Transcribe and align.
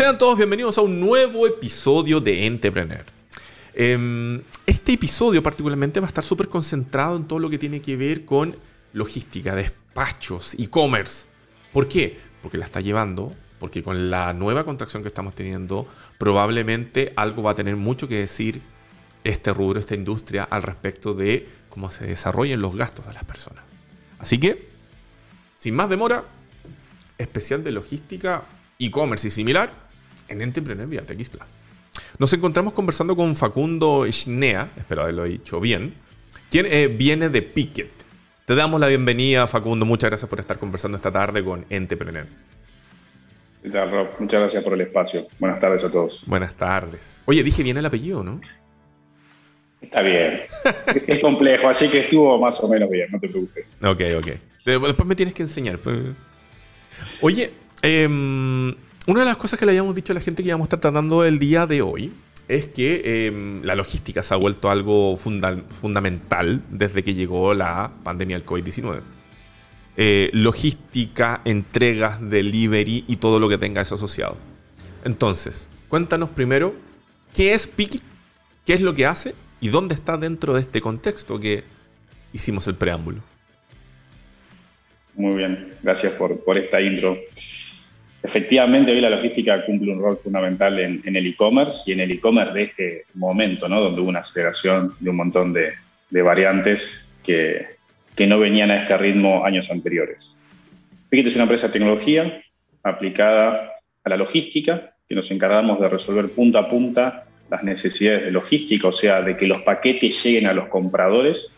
Sean 0.00 0.16
todos 0.16 0.38
bienvenidos 0.38 0.78
a 0.78 0.80
un 0.80 0.98
nuevo 0.98 1.46
episodio 1.46 2.22
de 2.22 2.46
Entrepreneur. 2.46 3.04
Em, 3.74 4.40
este 4.64 4.94
episodio 4.94 5.42
particularmente 5.42 6.00
va 6.00 6.06
a 6.06 6.08
estar 6.08 6.24
súper 6.24 6.48
concentrado 6.48 7.16
en 7.18 7.28
todo 7.28 7.38
lo 7.38 7.50
que 7.50 7.58
tiene 7.58 7.82
que 7.82 7.98
ver 7.98 8.24
con 8.24 8.56
logística, 8.94 9.54
despachos, 9.54 10.54
e-commerce. 10.54 11.26
¿Por 11.70 11.86
qué? 11.86 12.18
Porque 12.40 12.56
la 12.56 12.64
está 12.64 12.80
llevando, 12.80 13.34
porque 13.58 13.82
con 13.82 14.10
la 14.10 14.32
nueva 14.32 14.64
contracción 14.64 15.02
que 15.02 15.08
estamos 15.08 15.34
teniendo, 15.34 15.86
probablemente 16.16 17.12
algo 17.14 17.42
va 17.42 17.50
a 17.50 17.54
tener 17.54 17.76
mucho 17.76 18.08
que 18.08 18.20
decir 18.20 18.62
este 19.22 19.52
rubro, 19.52 19.80
esta 19.80 19.96
industria, 19.96 20.44
al 20.44 20.62
respecto 20.62 21.12
de 21.12 21.46
cómo 21.68 21.90
se 21.90 22.06
desarrollan 22.06 22.62
los 22.62 22.74
gastos 22.74 23.06
de 23.06 23.12
las 23.12 23.24
personas. 23.24 23.64
Así 24.18 24.40
que, 24.40 24.66
sin 25.58 25.76
más 25.76 25.90
demora, 25.90 26.24
especial 27.18 27.62
de 27.62 27.72
logística, 27.72 28.44
e-commerce 28.78 29.28
y 29.28 29.30
similar 29.30 29.89
en 30.30 30.40
Entrepreneur 30.40 30.86
vía 30.86 31.02
TX 31.02 31.28
Plus. 31.28 31.48
Nos 32.18 32.32
encontramos 32.32 32.72
conversando 32.72 33.14
con 33.16 33.34
Facundo 33.34 34.06
Schnea, 34.10 34.70
espero 34.76 35.02
haberlo 35.02 35.24
dicho 35.24 35.60
bien, 35.60 35.94
quien 36.50 36.66
eh, 36.66 36.88
viene 36.88 37.28
de 37.28 37.42
Picket. 37.42 37.90
Te 38.46 38.54
damos 38.54 38.80
la 38.80 38.88
bienvenida, 38.88 39.46
Facundo. 39.46 39.86
Muchas 39.86 40.10
gracias 40.10 40.28
por 40.28 40.40
estar 40.40 40.58
conversando 40.58 40.96
esta 40.96 41.12
tarde 41.12 41.44
con 41.44 41.64
Entrepreneur. 41.70 42.26
¿Qué 43.62 43.70
tal, 43.70 43.90
Rob? 43.90 44.08
Muchas 44.18 44.40
gracias 44.40 44.64
por 44.64 44.72
el 44.72 44.80
espacio. 44.80 45.28
Buenas 45.38 45.60
tardes 45.60 45.84
a 45.84 45.92
todos. 45.92 46.24
Buenas 46.26 46.54
tardes. 46.54 47.20
Oye, 47.26 47.42
dije 47.42 47.62
bien 47.62 47.76
el 47.76 47.86
apellido, 47.86 48.24
¿no? 48.24 48.40
Está 49.80 50.02
bien. 50.02 50.42
es 51.06 51.20
complejo, 51.20 51.68
así 51.68 51.88
que 51.88 52.00
estuvo 52.00 52.38
más 52.38 52.60
o 52.60 52.68
menos 52.68 52.90
bien, 52.90 53.08
no 53.10 53.20
te 53.20 53.28
preocupes. 53.28 53.76
Ok, 53.82 54.00
ok. 54.18 54.26
Después 54.64 55.06
me 55.06 55.14
tienes 55.14 55.34
que 55.34 55.42
enseñar. 55.42 55.78
Pues. 55.78 55.98
Oye, 57.20 57.52
em, 57.82 58.74
una 59.10 59.20
de 59.20 59.26
las 59.26 59.36
cosas 59.36 59.58
que 59.58 59.66
le 59.66 59.72
habíamos 59.72 59.96
dicho 59.96 60.12
a 60.12 60.14
la 60.14 60.20
gente 60.20 60.42
que 60.42 60.50
íbamos 60.50 60.66
a 60.66 60.68
estar 60.68 60.80
tratando 60.80 61.24
el 61.24 61.40
día 61.40 61.66
de 61.66 61.82
hoy 61.82 62.12
es 62.46 62.66
que 62.66 63.26
em, 63.26 63.60
la 63.64 63.74
logística 63.74 64.22
se 64.22 64.34
ha 64.34 64.36
vuelto 64.36 64.70
algo 64.70 65.16
fundamental 65.16 66.62
desde 66.70 67.02
que 67.02 67.14
llegó 67.14 67.52
la 67.52 67.92
pandemia 68.04 68.36
del 68.36 68.46
COVID-19. 68.46 69.00
Eh, 69.96 70.30
logística, 70.32 71.42
entregas, 71.44 72.30
delivery 72.30 73.04
y 73.08 73.16
todo 73.16 73.40
lo 73.40 73.48
que 73.48 73.58
tenga 73.58 73.80
eso 73.82 73.96
asociado. 73.96 74.36
Entonces, 75.04 75.68
cuéntanos 75.88 76.30
primero 76.30 76.74
qué 77.34 77.52
es 77.52 77.66
Piki, 77.66 78.00
qué 78.64 78.74
es 78.74 78.80
lo 78.80 78.94
que 78.94 79.06
hace 79.06 79.34
y 79.60 79.70
dónde 79.70 79.96
está 79.96 80.18
dentro 80.18 80.54
de 80.54 80.60
este 80.60 80.80
contexto 80.80 81.40
que 81.40 81.64
hicimos 82.32 82.68
el 82.68 82.76
preámbulo. 82.76 83.22
Muy 85.16 85.36
bien, 85.36 85.74
gracias 85.82 86.12
por 86.12 86.56
esta 86.56 86.80
intro. 86.80 87.18
Efectivamente, 88.22 88.92
hoy 88.92 89.00
la 89.00 89.08
logística 89.08 89.64
cumple 89.64 89.92
un 89.92 90.00
rol 90.00 90.18
fundamental 90.18 90.78
en, 90.78 91.16
el 91.16 91.26
e-commerce 91.26 91.82
y 91.86 91.92
en 91.92 92.00
el 92.00 92.10
e-commerce 92.10 92.52
de 92.52 92.62
este 92.64 93.04
momento, 93.14 93.68
¿no? 93.68 93.80
donde 93.80 94.00
hubo 94.02 94.10
una 94.10 94.20
aceleración 94.20 94.94
de 95.00 95.10
un 95.10 95.16
montón 95.16 95.54
de, 95.54 95.72
variantes 96.22 97.08
que, 97.24 97.66
que, 98.14 98.26
no 98.26 98.38
venían 98.38 98.70
a 98.70 98.82
este 98.82 98.96
ritmo 98.98 99.44
años 99.44 99.70
anteriores. 99.70 100.36
Piquet 101.08 101.28
es 101.28 101.34
una 101.36 101.44
empresa 101.44 101.68
de 101.68 101.72
tecnología 101.72 102.42
aplicada 102.82 103.72
a 104.04 104.08
la 104.08 104.16
logística, 104.16 104.94
que 105.08 105.14
nos 105.14 105.30
encargamos 105.30 105.80
de 105.80 105.88
resolver 105.88 106.30
punta 106.30 106.60
a 106.60 106.68
punta 106.68 107.24
las 107.50 107.64
necesidades 107.64 108.24
de 108.24 108.30
logística, 108.30 108.88
o 108.88 108.92
sea, 108.92 109.22
de 109.22 109.36
que 109.36 109.46
los 109.46 109.62
paquetes 109.62 110.22
lleguen 110.22 110.46
a 110.46 110.52
los 110.52 110.68
compradores, 110.68 111.56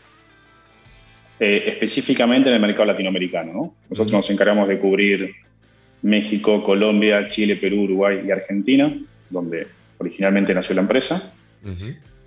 eh, 1.39 1.63
específicamente 1.67 2.49
en 2.49 2.55
el 2.55 2.61
mercado 2.61 2.85
latinoamericano. 2.85 3.75
Nosotros 3.89 4.13
nos 4.13 4.29
encargamos 4.29 4.67
de 4.67 4.79
cubrir 4.79 5.35
México, 6.03 6.63
Colombia, 6.63 7.27
Chile, 7.29 7.55
Perú, 7.55 7.83
Uruguay 7.83 8.21
y 8.27 8.31
Argentina, 8.31 8.95
donde 9.29 9.67
originalmente 9.97 10.53
nació 10.53 10.75
la 10.75 10.81
empresa. 10.81 11.33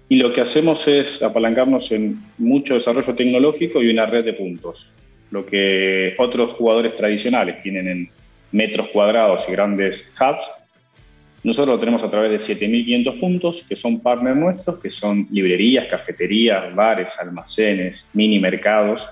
Y 0.09 0.17
lo 0.17 0.33
que 0.33 0.41
hacemos 0.41 0.89
es 0.89 1.23
apalancarnos 1.23 1.93
en 1.93 2.19
mucho 2.39 2.75
desarrollo 2.75 3.15
tecnológico 3.15 3.83
y 3.83 3.91
una 3.91 4.07
red 4.07 4.25
de 4.25 4.33
puntos. 4.33 4.93
Lo 5.31 5.45
que 5.45 6.15
otros 6.19 6.53
jugadores 6.53 6.95
tradicionales 6.95 7.63
tienen 7.63 7.89
en 7.89 8.09
metros 8.53 8.89
cuadrados 8.89 9.47
y 9.49 9.53
grandes 9.53 10.13
hubs, 10.21 10.51
nosotros 11.47 11.77
lo 11.77 11.79
tenemos 11.79 12.03
a 12.03 12.11
través 12.11 12.31
de 12.49 12.55
7.500 12.55 13.21
puntos, 13.21 13.65
que 13.69 13.77
son 13.77 14.01
partners 14.01 14.37
nuestros, 14.37 14.81
que 14.81 14.91
son 14.91 15.29
librerías, 15.31 15.87
cafeterías, 15.87 16.75
bares, 16.75 17.17
almacenes, 17.21 18.09
mini 18.15 18.41
mercados, 18.41 19.09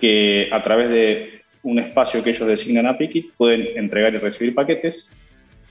que 0.00 0.48
a 0.50 0.62
través 0.62 0.88
de 0.88 1.39
un 1.62 1.78
espacio 1.78 2.22
que 2.22 2.30
ellos 2.30 2.48
designan 2.48 2.86
a 2.86 2.96
Pickit 2.96 3.32
pueden 3.36 3.76
entregar 3.76 4.14
y 4.14 4.18
recibir 4.18 4.54
paquetes, 4.54 5.10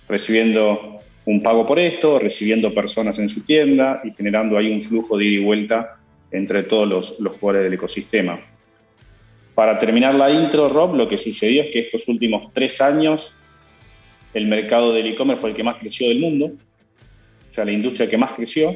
recibiendo 0.07 0.99
un 1.25 1.41
pago 1.43 1.65
por 1.65 1.79
esto, 1.79 2.19
recibiendo 2.19 2.73
personas 2.73 3.19
en 3.19 3.29
su 3.29 3.41
tienda 3.41 4.01
y 4.03 4.11
generando 4.11 4.57
ahí 4.57 4.71
un 4.71 4.81
flujo 4.81 5.17
de 5.17 5.25
ida 5.25 5.41
y 5.41 5.43
vuelta 5.43 5.97
entre 6.31 6.63
todos 6.63 6.87
los, 6.87 7.19
los 7.19 7.37
jugadores 7.37 7.65
del 7.65 7.73
ecosistema. 7.73 8.39
Para 9.55 9.77
terminar 9.77 10.15
la 10.15 10.31
intro, 10.31 10.69
Rob, 10.69 10.95
lo 10.95 11.09
que 11.09 11.17
sucedió 11.17 11.63
es 11.63 11.71
que 11.71 11.79
estos 11.81 12.07
últimos 12.07 12.53
tres 12.53 12.79
años 12.81 13.35
el 14.33 14.47
mercado 14.47 14.93
del 14.93 15.07
e-commerce 15.07 15.41
fue 15.41 15.49
el 15.49 15.55
que 15.55 15.63
más 15.63 15.77
creció 15.77 16.07
del 16.07 16.19
mundo, 16.19 16.51
o 17.51 17.53
sea, 17.53 17.65
la 17.65 17.71
industria 17.71 18.07
que 18.07 18.17
más 18.17 18.33
creció, 18.33 18.75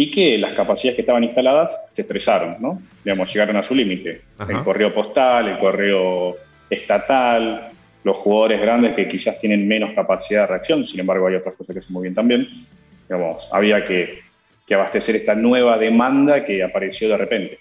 y 0.00 0.10
que 0.10 0.38
las 0.38 0.54
capacidades 0.54 0.96
que 0.96 1.02
estaban 1.02 1.24
instaladas 1.24 1.78
se 1.92 2.00
estresaron, 2.00 2.56
¿no? 2.58 2.80
Digamos, 3.04 3.30
llegaron 3.30 3.56
a 3.56 3.62
su 3.62 3.74
límite. 3.74 4.22
El 4.48 4.62
correo 4.64 4.94
postal, 4.94 5.48
el 5.48 5.58
correo 5.58 6.36
estatal, 6.70 7.68
los 8.02 8.16
jugadores 8.16 8.62
grandes 8.62 8.96
que 8.96 9.06
quizás 9.06 9.38
tienen 9.38 9.68
menos 9.68 9.92
capacidad 9.94 10.40
de 10.40 10.46
reacción, 10.46 10.86
sin 10.86 11.00
embargo 11.00 11.26
hay 11.26 11.34
otras 11.34 11.54
cosas 11.54 11.76
que 11.76 11.82
se 11.82 11.92
bien 12.00 12.14
también. 12.14 12.48
Digamos, 13.10 13.46
había 13.52 13.84
que, 13.84 14.20
que 14.66 14.74
abastecer 14.74 15.16
esta 15.16 15.34
nueva 15.34 15.76
demanda 15.76 16.46
que 16.46 16.62
apareció 16.62 17.10
de 17.10 17.18
repente. 17.18 17.58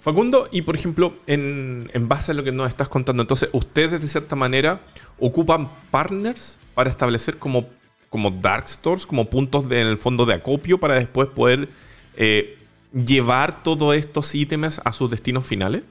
Facundo, 0.00 0.48
y 0.50 0.62
por 0.62 0.74
ejemplo, 0.74 1.14
en, 1.28 1.88
base 2.08 2.32
a 2.32 2.34
lo 2.34 2.42
que 2.42 2.50
nos 2.50 2.68
estás 2.68 2.88
contando, 2.88 3.22
entonces, 3.22 3.50
ustedes 3.52 4.00
de 4.00 4.08
cierta 4.08 4.34
manera 4.34 4.80
ocupan 5.20 5.68
partners 5.92 6.58
para 6.74 6.90
establecer 6.90 7.36
como, 7.36 7.66
como 8.10 8.30
dark 8.30 8.68
stores, 8.68 9.06
como 9.06 9.30
puntos 9.30 9.68
de, 9.68 9.80
en 9.80 9.86
el 9.86 9.96
fondo 9.96 10.26
de 10.26 10.34
acopio 10.34 10.78
para 10.78 10.94
después 10.94 11.28
poder 11.28 11.68
eh, 12.16 12.58
llevar 12.92 13.62
todos 13.62 13.94
estos 13.94 14.34
ítems 14.34 14.80
a 14.84 14.92
sus 14.92 15.10
destinos 15.10 15.46
finales? 15.46 15.82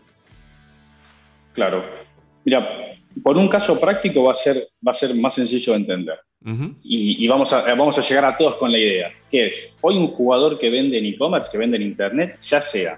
Claro. 1.53 1.83
Mira, 2.43 2.69
por 3.23 3.37
un 3.37 3.47
caso 3.47 3.79
práctico 3.79 4.23
va 4.23 4.33
a 4.33 4.35
ser, 4.35 4.67
va 4.85 4.91
a 4.91 4.95
ser 4.95 5.15
más 5.15 5.35
sencillo 5.35 5.73
de 5.73 5.79
entender. 5.79 6.19
Y, 6.85 7.23
y, 7.23 7.27
vamos, 7.27 7.51
a, 7.51 7.63
vamos 7.75 7.97
a 7.97 8.01
llegar 8.01 8.23
a 8.23 8.37
todos 8.37 8.55
con 8.55 8.71
la 8.71 8.77
idea, 8.77 9.11
que 9.29 9.47
es, 9.47 9.77
hoy 9.81 9.97
un 9.97 10.07
jugador 10.07 10.57
que 10.57 10.69
vende 10.69 10.97
en 10.97 11.05
e-commerce, 11.05 11.49
que 11.51 11.57
vende 11.57 11.75
en 11.75 11.83
Internet, 11.83 12.39
ya 12.39 12.61
sea 12.61 12.97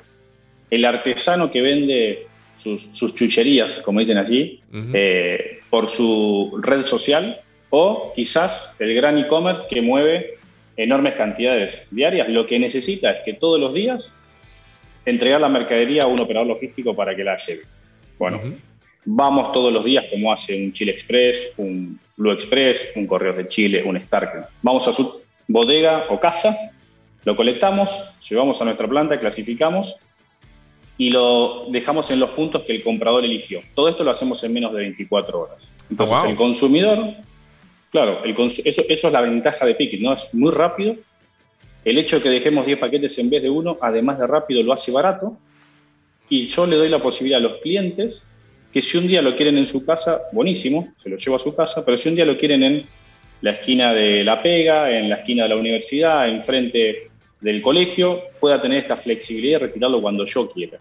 el 0.69 0.85
artesano 0.85 1.51
que 1.51 1.61
vende 1.61 2.27
sus, 2.57 2.93
chucherías, 3.15 3.79
como 3.79 3.99
dicen 3.99 4.19
allí, 4.19 4.61
eh, 4.93 5.59
por 5.71 5.87
su 5.87 6.59
red 6.61 6.83
social, 6.85 7.41
o 7.71 8.13
quizás 8.15 8.75
el 8.79 8.93
gran 8.93 9.17
e-commerce 9.17 9.63
que 9.67 9.81
mueve 9.81 10.37
enormes 10.77 11.15
cantidades 11.15 11.87
diarias, 11.89 12.29
lo 12.29 12.45
que 12.45 12.59
necesita 12.59 13.11
es 13.11 13.23
que 13.25 13.33
todos 13.33 13.59
los 13.59 13.73
días 13.73 14.13
entregar 15.05 15.41
la 15.41 15.49
mercadería 15.49 16.03
a 16.03 16.07
un 16.07 16.19
operador 16.19 16.47
logístico 16.47 16.95
para 16.95 17.15
que 17.15 17.23
la 17.23 17.37
lleve. 17.37 17.63
Bueno, 18.19 18.39
vamos 19.05 19.51
todos 19.51 19.73
los 19.73 19.83
días 19.83 20.05
como 20.11 20.31
hace 20.31 20.55
un 20.55 20.73
Chile 20.73 20.91
Express, 20.91 21.53
un 21.57 21.99
Blue 22.17 22.31
Express, 22.31 22.89
un 22.95 23.07
Correos 23.07 23.37
de 23.37 23.47
Chile, 23.47 23.83
un 23.83 23.97
Stark. 23.97 24.49
Vamos 24.61 24.87
a 24.87 24.93
su 24.93 25.23
bodega 25.47 26.05
o 26.09 26.19
casa, 26.19 26.55
lo 27.23 27.35
colectamos, 27.35 28.13
llevamos 28.29 28.61
a 28.61 28.65
nuestra 28.65 28.87
planta, 28.87 29.19
clasificamos 29.19 29.95
y 30.97 31.09
lo 31.09 31.65
dejamos 31.69 32.11
en 32.11 32.19
los 32.19 32.31
puntos 32.31 32.63
que 32.63 32.73
el 32.73 32.83
comprador 32.83 33.25
eligió. 33.25 33.61
Todo 33.73 33.89
esto 33.89 34.03
lo 34.03 34.11
hacemos 34.11 34.43
en 34.43 34.53
menos 34.53 34.71
de 34.73 34.79
24 34.79 35.39
horas. 35.39 35.67
Entonces, 35.89 36.17
ah, 36.19 36.29
el 36.29 36.35
consumidor, 36.35 37.15
claro, 37.91 38.23
eso, 38.25 38.61
es 38.87 39.03
la 39.03 39.21
ventaja 39.21 39.65
de 39.65 39.75
Pickit, 39.75 40.01
¿no? 40.01 40.13
Es 40.13 40.33
muy 40.33 40.51
rápido. 40.51 40.95
El 41.83 41.97
hecho 41.97 42.17
de 42.17 42.23
que 42.23 42.29
dejemos 42.29 42.65
10 42.65 42.79
paquetes 42.79 43.17
en 43.17 43.29
vez 43.29 43.41
de 43.41 43.49
uno, 43.49 43.77
además 43.81 44.19
de 44.19 44.27
rápido, 44.27 44.63
lo 44.63 44.73
hace 44.73 44.91
barato. 44.91 45.37
Y 46.29 46.47
yo 46.47 46.65
le 46.65 46.77
doy 46.77 46.89
la 46.89 47.01
posibilidad 47.01 47.39
a 47.39 47.43
los 47.43 47.59
clientes 47.61 48.25
que 48.71 48.81
si 48.81 48.97
un 48.97 49.07
día 49.07 49.21
lo 49.21 49.35
quieren 49.35 49.57
en 49.57 49.65
su 49.65 49.85
casa, 49.85 50.21
buenísimo, 50.31 50.93
se 51.01 51.09
lo 51.09 51.17
llevo 51.17 51.35
a 51.35 51.39
su 51.39 51.55
casa, 51.55 51.83
pero 51.83 51.97
si 51.97 52.09
un 52.09 52.15
día 52.15 52.25
lo 52.25 52.37
quieren 52.37 52.63
en 52.63 52.85
la 53.41 53.51
esquina 53.51 53.93
de 53.93 54.23
la 54.23 54.41
pega, 54.41 54.89
en 54.97 55.09
la 55.09 55.15
esquina 55.17 55.43
de 55.43 55.49
la 55.49 55.55
universidad, 55.57 56.29
enfrente 56.29 57.09
del 57.41 57.61
colegio 57.61 58.21
pueda 58.39 58.61
tener 58.61 58.77
esta 58.79 58.95
flexibilidad 58.95 59.59
de 59.59 59.67
retirarlo 59.67 60.01
cuando 60.01 60.25
yo 60.25 60.49
quiera. 60.49 60.77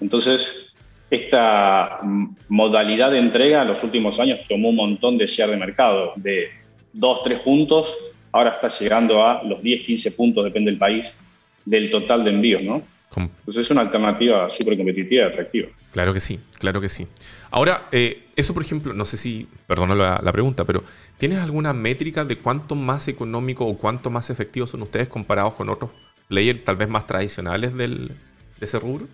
Entonces, 0.00 0.67
esta 1.10 2.00
modalidad 2.48 3.10
de 3.10 3.18
entrega 3.18 3.62
en 3.62 3.68
los 3.68 3.82
últimos 3.82 4.20
años 4.20 4.40
tomó 4.48 4.70
un 4.70 4.76
montón 4.76 5.16
de 5.16 5.26
share 5.26 5.50
de 5.50 5.56
mercado, 5.56 6.12
de 6.16 6.48
2, 6.92 7.22
3 7.22 7.40
puntos, 7.40 7.96
ahora 8.32 8.58
está 8.60 8.68
llegando 8.68 9.24
a 9.24 9.42
los 9.42 9.62
10, 9.62 9.86
15 9.86 10.12
puntos, 10.12 10.44
depende 10.44 10.70
del 10.70 10.78
país, 10.78 11.18
del 11.64 11.90
total 11.90 12.24
de 12.24 12.30
envíos, 12.30 12.62
¿no? 12.62 12.82
Entonces 13.16 13.64
es 13.64 13.70
una 13.70 13.80
alternativa 13.80 14.50
súper 14.50 14.76
competitiva 14.76 15.24
y 15.24 15.26
atractiva. 15.26 15.68
Claro 15.90 16.12
que 16.12 16.20
sí, 16.20 16.38
claro 16.58 16.80
que 16.80 16.88
sí. 16.88 17.06
Ahora, 17.50 17.88
eh, 17.90 18.26
eso 18.36 18.54
por 18.54 18.62
ejemplo, 18.62 18.92
no 18.92 19.04
sé 19.04 19.16
si, 19.16 19.48
perdona 19.66 19.94
la, 19.94 20.32
pregunta, 20.32 20.64
pero 20.64 20.84
¿tienes 21.16 21.38
alguna 21.38 21.72
métrica 21.72 22.24
de 22.24 22.36
cuánto 22.36 22.74
más 22.74 23.08
económico 23.08 23.66
o 23.66 23.76
cuánto 23.76 24.10
más 24.10 24.30
efectivo 24.30 24.66
son 24.66 24.82
ustedes 24.82 25.08
comparados 25.08 25.54
con 25.54 25.68
otros 25.68 25.90
players 26.28 26.62
tal 26.62 26.76
vez 26.76 26.88
más 26.88 27.06
tradicionales 27.06 27.74
del, 27.74 28.08
de 28.08 28.14
ese 28.60 28.78
rubro? 28.78 29.08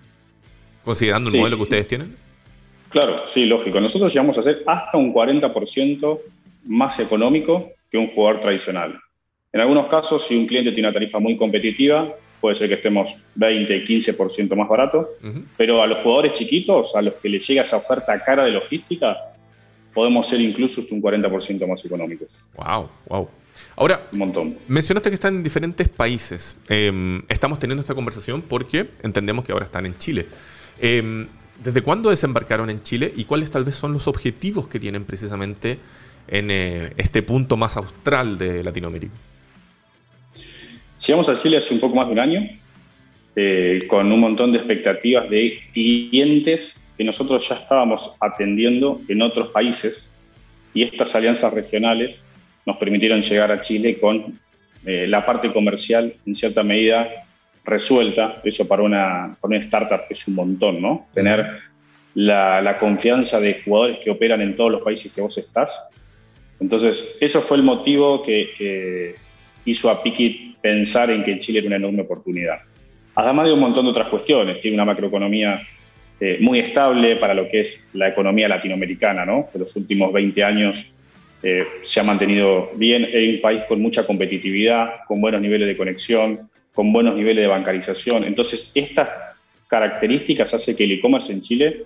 Considerando 0.84 1.30
el 1.30 1.38
modelo 1.38 1.56
que 1.56 1.62
ustedes 1.62 1.86
tienen. 1.86 2.16
Claro, 2.90 3.26
sí, 3.26 3.46
lógico. 3.46 3.80
Nosotros 3.80 4.12
llegamos 4.12 4.38
a 4.38 4.42
ser 4.42 4.62
hasta 4.66 4.98
un 4.98 5.12
40% 5.12 6.20
más 6.66 6.98
económico 7.00 7.72
que 7.90 7.98
un 7.98 8.08
jugador 8.08 8.40
tradicional. 8.40 9.00
En 9.52 9.60
algunos 9.60 9.86
casos, 9.86 10.26
si 10.26 10.36
un 10.36 10.46
cliente 10.46 10.72
tiene 10.72 10.88
una 10.88 10.94
tarifa 10.94 11.18
muy 11.18 11.36
competitiva, 11.36 12.14
puede 12.40 12.56
ser 12.56 12.68
que 12.68 12.74
estemos 12.74 13.16
20, 13.36 13.84
15% 13.84 14.54
más 14.54 14.68
barato, 14.68 15.10
pero 15.56 15.80
a 15.80 15.86
los 15.86 16.02
jugadores 16.02 16.34
chiquitos, 16.34 16.94
a 16.94 17.02
los 17.02 17.14
que 17.14 17.28
les 17.28 17.46
llega 17.46 17.62
esa 17.62 17.78
oferta 17.78 18.22
cara 18.22 18.44
de 18.44 18.50
logística, 18.50 19.16
podemos 19.94 20.26
ser 20.26 20.40
incluso 20.40 20.82
un 20.90 21.00
40% 21.00 21.66
más 21.66 21.84
económicos. 21.84 22.42
Wow, 22.56 22.90
wow. 23.06 23.28
Ahora, 23.76 24.08
un 24.12 24.18
montón. 24.18 24.58
mencionaste 24.68 25.08
que 25.08 25.14
están 25.14 25.36
en 25.36 25.42
diferentes 25.42 25.88
países. 25.88 26.58
Em, 26.68 27.22
estamos 27.28 27.58
teniendo 27.58 27.80
esta 27.80 27.94
conversación 27.94 28.42
porque 28.42 28.90
entendemos 29.02 29.44
que 29.44 29.52
ahora 29.52 29.64
están 29.64 29.86
en 29.86 29.96
Chile. 29.98 30.26
Em, 30.80 31.28
¿Desde 31.62 31.82
cuándo 31.82 32.10
desembarcaron 32.10 32.68
en 32.68 32.82
Chile 32.82 33.12
y 33.16 33.24
cuáles 33.24 33.50
tal 33.50 33.64
vez 33.64 33.76
son 33.76 33.92
los 33.92 34.08
objetivos 34.08 34.66
que 34.68 34.80
tienen 34.80 35.04
precisamente 35.04 35.78
en 36.28 36.50
eh, 36.50 36.92
este 36.96 37.22
punto 37.22 37.56
más 37.56 37.76
austral 37.76 38.36
de 38.36 38.64
Latinoamérica? 38.64 39.14
Llegamos 41.06 41.28
a 41.28 41.38
Chile 41.38 41.58
hace 41.58 41.72
un 41.72 41.80
poco 41.80 41.94
más 41.96 42.06
de 42.06 42.12
un 42.12 42.18
año, 42.18 42.50
eh, 43.36 43.84
con 43.88 44.10
un 44.10 44.20
montón 44.20 44.52
de 44.52 44.58
expectativas 44.58 45.30
de 45.30 45.60
clientes 45.72 46.84
que 46.98 47.04
nosotros 47.04 47.48
ya 47.48 47.56
estábamos 47.56 48.16
atendiendo 48.20 49.00
en 49.08 49.22
otros 49.22 49.48
países 49.48 50.12
y 50.72 50.82
estas 50.82 51.14
alianzas 51.14 51.52
regionales 51.52 52.22
nos 52.66 52.76
permitieron 52.76 53.22
llegar 53.22 53.52
a 53.52 53.60
Chile 53.60 53.98
con 54.00 54.38
eh, 54.84 55.06
la 55.06 55.24
parte 55.24 55.52
comercial 55.52 56.14
en 56.26 56.34
cierta 56.34 56.62
medida 56.62 57.23
resuelta. 57.64 58.40
Eso 58.44 58.68
para 58.68 58.82
una, 58.82 59.36
para 59.40 59.56
una 59.56 59.64
startup 59.64 60.02
es 60.10 60.26
un 60.28 60.34
montón, 60.34 60.80
¿no? 60.80 61.06
Tener 61.14 61.60
la, 62.14 62.76
confianza 62.78 63.40
de 63.40 63.62
jugadores 63.64 63.98
que 64.02 64.10
operan 64.10 64.40
en 64.40 64.56
todos 64.56 64.70
los 64.70 64.82
países 64.82 65.12
que 65.12 65.20
vos 65.20 65.36
estás. 65.38 65.88
Entonces, 66.60 67.16
eso 67.20 67.40
fue 67.40 67.56
el 67.56 67.62
motivo 67.62 68.22
que, 68.22 68.50
que 68.56 69.14
hizo 69.64 69.90
a 69.90 70.02
Pikit 70.02 70.58
pensar 70.60 71.10
en 71.10 71.22
que 71.22 71.38
Chile 71.38 71.58
era 71.58 71.68
una 71.68 71.76
enorme 71.76 72.02
oportunidad. 72.02 72.58
Además 73.16 73.46
de 73.46 73.52
un 73.52 73.60
montón 73.60 73.84
de 73.84 73.90
otras 73.90 74.08
cuestiones, 74.08 74.60
tiene 74.60 74.76
una 74.76 74.84
macroeconomía 74.84 75.62
eh, 76.20 76.38
muy 76.40 76.58
estable 76.58 77.16
para 77.16 77.34
lo 77.34 77.48
que 77.48 77.60
es 77.60 77.88
la 77.92 78.08
economía 78.08 78.48
latinoamericana, 78.48 79.26
¿no? 79.26 79.48
En 79.52 79.60
los 79.60 79.74
últimos 79.76 80.12
20 80.12 80.44
años 80.44 80.92
eh, 81.42 81.66
se 81.82 82.00
ha 82.00 82.02
mantenido 82.02 82.70
bien, 82.76 83.04
es 83.04 83.34
un 83.34 83.40
país 83.40 83.62
con 83.68 83.80
mucha 83.82 84.06
competitividad, 84.06 85.04
con 85.06 85.20
buenos 85.20 85.40
niveles 85.40 85.68
de 85.68 85.76
conexión, 85.76 86.48
con 86.74 86.92
buenos 86.92 87.14
niveles 87.14 87.42
de 87.42 87.48
bancarización. 87.48 88.24
Entonces, 88.24 88.72
estas 88.74 89.10
características 89.68 90.52
hacen 90.52 90.76
que 90.76 90.84
el 90.84 90.92
e-commerce 90.92 91.32
en 91.32 91.40
Chile 91.40 91.84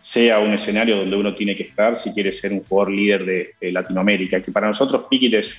sea 0.00 0.38
un 0.38 0.52
escenario 0.52 0.96
donde 0.96 1.16
uno 1.16 1.34
tiene 1.34 1.56
que 1.56 1.62
estar 1.62 1.96
si 1.96 2.12
quiere 2.12 2.32
ser 2.32 2.52
un 2.52 2.62
jugador 2.64 2.92
líder 2.92 3.24
de, 3.24 3.72
Latinoamérica, 3.72 4.42
que 4.42 4.52
para 4.52 4.66
nosotros 4.66 5.06
Pikit 5.08 5.34
es 5.34 5.56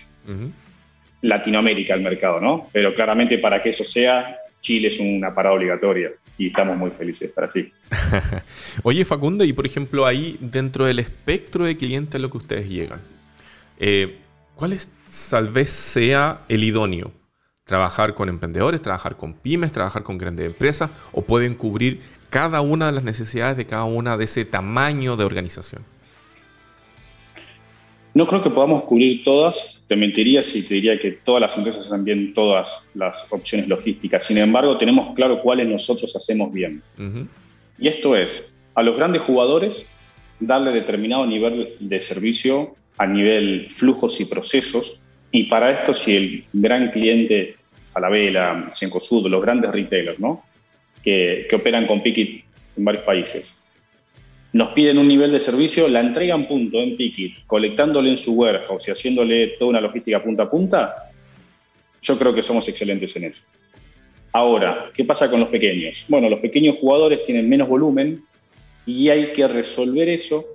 Latinoamérica 1.22 1.96
el 1.96 2.02
mercado, 2.02 2.40
¿no? 2.40 2.70
Pero 2.72 2.94
claramente 2.94 3.40
para 3.40 3.62
que 3.62 3.70
eso 3.70 3.84
sea, 3.84 4.38
Chile 4.62 4.90
es 4.90 5.00
una 5.00 5.34
parada 5.34 5.56
obligatoria 5.56 6.12
y 6.38 6.48
estamos 6.48 6.78
muy 6.78 6.92
felices 6.92 7.22
de 7.22 7.26
estar 7.28 7.44
así. 7.46 7.72
Oye, 8.84 9.06
Facundo, 9.06 9.44
y 9.44 9.54
por 9.54 9.66
ejemplo, 9.66 10.06
ahí 10.06 10.38
dentro 10.40 10.86
del 10.86 11.00
espectro 11.00 11.66
de 11.66 11.78
clientes 11.78 12.16
a 12.16 12.20
lo 12.20 12.30
que 12.30 12.38
ustedes 12.38 12.70
llegan, 12.70 13.02
eh, 13.80 14.18
¿cuál 14.56 14.74
es 14.74 14.90
tal 15.30 15.50
vez 15.50 15.70
sea 15.70 16.42
el 16.50 16.64
idóneo? 16.64 17.12
¿Trabajar 17.66 18.14
con 18.14 18.30
emprendedores, 18.30 18.80
trabajar 18.80 19.18
con 19.18 19.34
pymes, 19.34 19.72
trabajar 19.72 20.04
con 20.04 20.20
grandes 20.20 20.46
empresas 20.46 20.92
o 21.12 21.24
pueden 21.24 21.56
cubrir 21.56 22.00
cada 22.30 22.62
una 22.62 22.86
de 22.86 22.92
las 22.92 23.04
necesidades 23.04 23.58
de 23.58 23.66
cada 23.66 23.86
una 23.86 24.18
de 24.18 24.26
ese 24.26 24.46
tamaño 24.46 25.18
de 25.18 25.26
organización? 25.26 25.84
No 28.14 28.28
creo 28.28 28.44
que 28.44 28.52
podamos 28.52 28.84
cubrir 28.84 29.24
todas. 29.24 29.82
Te 29.88 29.96
mentiría 29.96 30.44
si 30.44 30.62
te 30.62 30.76
diría 30.76 31.00
que 31.00 31.14
todas 31.14 31.42
las 31.42 31.58
empresas 31.58 31.88
hacen 31.88 32.06
bien 32.06 32.36
todas 32.36 32.88
las 32.94 33.26
opciones 33.32 33.68
logísticas. 33.68 34.26
Sin 34.26 34.38
embargo, 34.38 34.78
tenemos 34.78 35.16
claro 35.16 35.42
cuáles 35.42 35.68
nosotros 35.68 36.16
hacemos 36.16 36.54
bien. 36.54 36.84
Y 37.80 37.88
esto 37.88 38.16
es, 38.16 38.48
a 38.76 38.84
los 38.84 38.96
grandes 38.96 39.24
jugadores, 39.24 39.88
darle 40.40 40.70
determinado 40.70 41.26
nivel 41.26 41.78
de 41.80 42.00
servicio 42.00 42.76
a 43.00 43.08
nivel 43.08 43.72
flujos 43.72 44.22
y 44.22 44.26
procesos. 44.26 45.02
Y 45.32 45.44
para 45.44 45.72
esto, 45.72 45.94
si 45.94 46.16
el 46.16 46.44
gran 46.54 46.92
cliente, 46.92 47.56
Falabella, 47.92 48.68
Cencosud, 48.74 49.28
los 49.28 49.42
grandes 49.42 49.72
retailers, 49.72 50.20
¿no? 50.20 50.44
que, 51.06 51.48
operan 51.54 51.86
con 51.86 52.02
Pikit 52.02 52.44
en 52.78 52.86
varios 52.86 53.04
países, 53.04 53.58
nos 54.54 54.70
piden 54.70 54.98
un 54.98 55.08
nivel 55.08 55.32
de 55.32 55.40
servicio, 55.40 55.88
la 55.88 56.00
entregan 56.00 56.48
punto 56.48 56.82
en 56.82 56.98
Pikit, 56.98 57.46
colectándole 57.46 58.10
en 58.10 58.18
su 58.18 58.34
warehouse 58.34 58.88
y 58.88 58.92
haciéndole 58.92 59.48
toda 59.60 59.70
una 59.70 59.82
logística 59.82 60.24
punta 60.24 60.44
a 60.44 60.50
punta, 60.50 61.12
yo 62.02 62.18
creo 62.18 62.34
que 62.34 62.42
somos 62.42 62.68
excelentes 62.68 63.16
en 63.16 63.26
eso. 63.26 63.44
Ahora, 64.32 64.92
¿qué 64.94 65.04
pasa 65.04 65.30
con 65.30 65.40
los 65.40 65.50
pequeños? 65.50 66.06
Bueno, 66.10 66.30
los 66.30 66.40
pequeños 66.40 66.78
jugadores 66.80 67.24
tienen 67.26 67.48
menos 67.48 67.68
volumen 67.68 68.24
y 68.86 69.10
hay 69.10 69.32
que 69.32 69.48
resolver 69.48 70.10
eso 70.10 70.46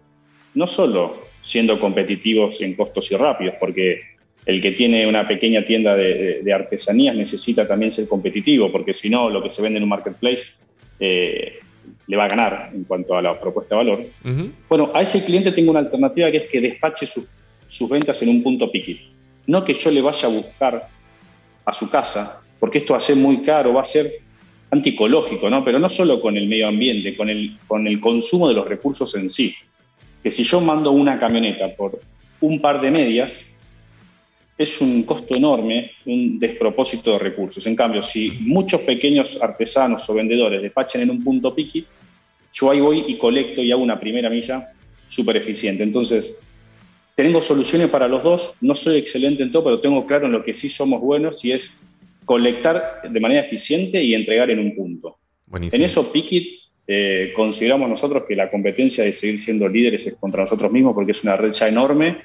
no 0.55 0.67
solo 0.67 1.27
siendo 1.43 1.79
competitivos 1.79 2.61
en 2.61 2.75
costos 2.75 3.11
y 3.13 3.17
rápidos, 3.17 3.55
porque 3.59 4.01
el 4.47 4.61
que 4.61 4.73
tiene 4.73 5.07
una 5.07 5.29
pequeña 5.29 5.65
tienda 5.65 5.95
de, 5.95 6.53
artesanías 6.53 7.15
necesita 7.15 7.67
también 7.67 7.91
ser 7.91 8.09
competitivo, 8.09 8.73
porque 8.73 8.95
si 8.95 9.11
no, 9.11 9.29
lo 9.29 9.43
que 9.43 9.51
se 9.51 9.63
vende 9.63 9.79
en 9.79 9.85
un 9.85 9.91
marketplace 9.91 10.55
eh, 10.99 11.59
le 12.07 12.17
va 12.17 12.25
a 12.25 12.29
ganar 12.29 12.71
en 12.75 12.85
cuanto 12.85 13.17
a 13.17 13.23
la 13.23 13.39
propuesta 13.39 13.77
de 13.77 13.85
valor. 13.85 14.07
Bueno, 14.69 14.91
a 14.95 15.03
ese 15.03 15.25
cliente 15.25 15.53
tengo 15.53 15.71
una 15.71 15.81
alternativa 15.81 16.31
que 16.31 16.39
es 16.39 16.51
que 16.51 16.61
despache 16.61 17.07
sus 17.07 17.89
ventas 17.89 18.21
en 18.23 18.31
un 18.31 18.43
punto 18.43 18.71
piqui. 18.71 19.01
No 19.47 19.65
que 19.65 19.75
yo 19.75 19.91
le 19.91 20.03
vaya 20.03 20.29
a 20.29 20.31
buscar 20.31 20.89
a 21.65 21.73
su 21.73 21.89
casa, 21.89 22.43
porque 22.59 22.79
esto 22.79 22.95
va 22.95 22.99
a 22.99 23.01
ser 23.01 23.17
muy 23.17 23.43
caro, 23.43 23.75
va 23.75 23.83
a 23.83 23.87
ser 23.87 24.11
anticológico, 24.71 25.51
¿no? 25.51 25.65
Pero 25.65 25.79
no 25.79 25.89
solo 25.89 26.21
con 26.21 26.37
el 26.37 26.47
medio 26.47 26.69
ambiente, 26.69 27.17
con 27.17 27.29
el, 27.29 27.57
con 27.67 27.87
el 27.87 28.01
consumo 28.01 28.49
de 28.49 28.55
los 28.55 28.67
recursos 28.67 29.15
en 29.17 29.31
sí. 29.31 29.55
Que 30.23 30.31
si 30.31 30.45
yo 30.45 30.61
mando 30.61 30.93
una 30.93 31.19
camioneta 31.19 31.75
por 31.77 32.01
un 32.41 32.61
par 32.61 32.81
de 32.81 32.91
medias, 32.91 33.45
es 34.61 34.79
un 34.83 35.05
costo 35.05 35.39
enorme, 35.39 35.93
un 36.05 36.39
despropósito 36.39 37.13
de 37.13 37.19
recursos. 37.19 37.67
En 37.67 37.75
cambio, 37.75 38.03
si 38.03 38.33
muchos 38.43 38.83
pequeños 38.83 39.41
artesanos 39.41 40.09
o 40.11 40.13
vendedores 40.13 40.61
despachen 40.61 41.01
en 41.01 41.09
un 41.09 41.25
punto 41.25 41.55
piqui, 41.55 41.87
yo 42.53 42.71
ahí 42.71 42.79
voy 42.79 43.05
y 43.09 43.17
colecto 43.17 43.63
y 43.63 43.73
hago 43.73 43.83
una 43.83 43.99
primera 43.99 44.29
milla 44.29 44.71
súper 45.09 45.39
eficiente. 45.39 45.83
Entonces, 45.83 46.43
tengo 47.15 47.41
soluciones 47.41 47.89
para 47.89 48.07
los 48.07 48.23
dos, 48.23 48.57
no 48.61 48.75
soy 48.75 48.99
excelente 48.99 49.43
en 49.43 49.51
todo, 49.51 49.65
pero 49.65 49.81
tengo 49.81 50.07
claro 50.07 50.27
en 50.27 50.33
lo 50.33 50.45
que 50.45 50.53
sí 50.53 50.69
somos 50.69 51.01
buenos 51.01 51.43
y 51.43 51.53
es 51.53 51.81
colectar 52.27 53.01
de 53.09 53.19
manera 53.19 53.41
eficiente 53.41 54.05
y 54.05 54.13
entregar 54.13 54.51
en 54.51 54.59
un 54.59 54.77
punto. 54.77 55.17
En 55.55 55.83
eso 55.83 56.13
Pikit 56.13 56.61
eh, 56.87 57.33
consideramos 57.35 57.89
nosotros 57.89 58.25
que 58.29 58.37
la 58.37 58.51
competencia 58.51 59.05
de 59.05 59.15
seguir 59.15 59.41
siendo 59.41 59.67
líderes 59.67 60.07
es 60.07 60.17
contra 60.17 60.43
nosotros 60.43 60.71
mismos 60.71 60.93
porque 60.95 61.13
es 61.13 61.25
una 61.25 61.37
red 61.37 61.53
ya 61.53 61.67
enorme 61.67 62.19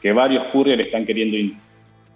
que 0.00 0.12
varios 0.12 0.44
couriers 0.46 0.86
están 0.86 1.04
queriendo 1.04 1.36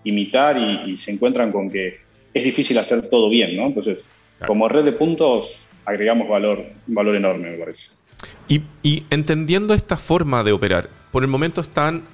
imitar 0.04 0.56
y, 0.86 0.96
se 0.96 1.12
encuentran 1.12 1.52
con 1.52 1.70
que 1.70 2.00
es 2.32 2.44
difícil 2.44 2.78
hacer 2.78 3.08
todo 3.08 3.28
bien, 3.28 3.56
¿no? 3.56 3.66
Entonces, 3.66 4.08
como 4.46 4.68
red 4.68 4.84
de 4.84 4.92
puntos, 4.92 5.66
agregamos 5.84 6.28
valor, 6.28 6.64
valor 6.86 7.16
enorme, 7.16 7.50
me 7.50 7.58
parece. 7.58 7.92
Y, 8.48 8.62
y, 8.82 9.04
entendiendo 9.10 9.74
esta 9.74 9.96
forma 9.96 10.44
de 10.44 10.52
operar, 10.52 10.88
¿por 11.10 11.22
el 11.22 11.28
momento 11.28 11.60
están 11.60 12.04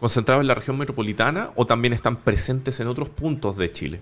concentrados 0.00 0.42
en 0.42 0.48
la 0.48 0.54
región 0.54 0.78
metropolitana 0.78 1.50
o 1.56 1.66
también 1.66 1.92
están 1.92 2.16
presentes 2.16 2.80
en 2.80 2.88
otros 2.88 3.08
puntos 3.08 3.56
de 3.56 3.70
Chile? 3.70 4.00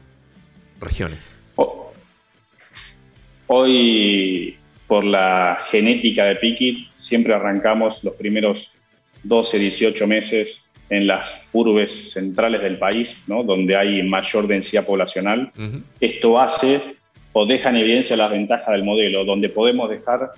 Regiones. 0.81 1.39
Hoy, 3.47 4.57
por 4.87 5.05
la 5.05 5.59
genética 5.67 6.25
de 6.25 6.37
Pikit, 6.37 6.89
siempre 6.97 7.35
arrancamos 7.35 8.03
los 8.03 8.15
primeros 8.15 8.73
12, 9.23 9.59
18 9.59 10.07
meses 10.07 10.64
en 10.91 11.07
las 11.07 11.47
urbes 11.53 12.13
centrales 12.13 12.63
del 12.63 12.79
país, 12.79 13.25
¿no? 13.27 13.43
donde 13.43 13.77
hay 13.77 14.03
mayor 14.03 14.47
densidad 14.47 14.87
poblacional. 14.87 15.51
Esto 16.01 16.39
hace 16.39 16.81
o 17.33 17.47
deja 17.47 17.71
en 17.71 17.77
evidencia 17.77 18.17
las 18.17 18.31
ventajas 18.31 18.69
del 18.69 18.85
modelo, 18.85 19.25
donde 19.25 19.49
podemos 19.49 19.91
dejar 19.91 20.31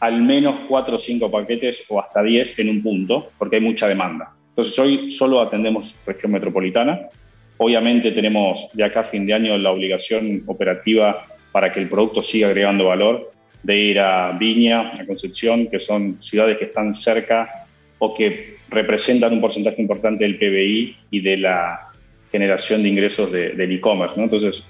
al 0.00 0.20
menos 0.20 0.56
4 0.68 0.96
o 0.96 0.98
5 0.98 1.30
paquetes 1.30 1.84
o 1.88 2.00
hasta 2.00 2.22
10 2.22 2.58
en 2.58 2.68
un 2.70 2.82
punto, 2.82 3.30
porque 3.38 3.56
hay 3.56 3.62
mucha 3.62 3.88
demanda. 3.88 4.34
Entonces 4.48 4.78
hoy 4.78 5.10
solo 5.10 5.40
atendemos 5.40 5.96
región 6.04 6.32
metropolitana. 6.32 7.08
Obviamente 7.56 8.10
tenemos 8.10 8.68
de 8.74 8.84
acá 8.84 9.00
a 9.00 9.04
fin 9.04 9.24
de 9.26 9.32
año 9.32 9.56
la 9.56 9.70
obligación 9.70 10.42
operativa 10.46 11.24
para 11.52 11.70
que 11.70 11.80
el 11.80 11.88
producto 11.88 12.20
siga 12.20 12.48
agregando 12.48 12.86
valor 12.86 13.32
de 13.62 13.78
ir 13.78 14.00
a 14.00 14.32
Viña, 14.32 14.92
a 14.92 15.06
Concepción, 15.06 15.68
que 15.68 15.78
son 15.78 16.20
ciudades 16.20 16.58
que 16.58 16.64
están 16.64 16.92
cerca 16.92 17.61
o 18.04 18.14
que 18.14 18.56
representan 18.68 19.32
un 19.32 19.40
porcentaje 19.40 19.80
importante 19.80 20.24
del 20.24 20.36
PBI 20.36 20.96
y 21.12 21.20
de 21.20 21.36
la 21.36 21.92
generación 22.32 22.82
de 22.82 22.88
ingresos 22.88 23.30
del 23.30 23.70
e-commerce. 23.70 24.20
Entonces, 24.20 24.64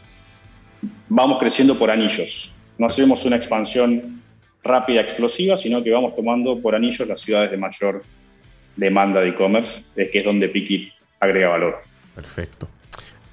vamos 1.09 1.39
creciendo 1.39 1.79
por 1.79 1.91
anillos. 1.91 2.53
No 2.77 2.85
hacemos 2.85 3.25
una 3.25 3.37
expansión 3.37 4.21
rápida, 4.63 5.01
explosiva, 5.01 5.57
sino 5.57 5.83
que 5.83 5.91
vamos 5.91 6.15
tomando 6.15 6.61
por 6.61 6.75
anillos 6.75 7.09
las 7.09 7.23
ciudades 7.23 7.51
de 7.51 7.57
mayor 7.57 8.03
demanda 8.77 9.21
de 9.21 9.31
e-commerce, 9.31 9.83
que 9.95 10.19
es 10.19 10.25
donde 10.27 10.51
Piki 10.51 10.93
agrega 11.19 11.49
valor. 11.49 11.79
Perfecto. 12.15 12.69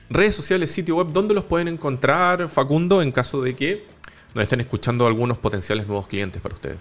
Redes 0.10 0.34
sociales, 0.34 0.72
sitio 0.72 0.96
web, 0.96 1.08
¿dónde 1.12 1.34
los 1.34 1.44
pueden 1.44 1.68
encontrar, 1.68 2.48
Facundo, 2.48 3.02
en 3.02 3.12
caso 3.12 3.42
de 3.42 3.54
que 3.54 3.84
nos 4.34 4.44
estén 4.44 4.62
escuchando 4.62 5.06
algunos 5.06 5.38
potenciales 5.40 5.88
nuevos 5.88 6.08
clientes 6.08 6.42
para 6.42 6.56
ustedes? 6.56 6.78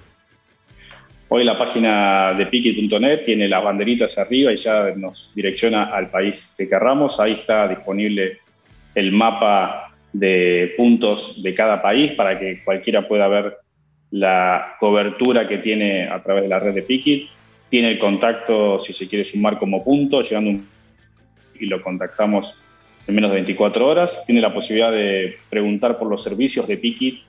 Hoy 1.30 1.44
la 1.44 1.58
página 1.58 2.32
de 2.32 2.46
Piki.net 2.46 3.24
tiene 3.26 3.48
las 3.48 3.62
banderitas 3.62 4.16
arriba 4.16 4.50
y 4.50 4.56
ya 4.56 4.94
nos 4.96 5.30
direcciona 5.34 5.94
al 5.94 6.08
país 6.08 6.54
que 6.56 6.66
querramos. 6.66 7.20
Ahí 7.20 7.32
está 7.32 7.68
disponible 7.68 8.38
el 8.94 9.12
mapa 9.12 9.92
de 10.10 10.72
puntos 10.74 11.42
de 11.42 11.54
cada 11.54 11.82
país 11.82 12.12
para 12.12 12.38
que 12.38 12.64
cualquiera 12.64 13.06
pueda 13.06 13.28
ver 13.28 13.58
la 14.10 14.76
cobertura 14.80 15.46
que 15.46 15.58
tiene 15.58 16.08
a 16.08 16.22
través 16.22 16.44
de 16.44 16.48
la 16.48 16.60
red 16.60 16.74
de 16.74 16.82
Piki. 16.82 17.28
Tiene 17.68 17.90
el 17.90 17.98
contacto 17.98 18.78
si 18.78 18.94
se 18.94 19.06
quiere 19.06 19.26
sumar 19.26 19.58
como 19.58 19.84
punto, 19.84 20.22
llegando 20.22 20.64
y 21.60 21.66
lo 21.66 21.82
contactamos 21.82 22.62
en 23.06 23.14
menos 23.14 23.30
de 23.32 23.36
24 23.36 23.86
horas. 23.86 24.24
Tiene 24.24 24.40
la 24.40 24.54
posibilidad 24.54 24.90
de 24.90 25.36
preguntar 25.50 25.98
por 25.98 26.08
los 26.08 26.22
servicios 26.22 26.66
de 26.66 26.78
Piki 26.78 27.22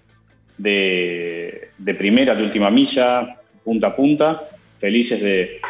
de, 0.58 1.72
de 1.78 1.94
primera, 1.96 2.34
de 2.34 2.44
última 2.44 2.72
milla, 2.72 3.39
punta 3.70 3.88
a 3.88 3.96
punta, 3.96 4.50
felices 4.80 5.22
de 5.22 5.62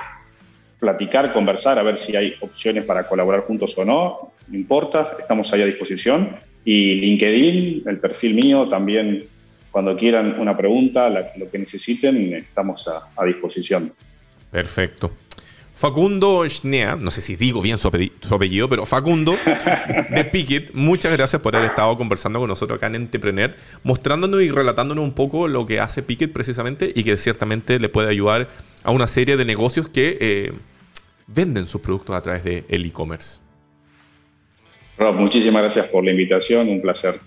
platicar, 0.79 1.33
conversar, 1.33 1.77
a 1.77 1.83
ver 1.83 1.97
si 1.97 2.15
hay 2.15 2.33
opciones 2.39 2.85
para 2.85 3.05
colaborar 3.09 3.41
juntos 3.41 3.77
o 3.77 3.83
no, 3.83 4.31
no 4.47 4.55
importa, 4.57 5.17
estamos 5.19 5.51
ahí 5.51 5.63
a 5.63 5.65
disposición. 5.65 6.37
Y 6.63 6.95
LinkedIn, 6.95 7.83
el 7.85 7.97
perfil 7.99 8.35
mío, 8.35 8.69
también 8.69 9.25
cuando 9.69 9.97
quieran 9.97 10.39
una 10.39 10.55
pregunta, 10.55 11.09
lo 11.09 11.51
que 11.51 11.59
necesiten, 11.59 12.33
estamos 12.35 12.87
a, 12.87 13.25
disposición. 13.25 13.91
Perfecto. 14.49 15.11
Facundo 15.79 16.43
Schnea, 16.45 16.97
no 16.97 17.09
sé 17.09 17.21
si 17.21 17.37
digo 17.37 17.61
bien 17.61 17.77
su 17.77 17.87
apellido, 17.87 18.67
pero 18.67 18.85
Facundo 18.85 19.33
de 20.09 20.25
Pickett, 20.25 20.73
muchas 20.73 21.15
gracias 21.15 21.41
por 21.41 21.55
haber 21.55 21.69
estado 21.69 21.97
conversando 21.97 22.37
con 22.37 22.49
nosotros 22.49 22.75
acá 22.75 22.87
en 22.87 22.95
Entrepreneur, 22.95 23.55
mostrándonos 23.83 24.41
y 24.41 24.51
relatándonos 24.51 25.05
un 25.05 25.13
poco 25.13 25.47
lo 25.47 25.65
que 25.65 25.79
hace 25.79 26.03
Pickett 26.03 26.33
precisamente 26.33 26.91
y 26.93 27.05
que 27.05 27.15
ciertamente 27.15 27.79
le 27.79 27.87
puede 27.87 28.09
ayudar 28.09 28.49
a 28.83 28.91
una 28.91 29.07
serie 29.07 29.37
de 29.37 29.45
negocios 29.45 29.87
que 29.87 30.17
eh, 30.19 30.51
venden 31.27 31.65
sus 31.65 31.79
productos 31.79 32.13
a 32.13 32.21
través 32.21 32.43
del 32.43 32.85
e-commerce. 32.85 33.39
Rob, 34.97 35.15
muchísimas 35.15 35.61
gracias 35.61 35.87
por 35.87 36.03
la 36.03 36.11
invitación, 36.11 36.67
un 36.67 36.81
placer 36.81 37.21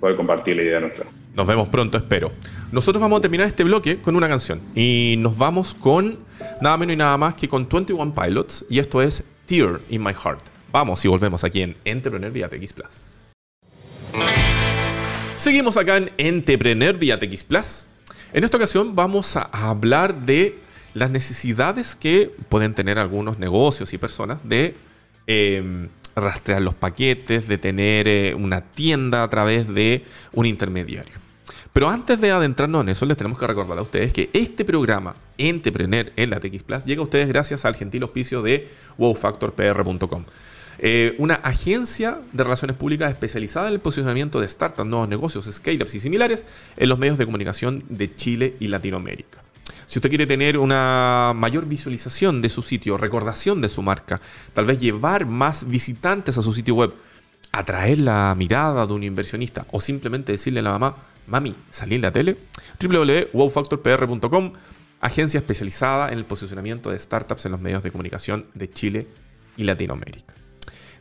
poder 0.00 0.16
compartir 0.16 0.56
la 0.56 0.62
idea 0.62 0.80
nuestra. 0.80 1.06
Nos 1.34 1.48
vemos 1.48 1.68
pronto, 1.68 1.98
espero. 1.98 2.30
Nosotros 2.70 3.02
vamos 3.02 3.18
a 3.18 3.22
terminar 3.22 3.48
este 3.48 3.64
bloque 3.64 4.00
con 4.00 4.14
una 4.14 4.28
canción 4.28 4.60
y 4.76 5.16
nos 5.18 5.36
vamos 5.36 5.74
con 5.74 6.18
nada 6.60 6.76
menos 6.76 6.94
y 6.94 6.96
nada 6.96 7.18
más 7.18 7.34
que 7.34 7.48
con 7.48 7.68
21 7.68 8.14
Pilots 8.14 8.64
y 8.70 8.78
esto 8.78 9.02
es 9.02 9.24
Tear 9.46 9.80
in 9.90 10.02
My 10.02 10.14
Heart. 10.14 10.44
Vamos 10.70 11.04
y 11.04 11.08
volvemos 11.08 11.42
aquí 11.42 11.62
en 11.62 11.76
Entrepreneur 11.84 12.30
vía 12.30 12.48
TX 12.48 12.72
Plus. 12.72 13.24
Seguimos 15.36 15.76
acá 15.76 15.96
en 15.96 16.12
Entrepreneur 16.18 16.96
vía 16.96 17.18
TX 17.18 17.42
Plus. 17.42 17.86
En 18.32 18.44
esta 18.44 18.56
ocasión 18.56 18.94
vamos 18.94 19.36
a 19.36 19.42
hablar 19.42 20.22
de 20.22 20.56
las 20.94 21.10
necesidades 21.10 21.96
que 21.96 22.32
pueden 22.48 22.74
tener 22.74 23.00
algunos 23.00 23.40
negocios 23.40 23.92
y 23.92 23.98
personas 23.98 24.38
de 24.48 24.76
eh, 25.26 25.88
rastrear 26.16 26.62
los 26.62 26.74
paquetes, 26.74 27.48
de 27.48 27.58
tener 27.58 28.08
eh, 28.08 28.34
una 28.34 28.60
tienda 28.60 29.22
a 29.22 29.28
través 29.28 29.72
de 29.72 30.04
un 30.32 30.46
intermediario. 30.46 31.14
Pero 31.72 31.88
antes 31.88 32.20
de 32.20 32.30
adentrarnos 32.30 32.82
en 32.82 32.90
eso, 32.90 33.04
les 33.04 33.16
tenemos 33.16 33.38
que 33.38 33.46
recordar 33.46 33.76
a 33.78 33.82
ustedes 33.82 34.12
que 34.12 34.30
este 34.32 34.64
programa, 34.64 35.16
Entrepreneur 35.38 36.12
en 36.14 36.30
la 36.30 36.38
TX 36.38 36.62
Plus, 36.62 36.84
llega 36.84 37.00
a 37.00 37.04
ustedes 37.04 37.26
gracias 37.26 37.64
al 37.64 37.74
gentil 37.74 38.04
auspicio 38.04 38.42
de 38.42 38.68
wowfactorpr.com. 38.96 40.24
Eh, 40.78 41.14
una 41.18 41.34
agencia 41.34 42.20
de 42.32 42.44
relaciones 42.44 42.76
públicas 42.76 43.10
especializada 43.10 43.68
en 43.68 43.74
el 43.74 43.80
posicionamiento 43.80 44.40
de 44.40 44.48
startups, 44.48 44.88
nuevos 44.88 45.08
negocios, 45.08 45.46
scale-ups 45.46 45.94
y 45.94 46.00
similares 46.00 46.46
en 46.76 46.88
los 46.88 46.98
medios 46.98 47.18
de 47.18 47.26
comunicación 47.26 47.84
de 47.88 48.14
Chile 48.14 48.56
y 48.60 48.68
Latinoamérica. 48.68 49.43
Si 49.86 49.98
usted 49.98 50.08
quiere 50.08 50.26
tener 50.26 50.58
una 50.58 51.32
mayor 51.34 51.66
visualización 51.66 52.40
de 52.42 52.48
su 52.48 52.62
sitio, 52.62 52.96
recordación 52.96 53.60
de 53.60 53.68
su 53.68 53.82
marca, 53.82 54.20
tal 54.52 54.66
vez 54.66 54.78
llevar 54.78 55.26
más 55.26 55.66
visitantes 55.68 56.38
a 56.38 56.42
su 56.42 56.52
sitio 56.54 56.74
web, 56.74 56.94
atraer 57.52 57.98
la 57.98 58.34
mirada 58.34 58.86
de 58.86 58.92
un 58.92 59.04
inversionista 59.04 59.66
o 59.70 59.80
simplemente 59.80 60.32
decirle 60.32 60.60
a 60.60 60.64
la 60.64 60.72
mamá, 60.72 60.96
Mami, 61.26 61.54
salí 61.70 61.94
en 61.94 62.02
la 62.02 62.12
tele. 62.12 62.36
www.wowfactorpr.com, 62.80 64.52
agencia 65.00 65.38
especializada 65.38 66.12
en 66.12 66.18
el 66.18 66.24
posicionamiento 66.26 66.90
de 66.90 66.98
startups 66.98 67.46
en 67.46 67.52
los 67.52 67.60
medios 67.60 67.82
de 67.82 67.90
comunicación 67.90 68.46
de 68.54 68.70
Chile 68.70 69.08
y 69.56 69.64
Latinoamérica. 69.64 70.34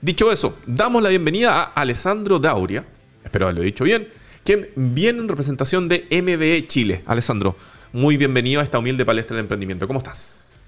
Dicho 0.01 0.31
eso, 0.31 0.57
damos 0.65 1.01
la 1.01 1.09
bienvenida 1.09 1.61
a 1.61 1.63
Alessandro 1.73 2.39
Dauria, 2.39 2.85
espero 3.23 3.45
haberlo 3.45 3.63
dicho 3.63 3.83
bien, 3.83 4.07
quien 4.43 4.69
viene 4.75 5.19
en 5.19 5.29
representación 5.29 5.87
de 5.87 6.07
MBE 6.11 6.67
Chile. 6.67 7.03
Alessandro, 7.05 7.55
muy 7.93 8.17
bienvenido 8.17 8.59
a 8.59 8.63
esta 8.63 8.79
humilde 8.79 9.05
palestra 9.05 9.35
de 9.35 9.41
emprendimiento. 9.41 9.87
¿Cómo 9.87 9.99
estás? 9.99 10.61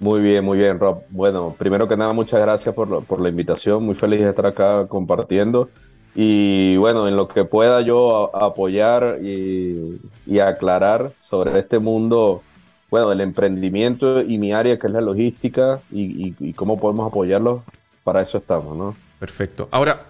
Muy 0.00 0.20
bien, 0.20 0.44
muy 0.44 0.58
bien, 0.58 0.78
Rob. 0.78 1.02
Bueno, 1.08 1.54
primero 1.56 1.88
que 1.88 1.96
nada, 1.96 2.12
muchas 2.12 2.40
gracias 2.40 2.74
por, 2.74 3.04
por 3.04 3.20
la 3.20 3.28
invitación. 3.28 3.84
Muy 3.84 3.94
feliz 3.94 4.20
de 4.20 4.30
estar 4.30 4.46
acá 4.46 4.86
compartiendo. 4.88 5.70
Y 6.14 6.76
bueno, 6.76 7.08
en 7.08 7.16
lo 7.16 7.28
que 7.28 7.44
pueda 7.44 7.80
yo 7.80 8.34
apoyar 8.36 9.18
y, 9.22 10.00
aclarar 10.40 11.12
sobre 11.16 11.58
este 11.58 11.78
mundo, 11.78 12.42
bueno, 12.90 13.08
del 13.10 13.20
emprendimiento 13.20 14.20
y 14.20 14.38
mi 14.38 14.52
área 14.52 14.78
que 14.78 14.88
es 14.88 14.92
la 14.92 15.00
logística 15.00 15.80
y, 15.90 16.52
cómo 16.54 16.78
podemos 16.78 17.08
apoyarlo, 17.08 17.62
para 18.02 18.20
eso 18.20 18.38
estamos, 18.38 18.76
¿no? 18.76 18.96
Perfecto. 19.18 19.68
Ahora, 19.70 20.06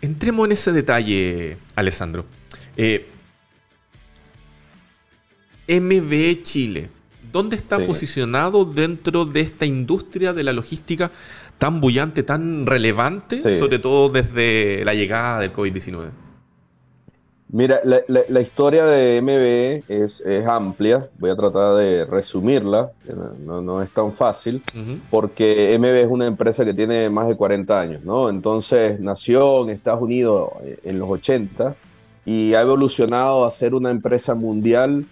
entremos 0.00 0.46
en 0.46 0.52
ese 0.52 0.72
detalle, 0.72 1.56
Alessandro. 1.74 2.24
Eh, 2.76 3.08
MB 5.80 6.42
Chile, 6.42 6.90
¿dónde 7.32 7.56
está 7.56 7.84
posicionado 7.86 8.64
dentro 8.64 9.24
de 9.24 9.40
esta 9.40 9.64
industria 9.64 10.32
de 10.32 10.44
la 10.44 10.52
logística 10.52 11.10
tan 11.58 11.80
bullante, 11.80 12.22
tan 12.22 12.66
relevante, 12.66 13.54
sobre 13.54 13.78
todo 13.78 14.08
desde 14.08 14.84
la 14.84 14.94
llegada 14.94 15.40
del 15.40 15.52
COVID-19? 15.52 16.10
Mira, 17.54 17.80
la, 17.84 18.40
historia 18.40 18.86
de 18.86 19.20
MBE 19.20 19.84
es, 19.86 20.22
amplia, 20.46 21.10
voy 21.18 21.28
a 21.28 21.36
tratar 21.36 21.76
de 21.76 22.06
resumirla, 22.06 22.92
no, 23.44 23.82
es 23.82 23.90
tan 23.90 24.10
fácil, 24.12 24.62
porque 25.10 25.76
MBE 25.78 26.02
es 26.02 26.10
una 26.10 26.26
empresa 26.26 26.64
que 26.64 26.72
tiene 26.72 27.10
más 27.10 27.28
de 27.28 27.36
40 27.36 27.78
años, 27.78 28.04
¿no? 28.06 28.30
Entonces 28.30 28.98
nació 29.00 29.64
en 29.64 29.70
Estados 29.70 30.00
Unidos 30.00 30.48
eh, 30.62 30.78
en 30.84 30.98
los 30.98 31.10
80 31.10 31.76
y 32.24 32.54
ha 32.54 32.62
evolucionado 32.62 33.44
a 33.44 33.50
ser 33.50 33.74
una 33.74 33.90
empresa 33.90 34.34
mundial 34.34 35.04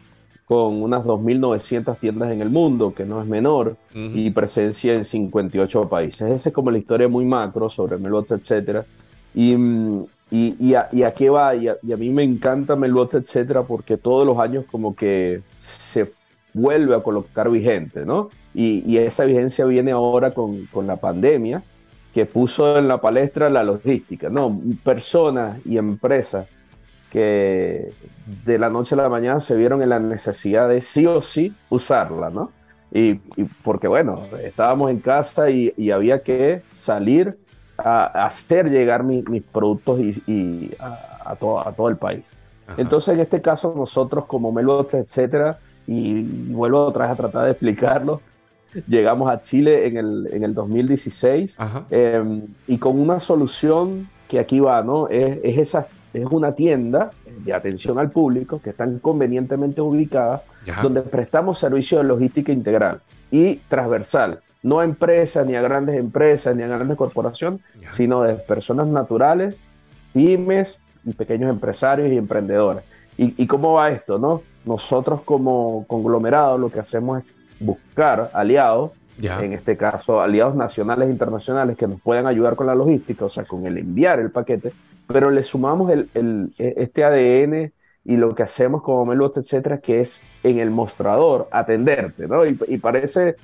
con 0.50 0.82
unas 0.82 1.04
2.900 1.04 1.96
tiendas 2.00 2.32
en 2.32 2.42
el 2.42 2.50
mundo, 2.50 2.92
que 2.92 3.04
no 3.04 3.22
es 3.22 3.28
menor, 3.28 3.76
y 3.94 4.28
presencia 4.30 4.94
en 4.94 5.04
58 5.04 5.88
países. 5.88 6.28
Esa 6.28 6.48
es 6.48 6.52
como 6.52 6.72
la 6.72 6.78
historia 6.78 7.06
muy 7.06 7.24
macro 7.24 7.70
sobre 7.70 7.98
Melbots, 7.98 8.32
etc. 8.32 8.84
Y, 9.32 9.52
y, 10.28 10.56
y, 10.58 10.74
a, 10.74 11.14
qué 11.16 11.30
va, 11.30 11.54
y 11.54 11.68
a, 11.68 11.76
mí 11.96 12.10
me 12.10 12.24
encanta 12.24 12.74
Melbots, 12.74 13.14
etc., 13.14 13.60
porque 13.60 13.96
todos 13.96 14.26
los 14.26 14.40
años 14.40 14.64
como 14.68 14.96
que 14.96 15.40
se 15.56 16.12
vuelve 16.52 16.96
a 16.96 17.00
colocar 17.00 17.48
vigente, 17.48 18.04
¿no? 18.04 18.30
Y, 18.52 18.96
esa 18.96 19.26
vigencia 19.26 19.64
viene 19.66 19.92
ahora 19.92 20.34
con, 20.34 20.66
con 20.66 20.84
la 20.84 20.96
pandemia, 20.96 21.62
que 22.12 22.26
puso 22.26 22.76
en 22.76 22.88
la 22.88 23.00
palestra 23.00 23.50
la 23.50 23.62
logística, 23.62 24.28
¿no? 24.30 24.60
Personas 24.82 25.64
y 25.64 25.76
empresas 25.76 26.48
que 27.10 27.92
de 28.44 28.58
la 28.58 28.70
noche 28.70 28.94
a 28.94 28.98
la 28.98 29.08
mañana 29.08 29.40
se 29.40 29.56
vieron 29.56 29.82
en 29.82 29.88
la 29.90 29.98
necesidad 29.98 30.68
de 30.68 30.80
sí 30.80 31.06
o 31.06 31.20
sí 31.20 31.54
usarla, 31.68 32.30
¿no? 32.30 32.52
Y, 32.92 33.14
porque 33.62 33.86
bueno, 33.88 34.22
estábamos 34.42 34.90
en 34.90 35.00
casa 35.00 35.50
y, 35.50 35.90
había 35.90 36.22
que 36.22 36.62
salir 36.72 37.38
a, 37.76 38.24
hacer 38.24 38.70
llegar 38.70 39.04
mis 39.04 39.42
productos 39.42 40.00
y, 40.00 40.72
a, 40.78 41.36
todo, 41.36 41.66
a 41.66 41.72
todo 41.72 41.88
el 41.88 41.96
país. 41.96 42.24
Entonces, 42.76 43.14
en 43.14 43.20
este 43.20 43.40
caso, 43.40 43.74
nosotros 43.76 44.26
como 44.26 44.52
Melots, 44.52 44.94
etcétera, 44.94 45.58
y 45.86 46.22
vuelvo 46.22 46.84
otra 46.84 47.06
vez 47.06 47.12
a 47.12 47.16
tratar 47.16 47.44
de 47.44 47.50
explicarlo, 47.50 48.20
llegamos 48.86 49.28
a 49.30 49.40
Chile 49.40 49.86
en 49.86 49.96
el, 49.96 50.28
en 50.32 50.44
el 50.44 50.54
2016 50.54 51.56
em, 51.90 52.42
y 52.68 52.78
con 52.78 52.98
una 53.00 53.18
solución 53.18 54.08
que 54.28 54.38
aquí 54.38 54.60
va, 54.60 54.82
¿no? 54.82 55.08
Es, 55.08 55.40
es 55.42 55.58
esa 55.58 55.88
es 56.12 56.26
una 56.26 56.54
tienda 56.54 57.10
de 57.44 57.52
atención 57.52 57.98
al 57.98 58.10
público 58.10 58.60
que 58.60 58.70
están 58.70 58.98
convenientemente 58.98 59.80
ubicadas, 59.80 60.42
donde 60.82 61.02
prestamos 61.02 61.58
servicio 61.58 61.98
de 61.98 62.04
logística 62.04 62.52
integral 62.52 63.00
y 63.30 63.56
transversal, 63.68 64.40
no 64.62 64.80
a 64.80 64.84
empresas, 64.84 65.46
ni 65.46 65.54
a 65.54 65.62
grandes 65.62 65.96
empresas, 65.96 66.54
ni 66.54 66.62
a 66.62 66.68
grandes 66.68 66.96
corporaciones, 66.96 67.60
sino 67.90 68.22
de 68.22 68.34
personas 68.34 68.88
naturales, 68.88 69.56
pymes 70.12 70.78
y 71.04 71.12
pequeños 71.12 71.50
empresarios 71.50 72.08
y 72.10 72.16
emprendedores. 72.16 72.84
¿Y, 73.16 73.46
cómo 73.46 73.74
va 73.74 73.90
esto? 73.90 74.18
No? 74.18 74.42
Nosotros 74.64 75.20
como 75.22 75.84
conglomerado 75.86 76.56
lo 76.56 76.70
que 76.70 76.80
hacemos 76.80 77.22
es 77.22 77.24
buscar 77.60 78.30
aliados, 78.32 78.92
en 79.22 79.52
este 79.52 79.76
caso 79.76 80.20
aliados 80.20 80.54
nacionales 80.54 81.08
e 81.08 81.12
internacionales 81.12 81.76
que 81.76 81.86
nos 81.86 82.00
puedan 82.00 82.26
ayudar 82.26 82.56
con 82.56 82.66
la 82.66 82.74
logística, 82.74 83.24
o 83.24 83.28
sea, 83.28 83.44
con 83.44 83.66
el 83.66 83.78
enviar 83.78 84.20
el 84.20 84.30
paquete, 84.30 84.72
pero 85.06 85.30
le 85.30 85.42
sumamos 85.42 85.90
el, 85.90 86.08
e, 86.58 86.74
este 86.76 87.04
ADN 87.04 87.72
y 88.04 88.16
lo 88.16 88.34
que 88.34 88.42
hacemos 88.42 88.82
como 88.82 89.04
Melbot, 89.04 89.36
etcétera, 89.36 89.78
que 89.78 90.00
es 90.00 90.22
en 90.42 90.58
el 90.58 90.70
mostrador 90.70 91.48
atenderte, 91.50 92.26
¿no? 92.26 92.46
Y, 92.46 92.54
parece 92.78 93.36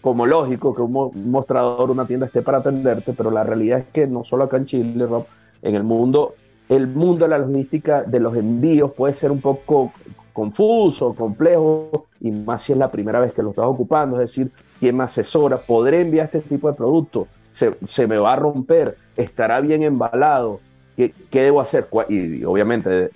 como 0.00 0.26
lógico 0.26 0.74
que 0.74 0.82
un 0.82 1.30
mostrador, 1.30 1.90
una 1.90 2.06
tienda 2.06 2.26
esté 2.26 2.42
para 2.42 2.58
atenderte, 2.58 3.12
pero 3.12 3.30
la 3.30 3.42
realidad 3.42 3.80
es 3.80 3.86
que 3.92 4.06
no 4.06 4.22
solo 4.22 4.44
acá 4.44 4.58
en 4.58 4.66
Chile, 4.66 5.06
Rob, 5.06 5.26
en 5.62 5.74
el 5.74 5.82
mundo, 5.82 6.34
el 6.68 6.86
mundo 6.88 7.24
de 7.24 7.30
la 7.30 7.38
logística 7.38 8.02
de 8.02 8.20
los 8.20 8.36
envíos 8.36 8.92
puede 8.92 9.14
ser 9.14 9.30
un 9.30 9.40
poco 9.40 9.92
confuso, 10.34 11.14
complejo, 11.14 12.08
y 12.20 12.30
más 12.30 12.62
si 12.62 12.72
es 12.72 12.78
la 12.78 12.90
primera 12.90 13.20
vez 13.20 13.32
que 13.32 13.42
lo 13.42 13.50
estás 13.50 13.64
ocupando, 13.64 14.20
es 14.20 14.28
decir, 14.30 14.50
¿quién 14.78 14.96
me 14.96 15.04
asesora? 15.04 15.56
¿Podré 15.56 16.02
enviar 16.02 16.26
este 16.26 16.40
tipo 16.40 16.68
de 16.68 16.74
producto? 16.74 17.28
¿Se, 17.50 17.74
se 17.88 18.06
me 18.06 18.18
va 18.18 18.34
a 18.34 18.36
romper? 18.36 18.98
¿Estará 19.16 19.60
bien 19.60 19.82
embalado? 19.82 20.60
¿Qué, 20.96 21.12
debo 21.30 21.60
hacer? 21.60 21.88
Y, 22.08 22.44
obviamente 22.44 23.10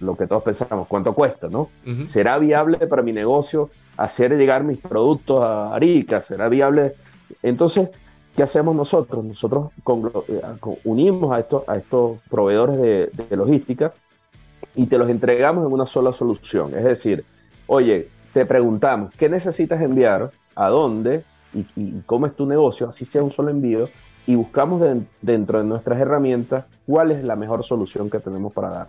lo 0.00 0.16
que 0.16 0.26
todos 0.26 0.42
pensamos, 0.42 0.88
¿cuánto 0.88 1.14
cuesta? 1.14 1.48
¿no? 1.48 1.70
¿Será 2.06 2.38
viable 2.38 2.78
para 2.86 3.02
mi 3.02 3.12
negocio 3.12 3.70
hacer 3.96 4.36
llegar 4.36 4.64
mis 4.64 4.78
productos 4.78 5.42
a 5.42 5.74
Arica? 5.74 6.20
¿Será 6.20 6.48
viable? 6.48 6.94
Entonces, 7.42 7.88
¿qué 8.36 8.42
hacemos 8.42 8.74
nosotros? 8.74 9.24
Nosotros 9.24 9.70
eh, 10.28 10.40
unimos 10.84 11.32
a 11.32 11.40
estos, 11.40 11.62
a 11.68 11.76
estos 11.76 12.18
proveedores 12.28 12.78
de, 12.78 13.36
logística 13.36 13.92
y 14.74 14.86
te 14.86 14.98
los 14.98 15.08
entregamos 15.08 15.66
en 15.66 15.72
una 15.72 15.86
sola 15.86 16.12
solución. 16.12 16.74
Es 16.74 16.84
decir, 16.84 17.24
oye, 17.66 18.08
te 18.32 18.46
preguntamos, 18.46 19.12
¿qué 19.16 19.28
necesitas 19.28 19.80
enviar? 19.80 20.30
¿A 20.54 20.68
dónde? 20.68 21.24
Y, 21.54 22.00
cómo 22.06 22.26
es 22.26 22.34
tu 22.34 22.46
negocio, 22.46 22.88
así 22.88 23.04
sea 23.04 23.22
un 23.22 23.30
solo 23.30 23.50
envío, 23.50 23.88
y 24.26 24.36
buscamos 24.36 24.82
dentro 25.20 25.58
de 25.58 25.64
nuestras 25.64 26.00
herramientas 26.00 26.64
cuál 26.86 27.10
es 27.10 27.22
la 27.22 27.36
mejor 27.36 27.62
solución 27.64 28.08
que 28.08 28.20
tenemos 28.20 28.52
para 28.52 28.70
dar. 28.70 28.88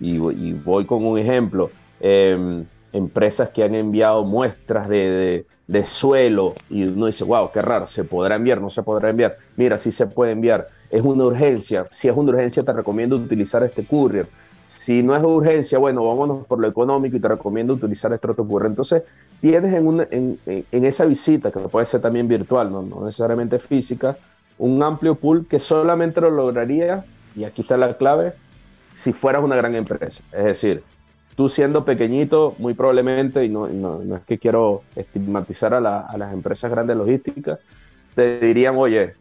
Y, 0.00 0.18
voy 0.18 0.86
con 0.86 1.04
un 1.04 1.18
ejemplo. 1.18 1.70
Em, 2.00 2.64
empresas 2.92 3.50
que 3.50 3.62
han 3.62 3.74
enviado 3.74 4.24
muestras 4.24 4.88
de, 4.88 5.44
suelo 5.84 6.54
y 6.68 6.84
uno 6.84 7.06
dice, 7.06 7.22
wow, 7.22 7.50
qué 7.52 7.62
raro, 7.62 7.86
¿se 7.86 8.02
podrá 8.02 8.34
enviar? 8.34 8.60
¿No 8.60 8.70
se 8.70 8.82
podrá 8.82 9.10
enviar? 9.10 9.36
Mira, 9.56 9.78
sí 9.78 9.92
se 9.92 10.06
puede 10.06 10.32
enviar. 10.32 10.68
Es 10.90 11.02
una 11.02 11.24
urgencia. 11.24 11.86
Si 11.90 12.08
es 12.08 12.16
una 12.16 12.30
urgencia, 12.30 12.64
te 12.64 12.72
recomiendo 12.72 13.14
utilizar 13.14 13.62
este 13.62 13.84
courier. 13.84 14.26
Si 14.70 15.02
no 15.02 15.16
es 15.16 15.24
urgencia, 15.24 15.78
bueno, 15.78 16.06
vámonos 16.06 16.46
por 16.46 16.60
lo 16.60 16.68
económico 16.68 17.16
y 17.16 17.20
te 17.20 17.26
recomiendo 17.26 17.74
utilizar 17.74 18.12
otro 18.12 18.36
courier. 18.36 18.70
Entonces, 18.70 19.02
tienes 19.40 19.74
en, 19.74 20.38
en, 20.46 20.84
esa 20.84 21.06
visita, 21.06 21.50
que 21.50 21.58
puede 21.58 21.84
ser 21.86 22.00
también 22.00 22.28
virtual, 22.28 22.70
no, 22.70 22.80
no 22.80 23.04
necesariamente 23.04 23.58
física, 23.58 24.16
un 24.58 24.80
amplio 24.80 25.16
pool 25.16 25.44
que 25.48 25.58
solamente 25.58 26.20
lo 26.20 26.30
lograría, 26.30 27.04
y 27.34 27.42
aquí 27.42 27.62
está 27.62 27.76
la 27.76 27.94
clave, 27.94 28.32
si 28.94 29.12
fueras 29.12 29.42
una 29.42 29.56
gran 29.56 29.74
empresa. 29.74 30.22
Es 30.30 30.44
decir, 30.44 30.84
tú 31.34 31.48
siendo 31.48 31.84
pequeñito, 31.84 32.54
muy 32.58 32.74
probablemente, 32.74 33.44
y 33.44 33.48
no, 33.48 33.66
no, 33.66 34.16
es 34.16 34.22
que 34.22 34.38
quiero 34.38 34.82
estigmatizar 34.94 35.74
a, 35.74 35.80
las 35.80 36.32
empresas 36.32 36.70
grandes 36.70 36.96
logísticas, 36.96 37.58
te 38.14 38.38
dirían, 38.38 38.76
oye, 38.76 39.14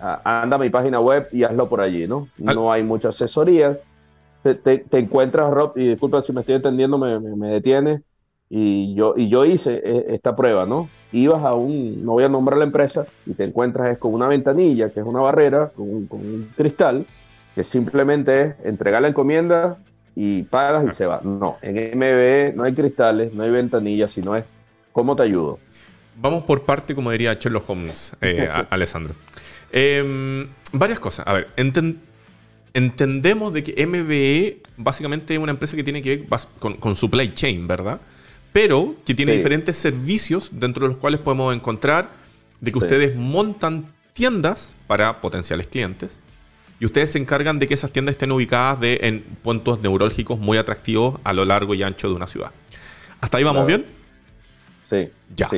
anda 0.00 0.56
a 0.56 0.58
mi 0.58 0.70
página 0.70 1.00
web 1.00 1.28
y 1.32 1.44
hazlo 1.44 1.68
por 1.68 1.82
allí, 1.82 2.06
¿no? 2.08 2.28
No 2.38 2.72
hay 2.72 2.82
mucha 2.82 3.10
asesoría. 3.10 3.78
Te, 4.54 4.98
encuentras, 4.98 5.50
Rob, 5.50 5.72
y 5.76 5.88
disculpa 5.88 6.20
si 6.20 6.32
me 6.32 6.40
estoy 6.40 6.56
entendiendo, 6.56 6.98
me, 6.98 7.18
me, 7.20 7.36
me 7.36 7.48
detiene, 7.48 8.02
y 8.48 8.94
yo, 8.94 9.14
y 9.16 9.28
yo 9.28 9.44
hice 9.44 9.80
eh, 9.84 10.06
esta 10.10 10.36
prueba, 10.36 10.66
¿no? 10.66 10.88
Ibas 11.12 11.42
a 11.42 11.54
un, 11.54 12.04
no 12.04 12.12
voy 12.12 12.24
a 12.24 12.28
nombrar 12.28 12.58
la 12.58 12.64
empresa, 12.64 13.06
y 13.24 13.34
te 13.34 13.44
encuentras 13.44 13.90
es 13.90 13.98
con 13.98 14.14
una 14.14 14.28
ventanilla, 14.28 14.90
que 14.90 15.00
es 15.00 15.06
una 15.06 15.20
barrera, 15.20 15.70
con 15.74 15.88
un, 15.88 16.50
cristal, 16.56 17.06
que 17.54 17.64
simplemente 17.64 18.42
es 18.42 18.54
entregar 18.64 19.02
la 19.02 19.08
encomienda 19.08 19.78
y 20.14 20.42
pagas 20.44 20.84
y 20.84 20.90
se 20.92 21.06
va. 21.06 21.20
No, 21.24 21.56
en 21.62 21.98
MBE 21.98 22.52
no 22.54 22.64
hay 22.64 22.74
cristales, 22.74 23.32
no 23.32 23.42
hay 23.42 23.50
ventanillas, 23.50 24.12
sino 24.12 24.36
es 24.36 24.44
cómo 24.92 25.16
te 25.16 25.24
ayudo. 25.24 25.58
Vamos 26.16 26.44
por 26.44 26.64
parte, 26.64 26.94
como 26.94 27.10
diría 27.10 27.34
Sherlock 27.34 27.68
Holmes, 27.68 28.16
eh, 28.20 28.48
Alessandro. 28.70 29.14
Em, 29.72 30.48
varias 30.72 31.00
cosas. 31.00 31.26
A 31.26 31.34
ver, 31.34 31.48
entendemos 32.76 33.52
de 33.52 33.62
que 33.62 33.86
MBE 33.86 34.62
básicamente 34.76 35.34
es 35.34 35.40
una 35.40 35.52
empresa 35.52 35.76
que 35.76 35.82
tiene 35.82 36.02
que 36.02 36.16
ver 36.18 36.26
con, 36.58 36.76
con 36.76 36.94
supply 36.94 37.32
chain, 37.34 37.66
¿verdad? 37.66 38.00
pero 38.56 38.94
que 39.04 39.14
tiene 39.14 39.32
diferentes 39.32 39.76
servicios 39.76 40.48
dentro 40.50 40.86
de 40.86 40.94
los 40.94 40.96
cuales 40.96 41.20
podemos 41.20 41.54
encontrar 41.54 42.08
de 42.58 42.72
que 42.72 42.78
ustedes 42.78 43.14
montan 43.14 43.92
tiendas 44.14 44.74
para 44.86 45.20
potenciales 45.20 45.66
clientes 45.66 46.20
y 46.80 46.86
ustedes 46.86 47.12
se 47.12 47.18
encargan 47.18 47.58
de 47.58 47.66
que 47.66 47.74
esas 47.74 47.92
tiendas 47.92 48.14
estén 48.14 48.32
ubicadas 48.32 48.80
de, 48.80 48.98
en 49.02 49.24
puntos 49.42 49.82
neurálgicos 49.82 50.38
muy 50.38 50.56
atractivos 50.56 51.20
a 51.22 51.34
lo 51.34 51.44
largo 51.44 51.74
y 51.74 51.82
ancho 51.82 52.08
de 52.08 52.14
una 52.14 52.26
ciudad. 52.26 52.50
¿Hasta 53.20 53.36
ahí 53.36 53.44
vamos 53.44 53.66
bien? 53.66 53.84
Sí. 54.80 55.10
Ya. 55.36 55.50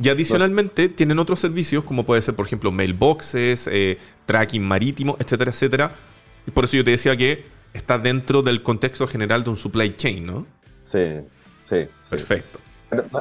Y 0.00 0.08
adicionalmente 0.08 0.88
tienen 0.88 1.18
otros 1.18 1.40
servicios 1.40 1.82
como 1.82 2.06
puede 2.06 2.22
ser, 2.22 2.36
por 2.36 2.46
ejemplo, 2.46 2.70
mailboxes, 2.70 3.66
eh, 3.66 3.98
tracking 4.26 4.62
marítimo, 4.62 5.16
etcétera, 5.18 5.50
etcétera. 5.50 5.96
Y 6.46 6.50
por 6.50 6.64
eso 6.64 6.76
yo 6.76 6.84
te 6.84 6.92
decía 6.92 7.16
que 7.16 7.44
está 7.72 7.98
dentro 7.98 8.42
del 8.42 8.62
contexto 8.62 9.06
general 9.06 9.44
de 9.44 9.50
un 9.50 9.56
supply 9.56 9.94
chain, 9.96 10.26
¿no? 10.26 10.46
Sí, 10.80 11.20
Sí. 11.64 11.86
Perfecto. 12.10 12.58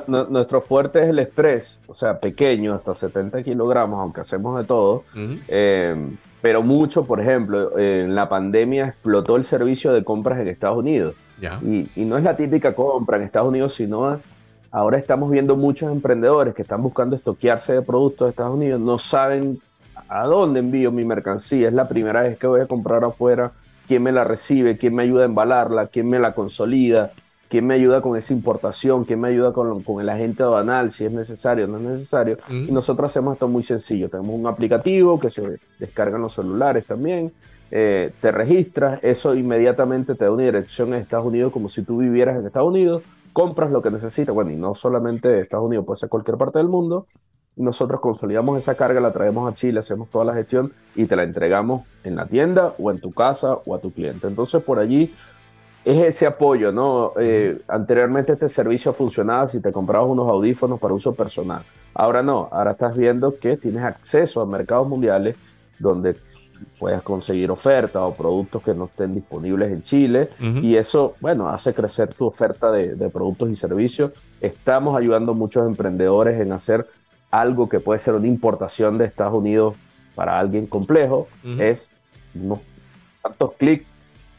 Nuestro 0.08 0.62
fuerte 0.62 1.02
es 1.02 1.10
el 1.10 1.20
express, 1.20 1.80
o 1.88 1.94
sea, 1.94 2.20
pequeño, 2.20 2.76
hasta 2.76 2.94
70 2.94 3.42
kilogramos, 3.42 4.00
aunque 4.00 4.22
hacemos 4.22 4.60
de 4.60 4.66
todo. 4.66 5.04
Eh, 5.48 5.96
pero 6.42 6.62
mucho, 6.62 7.06
por 7.06 7.22
ejemplo, 7.22 7.80
en 7.80 8.14
la 8.14 8.28
pandemia 8.28 8.88
explotó 8.90 9.38
el 9.38 9.46
servicio 9.46 9.94
de 9.94 10.04
compras 10.04 10.40
en 10.42 10.50
Estados 10.50 10.78
Unidos. 10.78 11.16
Y, 11.66 11.90
y, 11.96 12.06
no 12.06 12.18
es 12.18 12.24
la 12.24 12.38
típica 12.38 12.74
compra 12.74 13.18
en 13.18 13.24
Estados 13.24 13.50
Unidos, 13.50 13.74
sino 13.74 14.20
ahora 14.72 14.98
estamos 14.98 15.32
viendo 15.32 15.56
muchos 15.56 15.92
emprendedores 15.92 16.54
que 16.54 16.62
están 16.62 16.82
buscando 16.82 17.16
estoquearse 17.16 17.74
de 17.74 17.82
productos 17.82 18.28
de 18.28 18.30
Estados 18.30 18.56
Unidos, 18.56 18.80
no 18.80 18.98
saben 18.98 19.62
a 20.08 20.26
dónde 20.26 20.60
envío 20.60 20.92
mi 20.92 21.06
mercancía, 21.06 21.68
es 21.68 21.74
la 21.74 21.88
primera 21.88 22.24
vez 22.24 22.38
que 22.38 22.48
voy 22.48 22.62
a 22.62 22.68
comprar 22.68 23.04
afuera, 23.04 23.52
quién 23.88 24.04
me 24.04 24.12
la 24.12 24.24
recibe, 24.24 24.78
quién 24.78 24.96
me 24.96 25.04
ayuda 25.04 25.24
a 25.24 25.26
embalarla, 25.26 25.88
quién 25.88 26.10
me 26.10 26.20
la 26.20 26.34
consolida. 26.34 27.12
¿Quién 27.50 27.68
me 27.68 27.76
ayuda 27.76 28.02
con 28.02 28.18
esa 28.18 28.34
importación? 28.34 29.06
¿Quién 29.06 29.22
me 29.22 29.28
ayuda 29.28 29.54
con, 29.54 29.84
con 29.84 30.02
el 30.02 30.10
agente 30.10 30.42
aduanal 30.42 30.90
si 30.90 31.06
es 31.06 31.12
necesario 31.12 31.66
o 31.66 31.68
no 31.68 31.78
es 31.78 31.84
necesario? 31.84 32.36
Y 32.50 32.72
nosotros 32.72 33.12
hacemos 33.12 33.34
esto 33.34 33.48
muy 33.48 33.62
sencillo. 33.62 34.10
Tenemos 34.10 34.34
un 34.34 34.48
aplicativo 34.48 35.20
que 35.20 35.30
se 35.30 35.60
descarga 35.78 36.16
en 36.16 36.24
los 36.24 36.34
celulares 36.34 36.84
también. 36.88 37.32
Eh, 37.70 38.12
te 38.22 38.32
registras, 38.32 39.00
eso 39.04 39.36
inmediatamente 39.36 40.16
te 40.16 40.26
da 40.26 40.32
una 40.32 40.44
dirección 40.44 40.96
en 40.96 41.02
Estados 41.02 41.28
Unidos 41.28 41.52
como 41.52 41.70
si 41.70 41.84
tú 41.84 41.98
vivieras 42.00 42.40
en 42.40 42.46
Estados 42.46 42.70
Unidos, 42.70 43.04
compras 43.34 43.72
lo 43.72 43.82
que 43.82 43.90
necesitas, 43.90 44.34
bueno, 44.34 44.52
y 44.52 44.56
no 44.56 44.76
solamente 44.76 45.40
Estados 45.40 45.66
Unidos, 45.66 45.84
puede 45.84 46.00
ser 46.00 46.10
cualquier 46.10 46.38
parte 46.38 46.60
del 46.60 46.70
mundo, 46.70 47.08
nosotros 47.56 48.00
consolidamos 48.02 48.58
esa 48.58 48.76
carga, 48.76 49.00
la 49.00 49.14
traemos 49.14 49.52
a 49.52 49.54
Chile, 49.54 49.80
hacemos 49.80 50.10
toda 50.10 50.26
la 50.26 50.34
gestión 50.34 50.74
y 50.96 51.06
te 51.06 51.16
la 51.16 51.24
entregamos 51.24 51.84
en 52.04 52.16
la 52.16 52.26
tienda 52.26 52.74
o 52.80 52.90
en 52.92 53.00
tu 53.00 53.12
casa 53.12 53.60
o 53.66 53.76
a 53.76 53.80
tu 53.80 53.92
cliente. 53.92 54.28
Entonces 54.28 54.64
por 54.64 54.80
allí 54.80 55.14
es 55.86 56.02
ese 56.02 56.26
apoyo, 56.26 56.72
¿no? 56.72 57.14
Eh, 57.20 57.62
anteriormente 57.68 58.34
este 58.34 58.48
servicio 58.48 58.94
funcionaba 58.94 59.48
si 59.48 59.60
te 59.60 59.72
comprabas 59.72 60.10
unos 60.10 60.30
audífonos 60.30 60.80
para 60.80 60.94
uso 60.94 61.14
personal. 61.14 61.64
Ahora 61.94 62.24
no, 62.24 62.48
ahora 62.52 62.72
estás 62.72 62.96
viendo 62.98 63.38
que 63.38 63.58
tienes 63.58 63.84
acceso 63.84 64.42
a 64.42 64.46
mercados 64.46 64.88
mundiales 64.88 65.36
donde 65.78 66.16
puedes 66.80 67.02
conseguir 67.02 67.52
ofertas 67.52 68.02
o 68.02 68.14
productos 68.14 68.64
que 68.64 68.74
no 68.74 68.86
estén 68.86 69.14
disponibles 69.14 69.72
en 69.72 69.82
Chile 69.82 70.30
y 70.40 70.76
eso, 70.76 71.16
bueno, 71.20 71.50
hace 71.50 71.74
crecer 71.74 72.14
tu 72.14 72.26
oferta 72.26 72.72
de, 72.72 73.10
productos 73.10 73.50
y 73.50 73.56
servicios. 73.56 74.12
Estamos 74.40 74.98
ayudando 74.98 75.34
a 75.34 75.36
muchos 75.36 75.68
emprendedores 75.68 76.40
en 76.40 76.52
hacer 76.52 76.88
algo 77.34 77.68
que 77.68 77.80
puede 77.80 77.98
ser 77.98 78.14
una 78.14 78.28
importación 78.28 79.00
de 79.00 79.06
Estados 79.06 79.34
Unidos 79.34 79.76
para 80.14 80.38
alguien 80.38 80.68
complejo, 80.68 81.28
es 81.58 81.90
unos 82.36 82.60
tantos 83.24 83.54
clics 83.58 83.88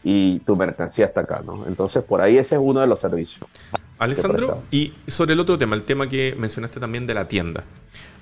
y 0.04 0.38
tu 0.40 0.54
mercancía 0.54 1.06
está 1.06 1.22
acá, 1.22 1.42
¿no? 1.44 1.66
Entonces, 1.66 2.04
por 2.04 2.20
ahí 2.20 2.38
ese 2.38 2.54
es 2.54 2.60
uno 2.62 2.80
de 2.80 2.86
los 2.86 3.00
servicios. 3.00 3.50
Alessandro, 3.98 4.62
y 4.70 4.92
sobre 5.08 5.32
el 5.32 5.40
otro 5.40 5.58
tema, 5.58 5.74
el 5.74 5.82
tema 5.82 6.08
que 6.08 6.36
mencionaste 6.38 6.78
también 6.78 7.04
de 7.04 7.14
la 7.14 7.26
tienda. 7.26 7.64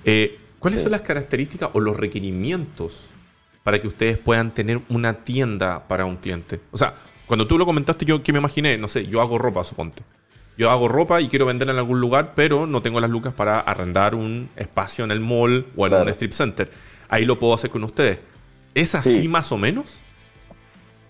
Eh, 0.05 0.39
¿Cuáles 0.57 0.81
son 0.81 0.91
las 0.91 1.01
características 1.01 1.69
o 1.73 1.79
los 1.79 1.95
requerimientos 1.95 3.09
para 3.63 3.79
que 3.79 3.87
ustedes 3.87 4.17
puedan 4.17 4.55
tener 4.55 4.81
una 4.89 5.13
tienda 5.23 5.87
para 5.87 6.05
un 6.05 6.17
cliente? 6.17 6.61
O 6.71 6.77
sea, 6.77 6.95
Cuando 7.27 7.47
tú 7.47 7.57
lo 7.57 7.65
comentaste, 7.65 8.05
yo 8.05 8.21
que 8.21 8.33
me 8.33 8.39
imaginé, 8.39 8.77
no 8.77 8.87
sé, 8.87 9.05
yo 9.05 9.21
hago 9.21 9.37
ropa, 9.37 9.63
suponte. 9.63 10.03
Yo 10.57 10.69
hago 10.69 10.87
ropa 10.87 11.19
y 11.21 11.27
quiero 11.27 11.45
venderla 11.45 11.73
en 11.73 11.79
algún 11.79 11.99
lugar, 11.99 12.33
pero 12.35 12.67
no 12.67 12.81
tengo 12.81 12.99
las 12.99 13.09
lucas 13.09 13.33
para 13.33 13.59
arrendar 13.59 14.13
un 14.13 14.49
espacio 14.55 15.03
en 15.03 15.11
el 15.11 15.19
mall 15.19 15.65
o 15.75 15.87
en 15.87 15.93
un 15.93 16.09
strip 16.09 16.31
center. 16.31 16.69
Ahí 17.09 17.25
lo 17.25 17.39
puedo 17.39 17.53
hacer 17.53 17.69
con 17.69 17.83
ustedes. 17.83 18.19
¿Es 18.75 18.95
así 18.95 19.27
más 19.27 19.51
o 19.51 19.57
menos? 19.57 20.01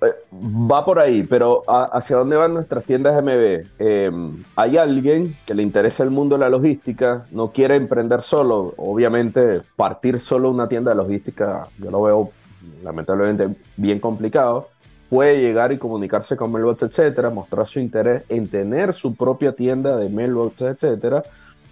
Eh, 0.02 0.14
va 0.34 0.84
por 0.84 1.00
ahí, 1.00 1.24
pero 1.24 1.64
¿hacia 1.68 2.18
dónde 2.18 2.36
van 2.36 2.54
nuestras 2.54 2.84
tiendas 2.84 3.22
MB? 3.22 3.66
Em, 3.80 4.44
hay 4.56 4.78
alguien 4.78 5.38
que 5.46 5.54
le 5.54 5.64
interesa 5.64 6.04
el 6.04 6.10
mundo 6.10 6.36
de 6.36 6.42
la 6.42 6.50
logística, 6.50 7.26
no 7.32 7.52
quiere 7.52 7.76
emprender 7.76 8.22
solo, 8.22 8.74
obviamente 8.78 9.62
partir 9.76 10.20
solo 10.20 10.50
una 10.50 10.68
tienda 10.68 10.92
de 10.92 10.98
logística, 10.98 11.68
yo 11.80 11.90
lo 11.90 12.02
veo 12.02 12.32
lamentablemente 12.84 13.50
bien 13.78 14.00
complicado, 14.00 14.70
puede 15.13 15.39
llegar 15.39 15.71
y 15.71 15.78
comunicarse 15.78 16.36
con 16.36 16.52
Mailbox, 16.52 16.82
etcétera, 16.82 17.30
mostrar 17.30 17.67
su 17.67 17.80
interés 17.80 18.23
en 18.30 18.47
tener 18.47 18.95
su 18.95 19.13
propia 19.13 19.52
tienda 19.52 19.95
de 19.95 20.10
Mailbox, 20.10 20.63
etcétera. 20.63 21.21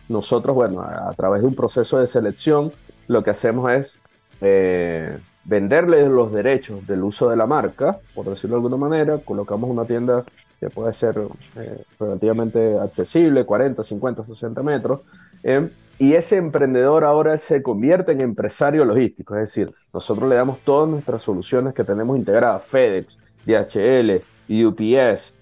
Nosotros, 0.08 0.54
bueno, 0.54 0.82
a, 0.82 1.12
través 1.17 1.41
de 1.41 1.47
un 1.47 1.56
proceso 1.56 1.97
de 1.97 2.06
selección, 2.06 2.71
lo 3.08 3.23
que 3.23 3.32
hacemos 3.32 3.71
es 3.71 3.97
eh, 4.41 5.17
venderles 5.43 6.08
los 6.08 6.32
derechos 6.32 6.86
del 6.86 7.04
uso 7.04 7.32
de 7.32 7.36
la 7.36 7.47
marca, 7.47 7.97
por 8.13 8.30
decirlo 8.30 8.58
de 8.58 8.60
alguna 8.60 8.77
manera, 8.77 9.17
colocamos 9.17 9.71
una 9.71 9.86
tienda 9.86 10.23
que 10.60 10.69
puede 10.69 10.93
ser 10.93 11.19
eh, 11.56 11.84
relativamente 11.99 12.77
accesible, 12.77 13.43
40, 13.43 13.82
50, 13.82 14.23
60 14.23 14.62
metros, 14.62 14.99
eh, 15.41 15.67
y 15.97 16.13
ese 16.13 16.38
emprendedor 16.38 17.04
ahora 17.04 17.36
se 17.39 17.63
convierte 17.63 18.12
en 18.12 18.21
empresario 18.21 18.86
logístico, 18.86 19.36
es 19.36 19.49
decir, 19.49 19.71
nosotros 19.91 20.30
le 20.30 20.36
damos 20.36 20.60
todas 20.63 20.88
nuestras 20.89 21.23
soluciones 21.23 21.73
que 21.73 21.84
tenemos 21.84 22.17
integradas, 22.17 22.63
FedEx, 22.63 23.19
DHL, 23.45 24.21
UPS, 24.49 25.36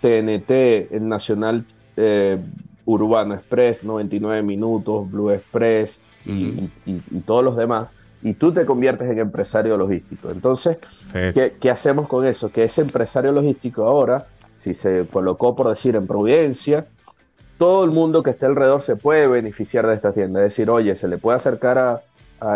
TNT, 0.00 0.50
el 0.92 1.08
Nacional 1.08 1.64
eh, 1.96 2.38
Urbano 2.84 3.34
Express, 3.34 3.84
99 3.84 4.42
minutos, 4.42 5.10
Blue 5.10 5.30
Express 5.30 6.00
y 6.24 6.68
todos 7.24 7.44
los 7.44 7.56
demás 7.56 7.88
y 8.22 8.34
tú 8.34 8.52
te 8.52 8.66
conviertes 8.66 9.08
en 9.10 9.18
empresario 9.18 9.76
logístico. 9.76 10.28
Entonces, 10.30 10.78
¿qué, 11.12 11.70
hacemos 11.70 12.08
con 12.08 12.26
eso? 12.26 12.50
Que 12.50 12.64
ese 12.64 12.82
empresario 12.82 13.32
logístico 13.32 13.84
ahora, 13.84 14.26
si 14.54 14.74
se 14.74 15.06
colocó, 15.06 15.54
por 15.54 15.68
decir, 15.68 15.94
en 15.94 16.06
Providencia, 16.06 16.86
todo 17.58 17.84
el 17.84 17.90
mundo 17.90 18.22
que 18.22 18.30
esté 18.30 18.46
alrededor 18.46 18.82
se 18.82 18.96
puede 18.96 19.26
beneficiar 19.26 19.86
de 19.86 19.94
esta 19.94 20.12
tienda. 20.12 20.40
Es 20.40 20.54
decir, 20.54 20.70
oye, 20.70 20.94
se 20.94 21.08
le 21.08 21.18
puede 21.18 21.36
acercar 21.36 21.78
a, 21.78 22.02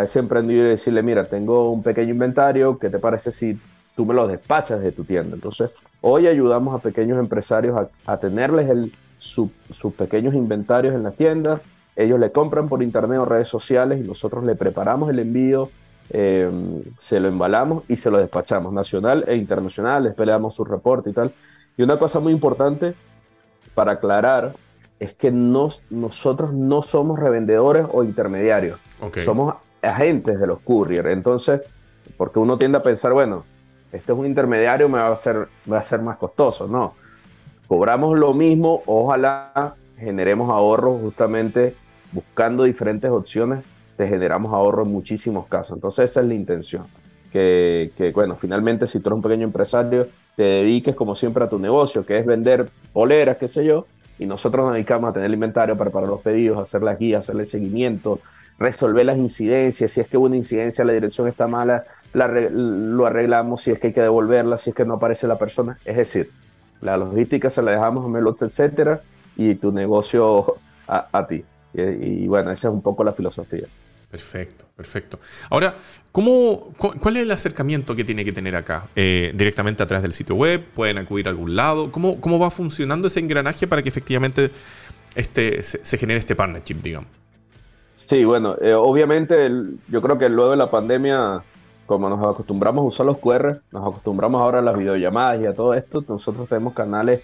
ese 0.01 0.19
emprendedor 0.19 0.67
y 0.67 0.69
decirle, 0.69 1.01
mira, 1.01 1.25
tengo 1.25 1.69
un 1.69 1.83
pequeño 1.83 2.11
inventario, 2.11 2.79
¿qué 2.79 2.89
te 2.89 2.99
parece 2.99 3.33
si 3.33 3.59
tú 3.95 4.05
me 4.05 4.13
lo 4.13 4.27
despachas 4.27 4.81
de 4.81 4.91
tu 4.91 5.03
tienda? 5.03 5.35
Entonces, 5.35 5.71
hoy 6.01 6.27
ayudamos 6.27 6.75
a 6.75 6.79
pequeños 6.79 7.19
empresarios 7.19 7.87
a, 8.05 8.17
tenerles 8.17 8.69
el, 8.69 8.93
sus 9.19 9.49
pequeños 9.97 10.33
inventarios 10.33 10.93
en 10.93 11.03
la 11.03 11.11
tienda, 11.11 11.61
ellos 11.95 12.19
le 12.19 12.31
compran 12.31 12.67
por 12.67 12.81
internet 12.81 13.19
o 13.19 13.25
redes 13.25 13.47
sociales 13.47 13.99
y 14.03 14.07
nosotros 14.07 14.43
le 14.43 14.55
preparamos 14.55 15.09
el 15.09 15.19
envío, 15.19 15.69
eh, 16.09 16.49
se 16.97 17.19
lo 17.19 17.27
embalamos 17.27 17.83
y 17.87 17.95
se 17.95 18.09
lo 18.09 18.17
despachamos, 18.17 18.73
nacional 18.73 19.23
e 19.27 19.35
internacional, 19.35 20.03
les 20.03 20.13
peleamos 20.13 20.55
su 20.55 20.65
reporte 20.65 21.11
y 21.11 21.13
tal. 21.13 21.31
Y 21.77 21.83
una 21.83 21.97
cosa 21.97 22.19
muy 22.19 22.33
importante 22.33 22.95
para 23.75 23.93
aclarar 23.93 24.53
es 24.99 25.13
que 25.13 25.31
nosotros 25.31 26.53
no 26.53 26.81
somos 26.81 27.19
revendedores 27.19 27.85
o 27.91 28.03
intermediarios, 28.03 28.79
somos 29.23 29.55
agentes 29.81 30.39
de 30.39 30.47
los 30.47 30.59
courier. 30.61 31.07
Entonces, 31.07 31.61
porque 32.17 32.39
uno 32.39 32.57
tiende 32.57 32.77
a 32.77 32.83
pensar, 32.83 33.13
bueno, 33.13 33.43
este 33.93 34.11
es 34.11 34.17
un 34.17 34.25
intermediario, 34.25 34.89
me 34.89 34.97
va 34.97 35.13
a 35.13 35.15
ser, 35.15 35.47
va 35.71 35.77
a 35.77 35.83
ser 35.83 36.01
más 36.01 36.17
costoso. 36.17 36.67
No, 36.67 36.95
cobramos 37.67 38.17
lo 38.17 38.33
mismo, 38.33 38.81
ojalá 38.85 39.75
generemos 39.97 40.49
ahorros 40.49 40.99
justamente 41.01 41.75
buscando 42.11 42.63
diferentes 42.63 43.09
opciones, 43.09 43.63
te 43.95 44.07
generamos 44.07 44.51
ahorro 44.51 44.83
en 44.83 44.91
muchísimos 44.91 45.47
casos. 45.47 45.77
Entonces 45.77 46.09
esa 46.09 46.21
es 46.21 46.27
la 46.27 46.33
intención. 46.33 46.85
Que, 47.31 48.11
bueno, 48.13 48.35
finalmente 48.35 48.85
si 48.85 48.99
tú 48.99 49.09
eres 49.09 49.15
un 49.15 49.21
pequeño 49.23 49.45
empresario, 49.45 50.07
te 50.35 50.43
dediques 50.43 50.95
como 50.95 51.15
siempre 51.15 51.43
a 51.43 51.49
tu 51.49 51.57
negocio, 51.57 52.05
que 52.05 52.19
es 52.19 52.25
vender 52.25 52.69
poleras, 52.91 53.37
qué 53.37 53.47
sé 53.47 53.65
yo, 53.65 53.87
y 54.19 54.27
nosotros 54.27 54.65
nos 54.65 54.73
dedicamos 54.73 55.09
a 55.09 55.13
tener 55.13 55.27
el 55.27 55.33
inventario, 55.33 55.75
para 55.75 55.89
preparar 55.89 56.09
los 56.09 56.21
pedidos, 56.21 56.59
hacer 56.59 56.83
las 56.83 56.99
guías, 56.99 57.23
hacerle 57.23 57.45
seguimiento, 57.45 58.19
resolver 58.59 59.05
las 59.05 59.17
incidencias, 59.17 59.91
si 59.91 60.01
es 60.01 60.07
que 60.07 60.17
hubo 60.17 60.27
una 60.27 60.37
incidencia, 60.37 60.83
la 60.85 60.93
dirección 60.93 61.27
está 61.27 61.47
mala, 61.47 61.85
lo 62.13 63.05
arreglamos, 63.05 63.61
si 63.61 63.71
es 63.71 63.79
que 63.79 63.87
hay 63.87 63.93
que 63.93 64.01
devolverla, 64.01 64.57
si 64.57 64.69
es 64.69 64.75
que 64.75 64.85
no 64.85 64.95
aparece 64.95 65.27
la 65.27 65.37
persona. 65.37 65.79
Es 65.85 65.97
decir, 65.97 66.31
la 66.81 66.97
logística 66.97 67.49
se 67.49 67.61
la 67.61 67.71
dejamos 67.71 68.05
a 68.05 68.09
Melots, 68.09 68.43
etcétera, 68.43 69.01
y 69.35 69.55
tu 69.55 69.71
negocio 69.71 70.57
a 70.87 71.27
ti. 71.27 71.43
Y, 71.73 72.27
bueno, 72.27 72.51
esa 72.51 72.67
es 72.67 72.73
un 72.73 72.81
poco 72.81 73.03
la 73.03 73.13
filosofía. 73.13 73.67
Perfecto, 74.09 74.65
perfecto. 74.75 75.19
Ahora, 75.49 75.75
¿cómo, 76.11 76.71
¿cuál 76.77 77.17
es 77.17 77.23
el 77.23 77.31
acercamiento 77.31 77.95
que 77.95 78.03
tiene 78.03 78.23
que 78.23 78.31
tener 78.31 78.55
acá? 78.55 78.85
Eh, 78.95 79.31
¿Directamente 79.33 79.81
a 79.81 79.87
través 79.87 80.03
del 80.03 80.13
sitio 80.13 80.35
web? 80.35 80.63
¿Pueden 80.75 80.99
acudir 80.99 81.27
a 81.27 81.31
algún 81.31 81.55
lado? 81.55 81.91
¿Cómo, 81.91 82.21
cómo 82.21 82.37
va 82.37 82.51
funcionando 82.51 83.07
ese 83.07 83.21
engranaje 83.21 83.65
para 83.65 83.81
que 83.81 83.89
efectivamente 83.89 84.51
este, 85.15 85.63
se, 85.63 85.97
genere 85.97 86.19
este 86.19 86.35
partnership, 86.35 86.75
digamos? 86.75 87.09
Sí, 87.95 88.25
bueno, 88.25 88.55
eh, 88.59 88.73
obviamente 88.73 89.49
yo 89.87 90.01
creo 90.01 90.17
que 90.17 90.27
luego 90.29 90.51
de 90.51 90.57
la 90.57 90.69
pandemia, 90.69 91.43
como 91.85 92.09
nos 92.09 92.19
acostumbramos 92.19 92.83
a 92.83 92.87
usar 92.87 93.05
los 93.05 93.17
QR, 93.19 93.61
nos 93.71 93.87
acostumbramos 93.87 94.41
ahora 94.41 94.59
a 94.59 94.61
las 94.61 94.77
videollamadas 94.77 95.41
y 95.41 95.45
a 95.45 95.53
todo 95.53 95.73
esto, 95.73 96.03
nosotros 96.07 96.49
tenemos 96.49 96.73
canales 96.73 97.21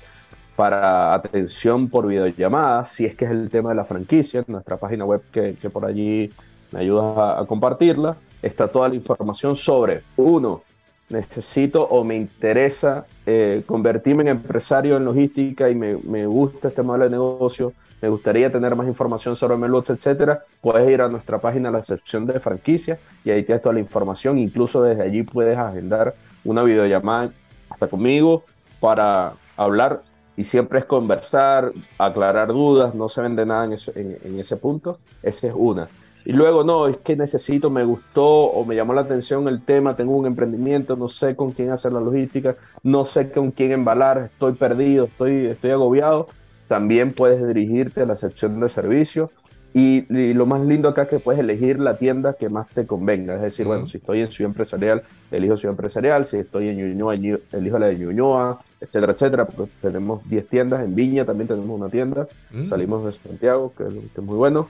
para 0.56 1.14
atención 1.14 1.88
por 1.88 2.06
videollamada, 2.06 2.84
si 2.84 3.06
es 3.06 3.16
que 3.16 3.24
es 3.24 3.32
el 3.32 3.50
tema 3.50 3.70
de 3.70 3.76
la 3.76 3.86
franquicia, 3.86 4.42
en 4.42 4.46
nuestra 4.50 4.76
página 4.76 5.06
web 5.06 5.22
que, 5.32 5.54
por 5.72 5.86
allí 5.86 6.30
me 6.72 6.82
ayudas 6.82 7.40
a, 7.40 7.46
compartirla, 7.48 8.18
está 8.42 8.68
toda 8.68 8.90
la 8.90 8.96
información 8.96 9.56
sobre, 9.56 10.04
uno, 10.18 10.62
necesito 11.08 11.84
o 11.84 12.04
me 12.04 12.18
interesa 12.18 13.06
eh, 13.26 13.64
convertirme 13.66 14.24
en 14.24 14.28
empresario 14.28 14.98
en 14.98 15.06
logística 15.06 15.70
y 15.70 15.76
me, 15.76 15.96
me, 15.96 16.26
gusta 16.26 16.68
este 16.68 16.84
modelo 16.84 17.06
de 17.06 17.12
negocio, 17.12 17.72
me 18.02 18.10
gustaría 18.10 18.52
tener 18.52 18.76
más 18.76 18.88
información 18.88 19.36
sobre 19.36 19.58
Melots, 19.58 19.90
etcétera, 19.92 20.44
puedes 20.62 20.90
ir 20.90 21.02
a 21.02 21.10
nuestra 21.10 21.40
página, 21.40 21.72
la 21.72 21.82
sección 21.82 22.26
de 22.26 22.40
franquicia, 22.40 23.00
y 23.24 23.32
ahí 23.32 23.44
tienes 23.44 23.62
toda 23.62 23.74
la 23.74 23.80
información. 23.80 24.38
Incluso 24.38 24.82
desde 24.82 25.04
allí 25.04 25.24
puedes 25.24 25.58
agendar 25.58 26.16
una 26.44 26.64
videollamada 26.64 27.32
hasta 27.70 27.88
conmigo 27.88 28.44
para 28.80 29.34
hablar 29.58 30.02
y 30.40 30.46
siempre 30.46 30.80
es 30.80 30.86
conversar, 30.86 31.74
aclarar 31.98 32.48
dudas, 32.48 32.96
no 32.96 33.10
se 33.10 33.22
vende 33.22 33.46
nada 33.46 33.66
en, 33.66 34.40
ese 34.40 34.56
punto, 34.56 34.98
esa 35.22 35.48
es 35.48 35.54
una. 35.54 35.90
Y 36.24 36.32
luego, 36.32 36.64
no, 36.64 36.88
es 36.88 36.98
que 36.98 37.18
necesito, 37.18 37.70
me 37.70 37.84
gustó 37.84 38.26
o 38.26 38.64
me 38.64 38.76
llamó 38.76 38.94
la 38.94 39.02
atención 39.02 39.50
el 39.50 39.62
tema, 39.64 39.98
tengo 39.98 40.16
un 40.16 40.28
emprendimiento, 40.28 40.96
no 40.96 41.10
sé 41.10 41.36
con 41.36 41.52
quién 41.52 41.72
hacer 41.72 41.92
la 41.92 42.00
logística, 42.00 42.56
no 42.84 43.04
sé 43.04 43.32
con 43.32 43.52
quién 43.52 43.74
embalar, 43.74 44.30
estoy 44.32 44.54
perdido, 44.54 45.06
estoy, 45.06 45.48
estoy 45.48 45.72
agobiado. 45.72 46.28
También 46.70 47.14
puedes 47.14 47.46
dirigirte 47.46 48.04
a 48.04 48.06
la 48.06 48.16
sección 48.16 48.60
de 48.60 48.70
servicios 48.70 49.32
y, 49.74 50.34
lo 50.34 50.46
más 50.46 50.62
lindo 50.62 50.90
acá 50.90 51.04
es 51.04 51.10
que 51.10 51.20
puedes 51.20 51.40
elegir 51.40 51.80
la 51.80 51.98
tienda 51.98 52.34
que 52.34 52.48
más 52.50 52.68
te 52.70 52.88
convenga. 52.88 53.36
Es 53.36 53.42
decir, 53.42 53.66
bueno, 53.68 53.86
si 53.86 53.98
estoy 53.98 54.22
en 54.22 54.28
Ciudad 54.28 54.50
Empresarial, 54.50 55.04
elijo 55.32 55.58
Ciudad 55.58 55.74
Empresarial. 55.74 56.26
Si 56.26 56.38
estoy 56.38 56.70
en 56.70 56.78
Ñuñoa, 56.78 57.16
elijo 57.16 57.80
la 57.80 57.88
de 57.88 57.98
Ñuñoa, 57.98 58.60
etcétera, 58.80 59.14
etcétera. 59.14 59.46
Pues 59.46 59.70
tenemos 59.82 60.28
10 60.30 60.48
tiendas. 60.48 60.84
En 60.84 60.94
Viña 60.94 61.26
también 61.26 61.48
tenemos 61.48 61.70
una 61.70 61.90
tienda. 61.90 62.28
Mm. 62.52 62.66
Salimos 62.66 63.04
de 63.04 63.12
Santiago, 63.12 63.74
que, 63.76 63.84
es 63.84 64.24
muy 64.24 64.38
bueno. 64.38 64.70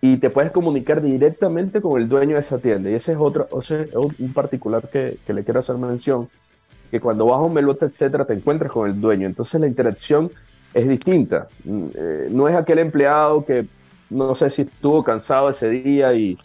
Y 0.00 0.18
te 0.18 0.30
puedes 0.30 0.52
comunicar 0.52 1.02
directamente 1.02 1.80
con 1.80 2.00
el 2.00 2.08
dueño 2.08 2.34
de 2.34 2.40
esa 2.40 2.58
tienda. 2.58 2.90
Y 2.90 2.94
ese 2.94 3.12
es 3.12 3.18
otro, 3.20 3.48
o 3.50 3.60
sea, 3.60 3.86
un 3.94 4.32
particular 4.32 4.88
que, 4.88 5.18
que, 5.26 5.32
le 5.32 5.44
quiero 5.44 5.60
hacer 5.60 5.76
mención. 5.76 6.28
Que 6.92 7.00
cuando 7.00 7.26
vas 7.26 7.38
a 7.38 7.42
un 7.42 7.54
melote, 7.54 7.86
etcétera, 7.86 8.24
te 8.24 8.34
encuentras 8.34 8.72
con 8.72 8.90
el 8.90 9.00
dueño. 9.00 9.26
Entonces 9.26 9.60
la 9.60 9.68
interacción 9.68 10.32
es 10.74 10.88
distinta. 10.88 11.48
Mm, 11.64 11.86
eh, 11.94 12.28
no 12.30 12.48
es 12.48 12.56
aquel 12.56 12.78
empleado 12.78 13.44
que 13.44 13.66
no 14.08 14.34
sé 14.34 14.50
si 14.50 14.62
estuvo 14.62 15.04
cansado 15.04 15.48
ese 15.50 15.68
día 15.68 16.12
y 16.14 16.38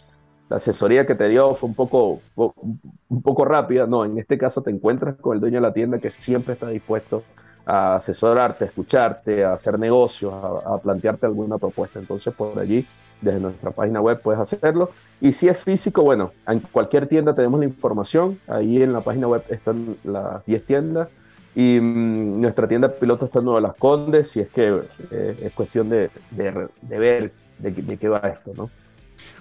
la 0.48 0.56
asesoría 0.56 1.06
que 1.06 1.14
te 1.14 1.28
dio 1.28 1.54
fue 1.56 1.68
un 1.68 1.74
poco, 1.74 2.20
un 2.36 3.22
poco 3.22 3.44
rápida. 3.44 3.86
No, 3.86 4.04
en 4.04 4.18
este 4.18 4.38
caso 4.38 4.62
te 4.62 4.70
encuentras 4.70 5.16
con 5.16 5.34
el 5.34 5.40
dueño 5.40 5.56
de 5.56 5.62
la 5.62 5.72
tienda 5.72 5.98
que 5.98 6.10
siempre 6.10 6.54
está 6.54 6.68
dispuesto 6.68 7.24
a 7.66 7.96
asesorarte, 7.96 8.64
a 8.64 8.66
escucharte, 8.68 9.44
a 9.44 9.54
hacer 9.54 9.76
negocios, 9.78 10.32
a, 10.32 10.78
plantearte 10.78 11.26
alguna 11.26 11.58
propuesta. 11.58 11.98
Entonces, 11.98 12.32
por 12.32 12.56
allí, 12.58 12.86
desde 13.20 13.40
nuestra 13.40 13.72
página 13.72 14.00
web 14.00 14.20
puedes 14.22 14.40
hacerlo. 14.40 14.90
Y 15.20 15.32
si 15.32 15.48
es 15.48 15.64
físico, 15.64 16.04
bueno, 16.04 16.32
en 16.46 16.60
cualquier 16.60 17.08
tienda 17.08 17.34
tenemos 17.34 17.58
la 17.58 17.66
información. 17.66 18.38
Ahí 18.46 18.80
en 18.80 18.92
la 18.92 19.00
página 19.00 19.26
web 19.26 19.42
están 19.48 19.96
las 20.04 20.46
10 20.46 20.64
tiendas. 20.64 21.08
Y 21.56 21.80
mm, 21.80 22.40
nuestra 22.40 22.68
tienda 22.68 22.92
piloto 22.92 23.24
está 23.24 23.40
en 23.40 23.46
Nueva 23.46 23.60
Las 23.62 23.74
Condes, 23.76 24.30
si 24.30 24.40
es 24.40 24.48
que 24.48 24.82
eh, 25.10 25.36
es 25.42 25.52
cuestión 25.54 25.88
de, 25.88 26.10
de, 26.30 26.68
de 26.82 26.98
ver 26.98 27.32
de, 27.58 27.96
qué 27.96 28.08
va 28.08 28.18
esto, 28.18 28.52
¿no? 28.54 28.70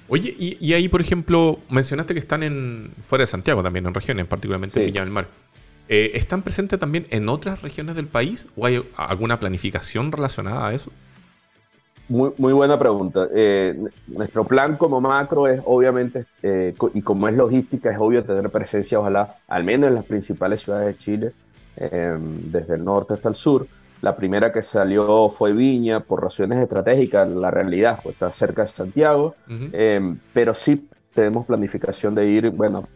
Oye, 0.08 0.34
y, 0.38 0.74
ahí, 0.74 0.88
por 0.88 1.02
ejemplo, 1.02 1.60
mencionaste 1.70 2.14
que 2.14 2.20
están 2.20 2.42
en 2.44 2.92
fuera 3.02 3.24
de 3.24 3.28
Santiago 3.28 3.62
también, 3.62 3.86
en 3.86 3.94
regiones, 3.94 4.26
particularmente 4.28 4.80
en 4.80 4.86
Villa 4.86 5.02
del 5.02 5.10
Mar. 5.10 5.28
Eh, 5.90 6.12
¿Están 6.14 6.42
presentes 6.42 6.80
también 6.80 7.06
en 7.10 7.28
otras 7.28 7.62
regiones 7.62 7.96
del 7.96 8.08
país 8.08 8.48
o 8.56 8.66
hay 8.66 8.82
alguna 8.96 9.38
planificación 9.38 10.12
relacionada 10.12 10.70
a 10.70 10.74
eso? 10.74 10.92
Muy, 12.08 12.32
muy 12.38 12.54
buena 12.54 12.78
pregunta. 12.78 13.28
Eh, 13.34 13.76
nuestro 14.08 14.46
plan 14.46 14.78
como 14.78 15.02
macro 15.02 15.48
es 15.48 15.60
obviamente, 15.66 16.26
eh, 16.44 16.74
y 16.94 17.02
como 17.02 17.28
es 17.28 17.36
logística, 17.36 17.92
es 17.92 17.98
obvio 18.00 18.24
tener 18.24 18.50
presencia, 18.50 19.00
ojalá, 19.00 19.38
al 19.48 19.64
menos 19.64 19.90
en 19.90 19.96
las 19.96 20.06
principales 20.06 20.62
ciudades 20.62 20.88
de 20.88 20.98
Chile, 20.98 21.32
desde 21.76 22.76
el 22.76 22.84
norte 22.84 23.16
hasta 23.16 23.30
el 23.30 23.36
sur. 23.36 23.68
La 24.02 24.16
primera 24.16 24.52
que 24.52 24.62
salió 24.62 25.30
fue 25.30 25.54
Viña 25.54 26.00
por 26.00 26.22
razones 26.22 26.60
estratégicas, 26.60 27.28
la 27.30 27.50
realidad, 27.50 28.00
pues 28.04 28.14
está 28.14 28.32
cerca 28.32 28.62
de 28.62 28.68
Santiago, 28.68 29.36
pero 30.34 30.54
sí 30.54 30.88
tenemos 31.14 31.46
planificación 31.46 32.14
de 32.14 32.28
ir, 32.28 32.50
bueno, 32.52 32.88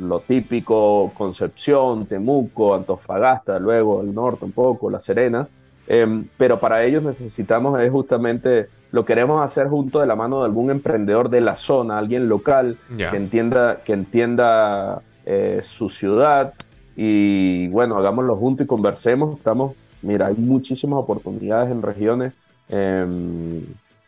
lo 0.00 0.20
típico, 0.20 1.12
Concepción, 1.16 2.06
Temuco, 2.06 2.74
Antofagasta, 2.74 3.58
luego 3.58 4.00
el 4.00 4.14
norte 4.14 4.46
un 4.46 4.52
poco, 4.52 4.90
La 4.90 4.98
Serena. 4.98 5.46
Em, 5.86 6.26
pero 6.36 6.58
para 6.60 6.84
ellos 6.84 7.02
necesitamos 7.02 7.78
es 7.80 7.90
justamente, 7.90 8.68
lo 8.92 9.04
queremos 9.04 9.42
hacer 9.42 9.68
junto 9.68 10.00
de 10.00 10.06
la 10.06 10.16
mano 10.16 10.40
de 10.40 10.46
algún 10.46 10.70
emprendedor 10.70 11.28
de 11.28 11.40
la 11.40 11.56
zona, 11.56 11.98
alguien 11.98 12.28
local 12.28 12.78
que 12.96 13.16
entienda, 13.16 13.80
que 13.84 13.92
entienda 13.92 15.02
eh, 15.26 15.60
su 15.62 15.88
ciudad 15.88 16.54
y 17.02 17.68
bueno, 17.68 17.96
hagámoslo 17.96 18.36
juntos 18.36 18.66
y 18.66 18.68
conversemos. 18.68 19.38
Estamos, 19.38 19.74
mira, 20.02 20.26
hay 20.26 20.34
muchísimas 20.34 20.98
oportunidades 20.98 21.70
en 21.70 21.80
regiones, 21.80 22.34
em, 22.68 23.62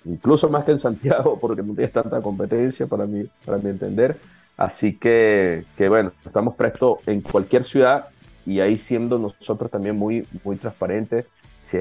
incluso 0.05 0.51
más 0.51 0.65
que 0.65 0.73
en 0.73 0.79
Santiago, 0.79 1.39
porque 1.41 1.63
no 1.63 1.73
tienes 1.73 1.91
tanta 1.91 2.21
competencia 2.21 2.87
para 2.87 3.07
mí, 3.07 3.25
para 3.47 3.57
mi 3.57 3.71
entender. 3.71 4.19
Así 4.59 4.99
que, 4.99 5.65
que 5.75 5.89
bueno, 5.89 6.13
estamos 6.27 6.55
prestos 6.55 6.99
en 7.07 7.23
cualquier 7.23 7.65
ciudad 7.65 8.09
y 8.45 8.61
ahí 8.61 8.77
siendo 8.77 9.19
nosotros 9.19 9.71
también 9.71 9.97
muy, 9.97 10.29
muy 10.45 10.57
transparentes. 10.57 11.25
Si, 11.57 11.79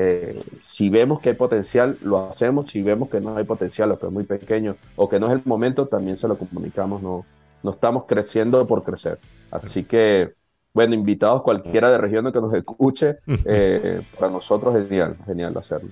si, 0.62 0.90
vemos 0.90 1.20
que 1.20 1.30
hay 1.32 1.36
potencial, 1.36 1.98
lo 2.04 2.30
hacemos. 2.30 2.70
Si 2.70 2.82
vemos 2.82 3.10
que 3.10 3.20
no 3.20 3.36
hay 3.36 3.44
potencial 3.44 3.92
o 3.92 4.00
que 4.00 4.06
es 4.06 4.12
muy 4.14 4.24
pequeño 4.24 4.78
o 4.96 5.10
que 5.10 5.20
no 5.20 5.28
es 5.28 5.34
el 5.34 5.42
momento, 5.44 5.90
también 5.90 6.16
se 6.16 6.30
lo 6.30 6.38
comunicamos. 6.38 7.02
No, 7.02 7.26
no 7.64 7.72
estamos 7.72 8.06
creciendo 8.08 8.66
por 8.66 8.84
crecer. 8.84 9.20
Así 9.52 9.84
que, 9.84 10.40
bueno, 10.74 10.96
invitados 10.96 11.42
cualquiera 11.42 11.90
de 11.90 11.98
regiones 11.98 12.34
que 12.34 12.42
nos 12.42 12.54
escuche, 12.54 13.18
eh, 13.46 14.02
para 14.18 14.32
nosotros 14.32 14.76
es 14.76 14.88
genial, 14.88 15.18
genial 15.26 15.58
hacerlo. 15.58 15.90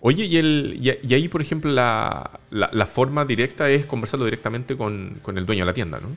Oye, 0.00 0.24
y, 0.24 0.36
el, 0.36 0.78
y, 0.80 1.14
ahí, 1.14 1.28
por 1.28 1.40
ejemplo, 1.40 1.70
la, 1.70 2.38
la, 2.50 2.86
forma 2.86 3.24
directa 3.24 3.68
es 3.70 3.86
conversarlo 3.86 4.24
directamente 4.26 4.76
con, 4.76 5.18
con, 5.22 5.38
el 5.38 5.46
dueño 5.46 5.62
de 5.62 5.66
la 5.66 5.72
tienda, 5.72 5.98
¿no? 5.98 6.08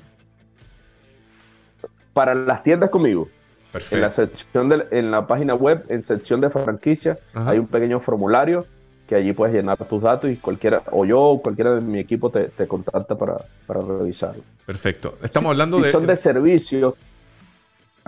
Para 2.13 2.35
las 2.35 2.61
tiendas 2.61 2.89
conmigo. 2.89 3.29
Perfecto. 3.71 3.95
En 3.95 4.01
la, 4.01 4.09
sección 4.09 4.69
de, 4.69 4.85
en 4.91 5.11
la 5.11 5.25
página 5.25 5.55
web, 5.55 5.85
en 5.89 6.03
sección 6.03 6.41
de 6.41 6.49
franquicia, 6.49 7.17
hay 7.33 7.57
un 7.57 7.67
pequeño 7.67 7.99
formulario 7.99 8.65
que 9.07 9.15
allí 9.15 9.33
puedes 9.33 9.55
llenar 9.55 9.77
tus 9.87 10.03
datos 10.03 10.29
y 10.29 10.35
cualquiera, 10.35 10.83
o 10.91 11.03
yo 11.03 11.19
o 11.19 11.41
cualquiera 11.41 11.73
de 11.73 11.81
mi 11.81 11.97
equipo 11.97 12.29
te, 12.29 12.49
te 12.49 12.67
contacta 12.67 13.17
para, 13.17 13.43
para, 13.65 13.81
revisarlo. 13.81 14.43
Perfecto. 14.67 15.17
Estamos 15.23 15.49
hablando 15.49 15.79
de... 15.79 15.85
Si 15.85 15.91
son 15.91 16.05
de 16.05 16.15
servicio, 16.15 16.95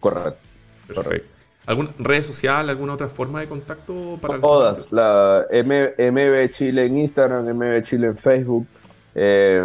Correcto. 0.00 0.40
Perfecto. 0.88 1.28
¿Alguna 1.64 1.90
red 1.98 2.24
social, 2.24 2.68
alguna 2.68 2.94
otra 2.94 3.08
forma 3.08 3.38
de 3.40 3.46
contacto 3.46 4.18
para 4.20 4.40
Todas. 4.40 4.90
La 4.90 5.46
MB 5.50 6.50
Chile 6.50 6.86
en 6.86 6.98
Instagram, 6.98 7.54
MB 7.54 7.82
Chile 7.82 8.08
en 8.08 8.16
Facebook, 8.16 8.66
eh, 9.14 9.62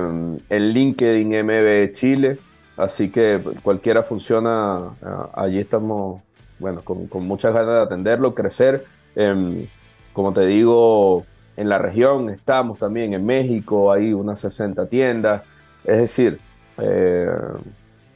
en 0.49 0.69
LinkedIn 0.69 1.43
MB 1.43 1.91
Chile. 1.93 2.37
Así 2.77 3.09
que 3.09 3.41
cualquiera 3.63 4.03
funciona. 4.03 4.91
Allí 5.33 5.59
estamos 5.59 6.21
bueno, 6.59 6.81
con, 6.83 7.27
muchas 7.27 7.53
ganas 7.53 7.75
de 7.75 7.81
atenderlo, 7.81 8.33
crecer. 8.33 8.85
Em, 9.15 9.67
como 10.13 10.33
te 10.33 10.45
digo, 10.45 11.25
en 11.55 11.69
la 11.69 11.77
región 11.77 12.29
estamos 12.29 12.79
también, 12.79 13.13
en 13.13 13.25
México 13.25 13.91
hay 13.91 14.13
unas 14.13 14.39
60 14.39 14.87
tiendas. 14.87 15.43
Es 15.83 15.97
decir, 15.97 16.39
eh, 16.77 17.29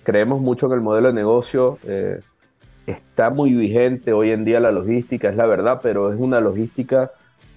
creemos 0.03 0.41
mucho 0.41 0.67
en 0.67 0.73
el 0.73 0.81
modelo 0.81 1.07
de 1.07 1.13
negocio. 1.13 1.79
Eh, 1.85 2.21
está 2.85 3.29
muy 3.29 3.53
vigente 3.53 4.13
hoy 4.13 4.31
en 4.31 4.45
día 4.45 4.59
la 4.59 4.71
logística, 4.71 5.29
es 5.29 5.35
la 5.35 5.45
verdad, 5.45 5.79
pero 5.81 6.11
es 6.11 6.19
una 6.19 6.39
logística 6.41 7.11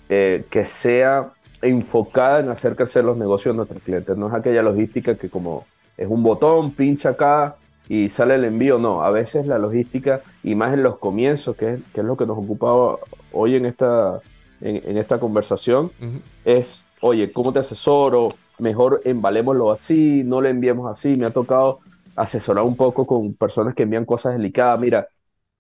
eh, 0.09 0.45
que 0.51 0.67
sea 0.67 1.31
enfocada 1.63 2.41
en 2.41 2.51
hacer 2.51 2.77
crecer 2.77 3.05
los 3.05 3.17
negocios 3.17 3.55
de 3.55 3.57
nuestros 3.57 3.83
clientes. 3.83 4.17
No 4.17 4.29
es 4.29 4.35
aquella 4.35 4.63
logística 4.63 5.15
que 5.15 5.31
como 5.31 5.67
es 5.97 6.09
un 6.09 6.23
botón, 6.23 6.73
pincha 6.73 7.11
acá 7.11 7.57
y 7.89 8.09
sale 8.09 8.35
el 8.35 8.45
envío. 8.45 8.79
No, 8.79 9.03
a 9.03 9.11
veces 9.11 9.47
la 9.47 9.59
logística, 9.59 10.23
y 10.43 10.55
más 10.55 10.73
en 10.75 10.83
los 10.83 10.99
comienzos, 10.99 11.57
que 11.57 11.75
es, 11.75 11.81
que 11.93 12.01
es 12.01 12.07
lo 12.07 12.17
que 12.17 12.27
nos 12.27 12.39
ocupaba 12.39 12.99
hoy 13.33 13.57
en 13.57 13.67
esta, 13.67 14.21
en, 14.61 14.97
esta 14.97 15.19
conversación, 15.19 15.91
es, 16.45 16.85
oye, 17.01 17.33
¿cómo 17.33 17.53
te 17.53 17.59
asesoro? 17.59 18.31
Mejor 18.59 19.01
embalémoslo 19.05 19.71
así, 19.71 20.23
no 20.25 20.41
lo 20.41 20.49
enviemos 20.49 20.91
así. 20.91 21.17
Me 21.17 21.27
ha 21.27 21.31
tocado 21.31 21.81
asesorar 22.17 22.65
un 22.65 22.77
poco 22.77 23.07
con 23.07 23.35
personas 23.35 23.75
que 23.75 23.83
envían 23.83 24.05
cosas 24.05 24.35
delicadas. 24.35 24.79
Mira, 24.81 25.09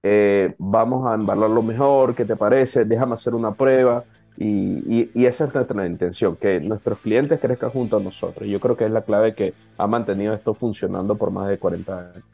eh, 0.02 0.54
vamos 0.58 1.06
a 1.06 1.14
embalarlo 1.14 1.62
mejor, 1.62 2.14
¿qué 2.14 2.24
te 2.24 2.36
parece? 2.36 2.84
Déjame 2.84 3.14
hacer 3.14 3.34
una 3.34 3.52
prueba. 3.52 4.04
Y, 4.36 5.26
esa 5.26 5.44
es 5.44 5.54
nuestra 5.54 5.86
intención, 5.86 6.36
que 6.36 6.60
nuestros 6.60 6.98
clientes 6.98 7.38
crezcan 7.40 7.70
junto 7.70 7.98
a 7.98 8.00
nosotros. 8.00 8.48
Yo 8.48 8.58
creo 8.58 8.76
que 8.76 8.84
es 8.84 8.90
la 8.90 9.02
clave 9.02 9.34
que 9.34 9.54
ha 9.78 9.86
mantenido 9.86 10.34
esto 10.34 10.54
funcionando 10.54 11.14
por 11.14 11.30
más 11.30 11.48
de 11.48 11.58
40 11.58 11.98
años. 11.98 12.24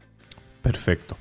Perfecto. 0.62 1.16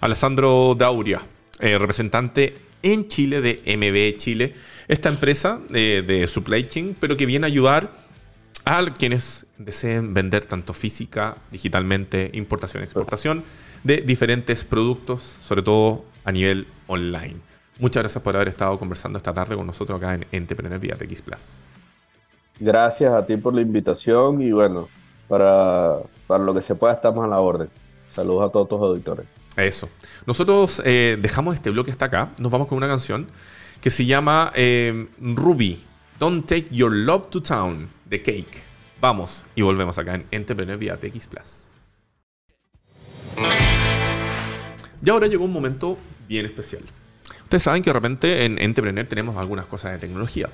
Alessandro 0.00 0.74
Dauria, 0.76 1.20
eh, 1.60 1.78
representante 1.78 2.56
en 2.82 3.08
Chile 3.08 3.40
de 3.40 3.62
MB 3.76 4.18
Chile, 4.18 4.54
esta 4.88 5.08
empresa 5.08 5.60
de, 5.68 6.28
supply 6.30 6.68
chain, 6.68 6.96
pero 6.98 7.16
que 7.16 7.26
viene 7.26 7.46
a 7.46 7.48
ayudar 7.48 7.92
a 8.64 8.84
quienes 8.92 9.46
deseen 9.58 10.14
vender 10.14 10.44
tanto 10.46 10.72
física, 10.72 11.36
digitalmente, 11.50 12.30
importación, 12.34 12.82
exportación 12.82 13.44
de 13.82 13.98
diferentes 13.98 14.64
productos, 14.64 15.22
sobre 15.22 15.62
todo 15.62 16.04
a 16.24 16.32
nivel 16.32 16.66
online. 16.86 17.53
Muchas 17.78 18.02
gracias 18.02 18.22
por 18.22 18.36
haber 18.36 18.48
estado 18.48 18.78
conversando 18.78 19.16
esta 19.16 19.32
tarde 19.32 19.56
con 19.56 19.66
nosotros 19.66 19.98
acá 19.98 20.14
en 20.14 20.26
Entrepreneur 20.30 20.78
Vía 20.78 20.96
TX 20.96 21.22
Plus. 21.22 21.58
Gracias 22.60 23.12
a 23.12 23.26
ti 23.26 23.36
por 23.36 23.54
la 23.54 23.62
invitación 23.62 24.40
y 24.40 24.52
bueno, 24.52 24.88
para, 25.28 25.98
para 26.26 26.44
lo 26.44 26.54
que 26.54 26.62
se 26.62 26.74
pueda 26.74 26.94
estamos 26.94 27.24
a 27.24 27.28
la 27.28 27.40
orden. 27.40 27.68
Saludos 28.10 28.48
a 28.48 28.52
todos 28.52 28.68
tus 28.68 28.80
auditores. 28.80 29.26
Eso. 29.56 29.88
Nosotros 30.26 30.82
eh, 30.84 31.16
dejamos 31.20 31.54
este 31.54 31.70
bloque 31.70 31.90
hasta 31.90 32.06
acá. 32.06 32.30
Nos 32.38 32.50
vamos 32.50 32.68
con 32.68 32.76
una 32.76 32.88
canción 32.88 33.26
que 33.80 33.90
se 33.90 34.06
llama 34.06 34.52
eh, 34.54 35.08
Ruby, 35.20 35.82
Don't 36.18 36.46
Take 36.46 36.68
Your 36.70 36.92
Love 36.92 37.28
to 37.28 37.42
Town, 37.42 37.88
The 38.08 38.22
Cake. 38.22 38.62
Vamos 39.00 39.44
y 39.54 39.62
volvemos 39.62 39.98
acá 39.98 40.14
en 40.14 40.26
Entrepreneur 40.30 40.78
Vía 40.78 40.96
TX 40.96 41.26
Plus. 41.26 41.70
Y 45.02 45.10
ahora 45.10 45.26
llegó 45.26 45.44
un 45.44 45.52
momento 45.52 45.98
bien 46.28 46.46
especial. 46.46 46.82
Ustedes 47.54 47.62
saben 47.62 47.82
que 47.82 47.90
de 47.90 47.94
repente 47.94 48.44
en 48.46 48.60
Entrepreneur 48.60 49.06
tenemos 49.06 49.36
algunas 49.36 49.66
cosas 49.66 49.92
de 49.92 49.98
tecnología. 49.98 50.48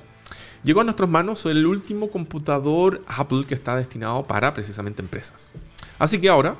Llegó 0.63 0.81
a 0.81 0.83
nuestras 0.83 1.09
manos 1.09 1.47
el 1.47 1.65
último 1.65 2.11
computador 2.11 3.03
Apple 3.07 3.45
que 3.47 3.55
está 3.55 3.75
destinado 3.75 4.27
para 4.27 4.53
precisamente 4.53 5.01
empresas. 5.01 5.51
Así 5.97 6.21
que 6.21 6.29
ahora 6.29 6.57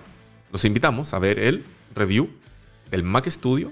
los 0.52 0.66
invitamos 0.66 1.14
a 1.14 1.20
ver 1.20 1.38
el 1.38 1.64
review 1.94 2.28
del 2.90 3.04
Mac 3.04 3.28
Studio 3.28 3.72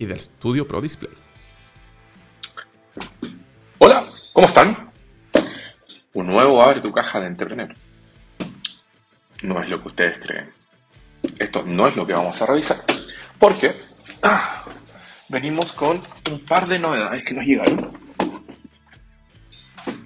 y 0.00 0.06
del 0.06 0.18
Studio 0.18 0.66
Pro 0.66 0.80
Display. 0.80 1.12
Hola, 3.78 4.08
¿cómo 4.32 4.48
están? 4.48 4.90
Un 6.12 6.26
nuevo 6.26 6.60
abre 6.60 6.80
tu 6.80 6.90
caja 6.90 7.20
de 7.20 7.28
Entrepreneur. 7.28 7.72
No 9.44 9.62
es 9.62 9.68
lo 9.68 9.80
que 9.80 9.86
ustedes 9.86 10.18
creen. 10.18 10.50
Esto 11.38 11.62
no 11.64 11.86
es 11.86 11.94
lo 11.94 12.04
que 12.04 12.14
vamos 12.14 12.42
a 12.42 12.46
revisar. 12.46 12.82
Porque 13.38 13.76
ah, 14.24 14.64
venimos 15.30 15.72
con 15.72 16.02
un 16.30 16.40
par 16.40 16.66
de 16.66 16.78
novedades 16.78 17.24
que 17.24 17.34
nos 17.34 17.44
llegaron, 17.44 17.92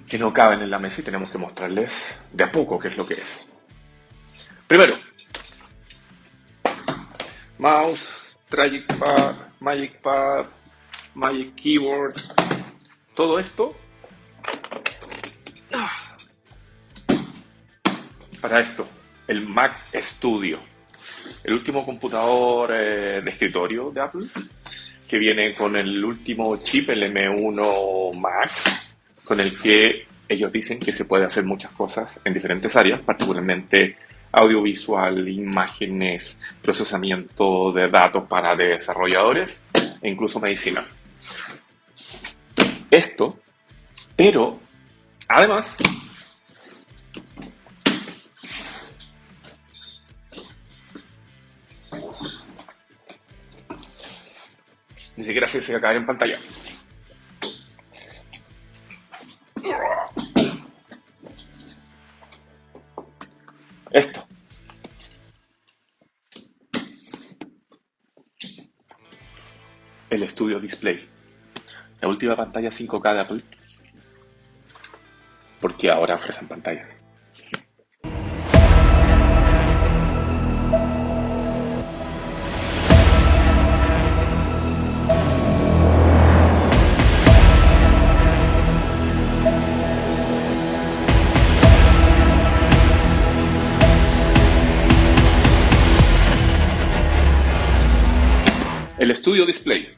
que 0.07 0.19
no 0.19 0.31
caben 0.31 0.61
en 0.61 0.69
la 0.69 0.79
mesa 0.79 1.01
y 1.01 1.03
tenemos 1.03 1.31
que 1.31 1.39
mostrarles 1.39 1.91
de 2.31 2.43
a 2.43 2.51
poco 2.51 2.79
qué 2.79 2.89
es 2.89 2.97
lo 2.97 3.07
que 3.07 3.15
es. 3.15 3.49
Primero, 4.67 4.97
mouse, 7.57 8.37
Pad, 8.49 9.35
Magic 9.59 9.99
Pad, 9.99 10.45
Magic 11.15 11.55
Keyboard, 11.55 12.13
todo 13.15 13.39
esto 13.39 13.75
para 18.39 18.59
esto, 18.59 18.87
el 19.27 19.41
Mac 19.41 19.75
Studio, 19.95 20.59
el 21.43 21.53
último 21.53 21.83
computador 21.83 22.71
eh, 22.71 23.21
de 23.23 23.29
escritorio 23.29 23.89
de 23.89 24.01
Apple, 24.01 24.21
que 25.09 25.19
viene 25.19 25.53
con 25.53 25.75
el 25.75 26.03
último 26.03 26.57
chip, 26.57 26.89
el 26.89 27.03
M1 27.03 28.13
Max, 28.19 28.95
con 29.23 29.39
el 29.39 29.59
que 29.59 30.05
ellos 30.27 30.51
dicen 30.51 30.79
que 30.79 30.91
se 30.91 31.05
puede 31.05 31.25
hacer 31.25 31.43
muchas 31.43 31.71
cosas 31.71 32.19
en 32.23 32.33
diferentes 32.33 32.75
áreas, 32.75 33.01
particularmente 33.01 33.97
audiovisual, 34.31 35.27
imágenes, 35.29 36.39
procesamiento 36.61 37.71
de 37.71 37.87
datos 37.87 38.25
para 38.27 38.55
desarrolladores 38.55 39.61
e 40.01 40.09
incluso 40.09 40.39
medicina. 40.39 40.81
Esto, 42.91 43.39
pero 44.15 44.59
además 45.27 45.75
Ni 55.17 55.23
siquiera 55.23 55.47
se 55.47 55.61
se 55.61 55.79
caer 55.79 55.97
en 55.97 56.05
pantalla. 56.05 56.37
Esto. 63.91 64.27
El 70.09 70.23
estudio 70.23 70.59
display. 70.59 71.07
La 72.01 72.09
última 72.09 72.35
pantalla 72.35 72.69
5K 72.69 73.13
de 73.13 73.21
Apple. 73.21 73.43
Porque 75.61 75.89
ahora 75.89 76.15
ofrecen 76.15 76.47
pantallas. 76.47 77.04
El 99.25 99.31
estudio 99.31 99.47
display. 99.47 99.97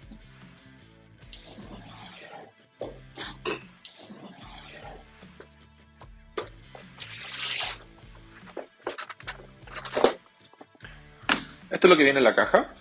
Esto 11.70 11.88
es 11.88 11.90
lo 11.90 11.98
que 11.98 12.04
viene 12.06 12.20
en 12.20 12.24
la 12.24 12.34
caja. 12.34 12.74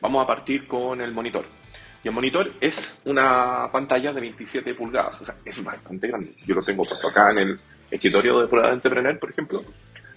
Vamos 0.00 0.24
a 0.24 0.26
partir 0.26 0.66
con 0.66 1.02
el 1.02 1.12
monitor. 1.12 1.57
Y 2.02 2.08
el 2.08 2.14
monitor 2.14 2.52
es 2.60 2.98
una 3.04 3.68
pantalla 3.72 4.12
de 4.12 4.20
27 4.20 4.74
pulgadas, 4.74 5.20
o 5.20 5.24
sea, 5.24 5.36
es 5.44 5.62
bastante 5.62 6.06
grande. 6.06 6.30
Yo 6.46 6.54
lo 6.54 6.62
tengo 6.62 6.84
puesto 6.84 7.08
acá 7.08 7.32
en 7.32 7.38
el 7.38 7.56
escritorio 7.90 8.40
de 8.40 8.46
prueba 8.46 8.68
de 8.68 8.74
entrepreneur, 8.74 9.18
por 9.18 9.30
ejemplo, 9.30 9.62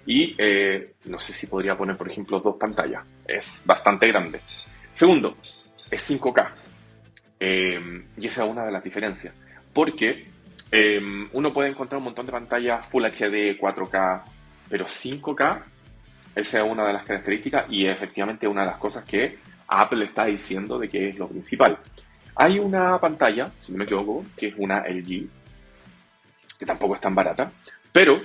y 0.05 0.35
eh, 0.37 0.93
no 1.05 1.19
sé 1.19 1.33
si 1.33 1.47
podría 1.47 1.77
poner, 1.77 1.97
por 1.97 2.09
ejemplo, 2.09 2.39
dos 2.39 2.55
pantallas. 2.57 3.03
Es 3.27 3.61
bastante 3.65 4.07
grande. 4.07 4.41
Segundo, 4.93 5.35
es 5.35 6.09
5K. 6.09 6.49
Eh, 7.39 8.05
y 8.17 8.27
esa 8.27 8.43
es 8.43 8.51
una 8.51 8.65
de 8.65 8.71
las 8.71 8.83
diferencias. 8.83 9.33
Porque 9.73 10.27
eh, 10.71 11.01
uno 11.33 11.53
puede 11.53 11.69
encontrar 11.69 11.97
un 11.97 12.05
montón 12.05 12.25
de 12.25 12.31
pantallas 12.31 12.87
Full 12.87 13.05
HD, 13.05 13.59
4K, 13.59 14.23
pero 14.69 14.85
5K, 14.85 15.63
esa 16.35 16.57
es 16.59 16.71
una 16.71 16.87
de 16.87 16.93
las 16.93 17.03
características 17.03 17.65
y 17.69 17.85
efectivamente 17.85 18.47
una 18.47 18.61
de 18.61 18.67
las 18.67 18.77
cosas 18.77 19.03
que 19.03 19.37
Apple 19.71 20.03
está 20.03 20.25
diciendo 20.25 20.77
de 20.77 20.89
que 20.89 21.09
es 21.09 21.17
lo 21.17 21.27
principal. 21.27 21.79
Hay 22.35 22.59
una 22.59 22.99
pantalla, 22.99 23.51
si 23.61 23.71
no 23.71 23.77
me 23.77 23.85
equivoco, 23.85 24.25
que 24.35 24.47
es 24.47 24.53
una 24.57 24.83
LG, 24.87 25.27
que 26.59 26.65
tampoco 26.65 26.95
es 26.95 27.01
tan 27.01 27.15
barata, 27.15 27.51
pero 27.91 28.21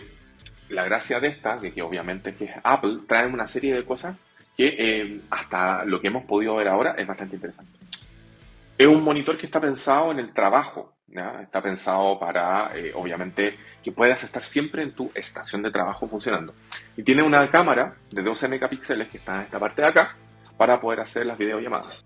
la 0.68 0.84
gracia 0.84 1.20
de 1.20 1.28
esta, 1.28 1.56
de 1.56 1.72
que 1.72 1.82
obviamente 1.82 2.34
que 2.34 2.52
Apple, 2.62 2.98
trae 3.06 3.26
una 3.26 3.46
serie 3.46 3.74
de 3.74 3.84
cosas 3.84 4.16
que 4.56 4.74
eh, 4.78 5.20
hasta 5.30 5.84
lo 5.84 6.00
que 6.00 6.08
hemos 6.08 6.24
podido 6.24 6.56
ver 6.56 6.68
ahora 6.68 6.94
es 6.98 7.06
bastante 7.06 7.36
interesante. 7.36 7.78
Es 8.76 8.86
un 8.86 9.02
monitor 9.02 9.38
que 9.38 9.46
está 9.46 9.60
pensado 9.60 10.10
en 10.10 10.18
el 10.18 10.32
trabajo, 10.32 10.94
está 11.40 11.62
pensado 11.62 12.18
para, 12.18 12.76
eh, 12.76 12.92
obviamente, 12.94 13.56
que 13.82 13.92
puedas 13.92 14.22
estar 14.24 14.42
siempre 14.42 14.82
en 14.82 14.92
tu 14.92 15.10
estación 15.14 15.62
de 15.62 15.70
trabajo 15.70 16.08
funcionando. 16.08 16.54
Y 16.96 17.02
tiene 17.02 17.22
una 17.22 17.48
cámara 17.50 17.94
de 18.10 18.22
12 18.22 18.48
megapíxeles 18.48 19.08
que 19.08 19.18
está 19.18 19.36
en 19.36 19.42
esta 19.42 19.58
parte 19.58 19.82
de 19.82 19.88
acá, 19.88 20.16
para 20.56 20.80
poder 20.80 21.00
hacer 21.00 21.26
las 21.26 21.38
videollamadas. 21.38 22.04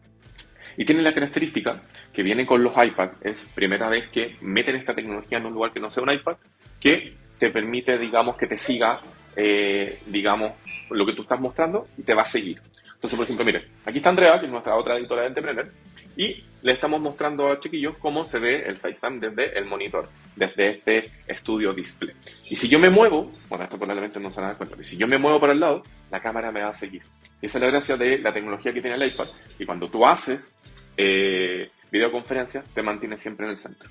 Y 0.76 0.84
tiene 0.84 1.02
la 1.02 1.12
característica 1.12 1.82
que 2.12 2.22
viene 2.22 2.46
con 2.46 2.62
los 2.62 2.72
iPad, 2.76 3.10
es 3.22 3.48
primera 3.54 3.88
vez 3.88 4.08
que 4.10 4.36
meten 4.40 4.76
esta 4.76 4.94
tecnología 4.94 5.38
en 5.38 5.46
un 5.46 5.54
lugar 5.54 5.72
que 5.72 5.80
no 5.80 5.90
sea 5.90 6.02
un 6.02 6.10
iPad, 6.10 6.36
que 6.78 7.14
te 7.38 7.50
permite, 7.50 7.98
digamos, 7.98 8.36
que 8.36 8.46
te 8.46 8.56
siga, 8.56 9.00
eh, 9.36 10.00
digamos, 10.06 10.52
lo 10.90 11.06
que 11.06 11.14
tú 11.14 11.22
estás 11.22 11.40
mostrando 11.40 11.88
y 11.96 12.02
te 12.02 12.14
va 12.14 12.22
a 12.22 12.26
seguir. 12.26 12.60
Entonces, 12.94 13.16
por 13.16 13.24
ejemplo, 13.24 13.44
miren, 13.44 13.62
aquí 13.86 13.98
está 13.98 14.10
Andrea, 14.10 14.38
que 14.38 14.46
es 14.46 14.52
nuestra 14.52 14.76
otra 14.76 14.96
editora 14.96 15.22
de 15.22 15.28
Entrepreneur, 15.28 15.72
y 16.16 16.44
le 16.62 16.72
estamos 16.72 17.00
mostrando 17.00 17.48
a 17.48 17.58
chiquillos 17.58 17.96
cómo 17.98 18.24
se 18.26 18.38
ve 18.38 18.64
el 18.66 18.76
FaceTime 18.76 19.20
desde 19.20 19.58
el 19.58 19.64
monitor, 19.64 20.08
desde 20.36 20.70
este 20.70 21.10
estudio 21.26 21.72
display. 21.72 22.14
Y 22.50 22.56
si 22.56 22.68
yo 22.68 22.78
me 22.78 22.90
muevo, 22.90 23.30
bueno, 23.48 23.64
esto 23.64 23.78
probablemente 23.78 24.20
no 24.20 24.30
se 24.30 24.36
van 24.36 24.44
a 24.44 24.48
dar 24.48 24.58
cuenta, 24.58 24.76
pero 24.76 24.86
si 24.86 24.98
yo 24.98 25.08
me 25.08 25.16
muevo 25.16 25.40
para 25.40 25.54
el 25.54 25.60
lado, 25.60 25.82
la 26.10 26.20
cámara 26.20 26.52
me 26.52 26.60
va 26.62 26.68
a 26.68 26.74
seguir. 26.74 27.02
Esa 27.42 27.59
es 27.59 27.64
la 27.64 27.70
gracia 27.70 27.96
de 27.96 28.18
la 28.18 28.33
tecnología 28.33 28.72
que 28.72 28.83
tiene 28.83 28.96
el 28.96 29.07
iPad. 29.07 29.26
Y 29.59 29.64
cuando 29.64 29.88
tú 29.88 30.05
haces 30.05 30.59
eh, 30.96 31.70
videoconferencias, 31.90 32.64
te 32.74 32.83
mantiene 32.83 33.16
siempre 33.16 33.46
en 33.46 33.50
el 33.50 33.57
centro. 33.57 33.88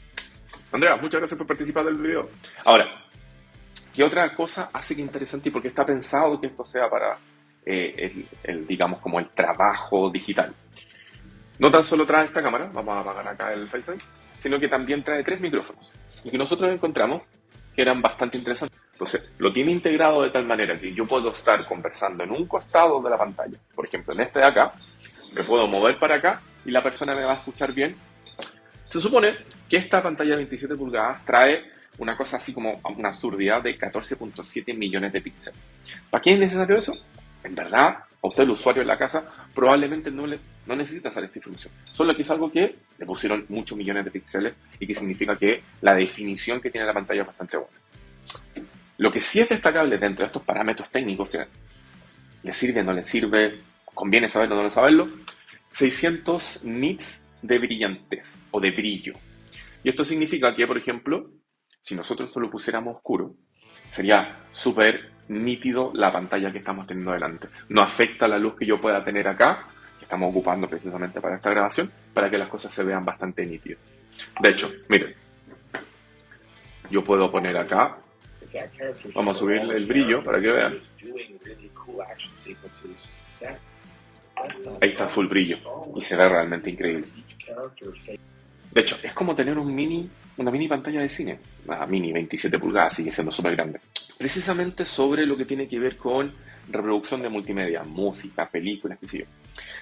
Andrea, 0.72 0.98
muchas 0.98 1.20
gracias 1.20 1.38
por 1.38 1.48
participar 1.48 1.86
del 1.86 1.98
video. 1.98 2.30
Ahora, 2.66 3.06
¿qué 3.94 4.04
otra 4.04 4.36
cosa 4.36 4.70
hace 4.72 4.96
que 4.96 5.02
interesante 5.02 5.50
y 5.50 5.52
por 5.52 5.62
qué 5.62 5.70
está 5.70 5.86
pensado 5.86 6.40
que 6.40 6.48
esto 6.48 6.64
sea 6.64 6.90
para 6.90 7.18
eh, 7.66 8.28
el, 8.44 8.68
digamos, 8.68 9.00
como 9.00 9.20
el 9.20 9.30
trabajo 9.30 10.12
digital? 10.12 10.54
No 11.58 11.72
tan 11.72 11.84
solo 11.84 12.06
trae 12.06 12.26
esta 12.26 12.42
cámara, 12.42 12.70
vamos 12.72 12.94
a 12.94 13.00
apagar 13.00 13.28
acá 13.28 13.52
el 13.52 13.68
FaceTime, 13.68 13.98
sino 14.40 14.60
que 14.60 14.68
también 14.68 15.04
trae 15.04 15.24
tres 15.24 15.42
micrófonos. 15.42 15.92
Y 16.24 16.30
que 16.30 16.38
nosotros 16.38 16.72
encontramos 16.72 17.24
que 17.76 17.82
eran 17.82 18.02
bastante 18.02 18.38
interesantes. 18.38 18.79
Entonces, 19.00 19.34
lo 19.38 19.54
tiene 19.54 19.72
integrado 19.72 20.24
de 20.24 20.30
tal 20.30 20.46
manera 20.46 20.78
que 20.78 20.94
yo 20.94 21.08
puedo 21.08 21.32
estar 21.32 21.64
conversando 21.64 22.22
en 22.22 22.32
un 22.32 22.46
costado 22.48 23.02
de 23.02 23.10
la 23.10 23.18
pantalla. 23.18 23.58
Por 23.74 23.86
ejemplo, 23.86 24.14
en 24.14 24.20
este 24.20 24.40
de 24.40 24.46
acá, 24.46 24.74
me 25.38 25.44
puedo 25.44 25.68
mover 25.68 25.98
para 25.98 26.16
acá 26.16 26.42
y 26.66 26.72
la 26.72 26.84
persona 26.84 27.16
me 27.16 27.24
va 27.24 27.32
a 27.32 27.36
escuchar 27.36 27.74
bien. 27.74 27.96
Se 28.84 29.00
supone 29.00 29.38
que 29.70 29.78
esta 29.78 30.04
pantalla 30.04 30.32
de 30.32 30.36
27 30.38 30.76
pulgadas 30.76 31.24
trae 31.26 31.64
una 31.98 32.18
cosa 32.18 32.36
así 32.36 32.52
como 32.52 32.82
una 32.98 33.08
absurdidad 33.08 33.64
de 33.64 33.80
14.7 33.80 34.76
millones 34.76 35.14
de 35.14 35.22
píxeles. 35.22 35.58
¿Para 36.10 36.22
qué 36.22 36.34
es 36.34 36.40
necesario 36.40 36.78
eso? 36.78 36.92
En 37.42 37.56
verdad, 37.56 38.00
a 38.22 38.28
usted 38.28 38.44
el 38.44 38.50
usuario 38.50 38.82
en 38.82 38.88
la 38.90 38.98
casa 38.98 39.24
probablemente 39.56 40.12
no, 40.12 40.28
le, 40.28 40.40
no 40.66 40.76
necesita 40.76 41.08
hacer 41.08 41.24
esta 41.24 41.40
información. 41.40 41.74
Solo 41.86 42.14
que 42.14 42.24
es 42.24 42.30
algo 42.30 42.52
que 42.52 42.76
le 42.98 43.06
pusieron 43.06 43.46
muchos 43.48 43.78
millones 43.78 44.04
de 44.04 44.12
píxeles 44.12 44.54
y 44.78 44.86
que 44.86 44.94
significa 44.94 45.38
que 45.38 45.64
la 45.80 45.96
definición 45.96 46.60
que 46.60 46.70
tiene 46.70 46.86
la 46.86 46.94
pantalla 46.94 47.22
es 47.22 47.28
bastante 47.28 47.56
buena. 47.56 47.80
Lo 49.00 49.12
que 49.12 49.22
sí 49.22 49.40
es 49.40 49.48
destacable 49.48 49.98
dentro 49.98 50.24
de 50.24 50.28
estos 50.28 50.44
parámetros 50.44 50.90
técnicos, 50.90 51.30
que 51.30 51.40
le 52.44 52.54
sirve, 52.54 52.84
no 52.84 52.92
le 52.92 53.04
sirve, 53.04 53.58
conviene 53.86 54.28
saberlo 54.28 54.60
o 54.60 54.64
no 54.64 54.70
saberlo, 54.70 55.08
600 55.72 56.66
nits 56.66 57.26
de 57.42 57.60
brillantez 57.60 58.44
o 58.52 58.60
de 58.60 58.72
brillo. 58.72 59.14
Y 59.86 59.90
esto 59.90 60.04
significa 60.04 60.54
que, 60.54 60.68
por 60.68 60.78
ejemplo, 60.78 61.32
si 61.80 61.96
nosotros 61.96 62.36
lo 62.36 62.52
pusiéramos 62.52 62.98
oscuro, 62.98 63.36
sería 63.90 64.44
súper 64.52 65.12
nítido 65.30 65.92
la 65.94 66.12
pantalla 66.12 66.52
que 66.52 66.58
estamos 66.58 66.86
teniendo 66.86 67.14
delante. 67.14 67.48
No 67.70 67.82
afecta 67.82 68.28
la 68.28 68.38
luz 68.38 68.56
que 68.58 68.66
yo 68.66 68.82
pueda 68.82 69.02
tener 69.02 69.30
acá, 69.30 69.66
que 69.98 70.04
estamos 70.04 70.30
ocupando 70.30 70.68
precisamente 70.68 71.22
para 71.22 71.36
esta 71.36 71.52
grabación, 71.52 71.90
para 72.14 72.30
que 72.30 72.38
las 72.38 72.50
cosas 72.50 72.74
se 72.74 72.84
vean 72.84 73.06
bastante 73.06 73.46
nítidas. 73.46 73.80
De 74.42 74.50
hecho, 74.50 74.70
miren, 74.90 75.16
yo 76.92 77.02
puedo 77.02 77.32
poner 77.32 77.56
acá 77.56 78.00
Vamos 79.16 79.36
a 79.36 79.40
subirle 79.40 79.78
el 79.78 79.86
brillo 79.86 80.24
para 80.24 80.42
que 80.42 80.52
vean. 80.52 80.80
Ahí 84.82 84.90
está 84.90 85.10
full 85.10 85.28
brillo 85.28 85.58
y 85.96 86.02
se 86.02 86.16
ve 86.16 86.30
realmente 86.30 86.70
increíble. 86.70 87.06
De 88.72 88.82
hecho, 88.82 88.98
es 89.02 89.14
como 89.14 89.36
tener 89.36 89.58
un 89.58 89.74
mini, 89.74 90.10
una 90.38 90.52
mini 90.52 90.68
pantalla 90.68 91.02
de 91.02 91.10
cine. 91.10 91.40
Una 91.68 91.86
mini 91.86 92.12
27 92.12 92.60
pulgadas, 92.60 92.96
sigue 92.96 93.12
siendo 93.12 93.32
súper 93.32 93.56
grande. 93.56 93.80
Precisamente 94.18 94.86
sobre 94.86 95.26
lo 95.26 95.36
que 95.36 95.46
tiene 95.46 95.68
que 95.68 95.80
ver 95.80 95.98
con 95.98 96.32
reproducción 96.70 97.22
de 97.22 97.30
multimedia, 97.30 97.84
música, 97.84 98.48
películas, 98.48 99.00
qué 99.00 99.08
sé 99.08 99.18
yo. 99.20 99.26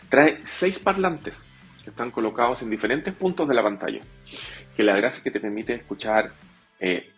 Trae 0.09 0.39
seis 0.45 0.79
parlantes 0.79 1.35
que 1.83 1.89
están 1.89 2.11
colocados 2.11 2.61
en 2.61 2.69
diferentes 2.69 3.13
puntos 3.13 3.47
de 3.47 3.55
la 3.55 3.63
pantalla. 3.63 4.01
Que 4.75 4.83
la 4.83 4.95
gracia 4.95 5.17
es 5.17 5.23
que 5.23 5.31
te 5.31 5.39
permite 5.39 5.73
escuchar, 5.73 6.31
eh, 6.79 7.11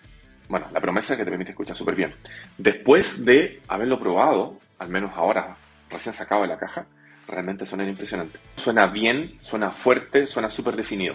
bueno, 0.49 0.67
la 0.73 0.81
promesa 0.81 1.13
es 1.13 1.19
que 1.19 1.25
te 1.25 1.29
permite 1.29 1.51
escuchar 1.51 1.77
súper 1.77 1.95
bien. 1.95 2.13
Después 2.57 3.23
de 3.23 3.61
haberlo 3.67 3.99
probado, 3.99 4.59
al 4.79 4.89
menos 4.89 5.11
ahora, 5.15 5.55
recién 5.89 6.13
sacado 6.13 6.41
de 6.41 6.47
la 6.47 6.57
caja, 6.57 6.85
realmente 7.27 7.65
suena 7.65 7.87
impresionante. 7.87 8.39
Suena 8.55 8.87
bien, 8.87 9.37
suena 9.41 9.71
fuerte, 9.71 10.25
suena 10.25 10.49
súper 10.49 10.75
definido. 10.75 11.13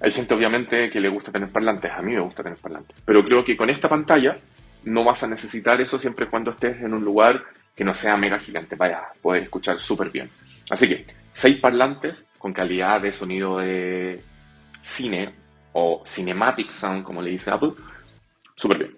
Hay 0.00 0.10
gente 0.10 0.34
obviamente 0.34 0.90
que 0.90 1.00
le 1.00 1.08
gusta 1.08 1.32
tener 1.32 1.50
parlantes, 1.50 1.90
a 1.90 2.02
mí 2.02 2.12
me 2.12 2.20
gusta 2.20 2.42
tener 2.42 2.58
parlantes, 2.58 2.96
pero 3.04 3.24
creo 3.24 3.44
que 3.44 3.56
con 3.56 3.70
esta 3.70 3.88
pantalla 3.88 4.38
no 4.84 5.04
vas 5.04 5.22
a 5.22 5.26
necesitar 5.26 5.80
eso 5.80 5.98
siempre 5.98 6.28
cuando 6.28 6.50
estés 6.50 6.82
en 6.82 6.92
un 6.92 7.04
lugar 7.04 7.42
que 7.74 7.84
no 7.84 7.94
sea 7.94 8.16
mega 8.16 8.38
gigante, 8.38 8.76
vaya 8.76 8.98
a 8.98 9.12
poder 9.22 9.44
escuchar 9.44 9.78
súper 9.78 10.10
bien. 10.10 10.28
Así 10.68 10.88
que, 10.88 11.06
seis 11.32 11.58
parlantes 11.58 12.26
con 12.38 12.52
calidad 12.52 13.00
de 13.00 13.12
sonido 13.12 13.58
de 13.58 14.22
cine 14.82 15.32
o 15.72 16.02
cinematic 16.06 16.70
sound, 16.70 17.04
como 17.04 17.22
le 17.22 17.30
dice 17.30 17.50
Apple, 17.50 17.72
súper 18.56 18.78
bien. 18.78 18.96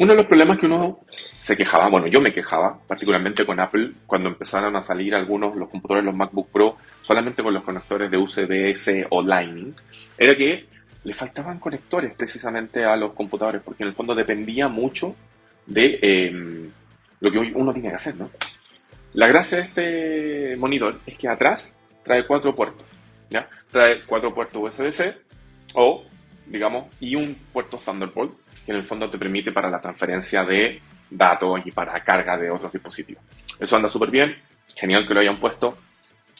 Uno 0.00 0.12
de 0.12 0.16
los 0.16 0.26
problemas 0.26 0.58
que 0.58 0.66
uno 0.66 1.00
se 1.06 1.56
quejaba, 1.56 1.88
bueno, 1.88 2.06
yo 2.06 2.20
me 2.20 2.32
quejaba, 2.32 2.78
particularmente 2.86 3.44
con 3.44 3.58
Apple, 3.58 3.92
cuando 4.06 4.28
empezaron 4.28 4.76
a 4.76 4.82
salir 4.82 5.14
algunos, 5.14 5.56
los 5.56 5.68
computadores, 5.68 6.04
los 6.04 6.14
MacBook 6.14 6.48
Pro, 6.50 6.76
solamente 7.02 7.42
con 7.42 7.52
los 7.52 7.64
conectores 7.64 8.10
de 8.10 8.16
USB-C 8.16 9.06
o 9.10 9.22
Lightning, 9.22 9.74
era 10.16 10.36
que 10.36 10.66
le 11.02 11.14
faltaban 11.14 11.58
conectores 11.58 12.14
precisamente 12.14 12.84
a 12.84 12.96
los 12.96 13.14
computadores, 13.14 13.62
porque 13.64 13.82
en 13.82 13.88
el 13.88 13.94
fondo 13.94 14.14
dependía 14.14 14.68
mucho 14.68 15.16
de 15.66 15.98
em, 16.02 16.70
lo 17.20 17.30
que 17.30 17.38
uno 17.38 17.72
tiene 17.72 17.88
que 17.88 17.94
hacer, 17.94 18.16
¿no? 18.16 18.30
La 19.14 19.26
gracia 19.26 19.58
de 19.58 19.64
este 19.64 20.56
monitor 20.56 21.00
es 21.06 21.16
que 21.16 21.26
atrás 21.26 21.76
trae 22.04 22.26
cuatro 22.26 22.54
puertos, 22.54 22.86
¿ya? 23.28 23.48
Trae 23.70 24.02
cuatro 24.06 24.32
puertos 24.34 24.62
USB-C 24.62 25.14
o, 25.74 26.04
digamos, 26.50 26.86
y 27.00 27.14
un 27.14 27.34
puerto 27.52 27.78
Thunderbolt, 27.78 28.34
que 28.66 28.72
en 28.72 28.78
el 28.78 28.84
fondo 28.84 29.08
te 29.08 29.18
permite 29.18 29.52
para 29.52 29.70
la 29.70 29.80
transferencia 29.80 30.44
de 30.44 30.82
datos 31.08 31.60
y 31.64 31.70
para 31.70 32.02
carga 32.02 32.36
de 32.36 32.50
otros 32.50 32.72
dispositivos. 32.72 33.22
Eso 33.58 33.76
anda 33.76 33.88
súper 33.88 34.10
bien, 34.10 34.36
genial 34.76 35.06
que 35.06 35.14
lo 35.14 35.20
hayan 35.20 35.38
puesto. 35.38 35.78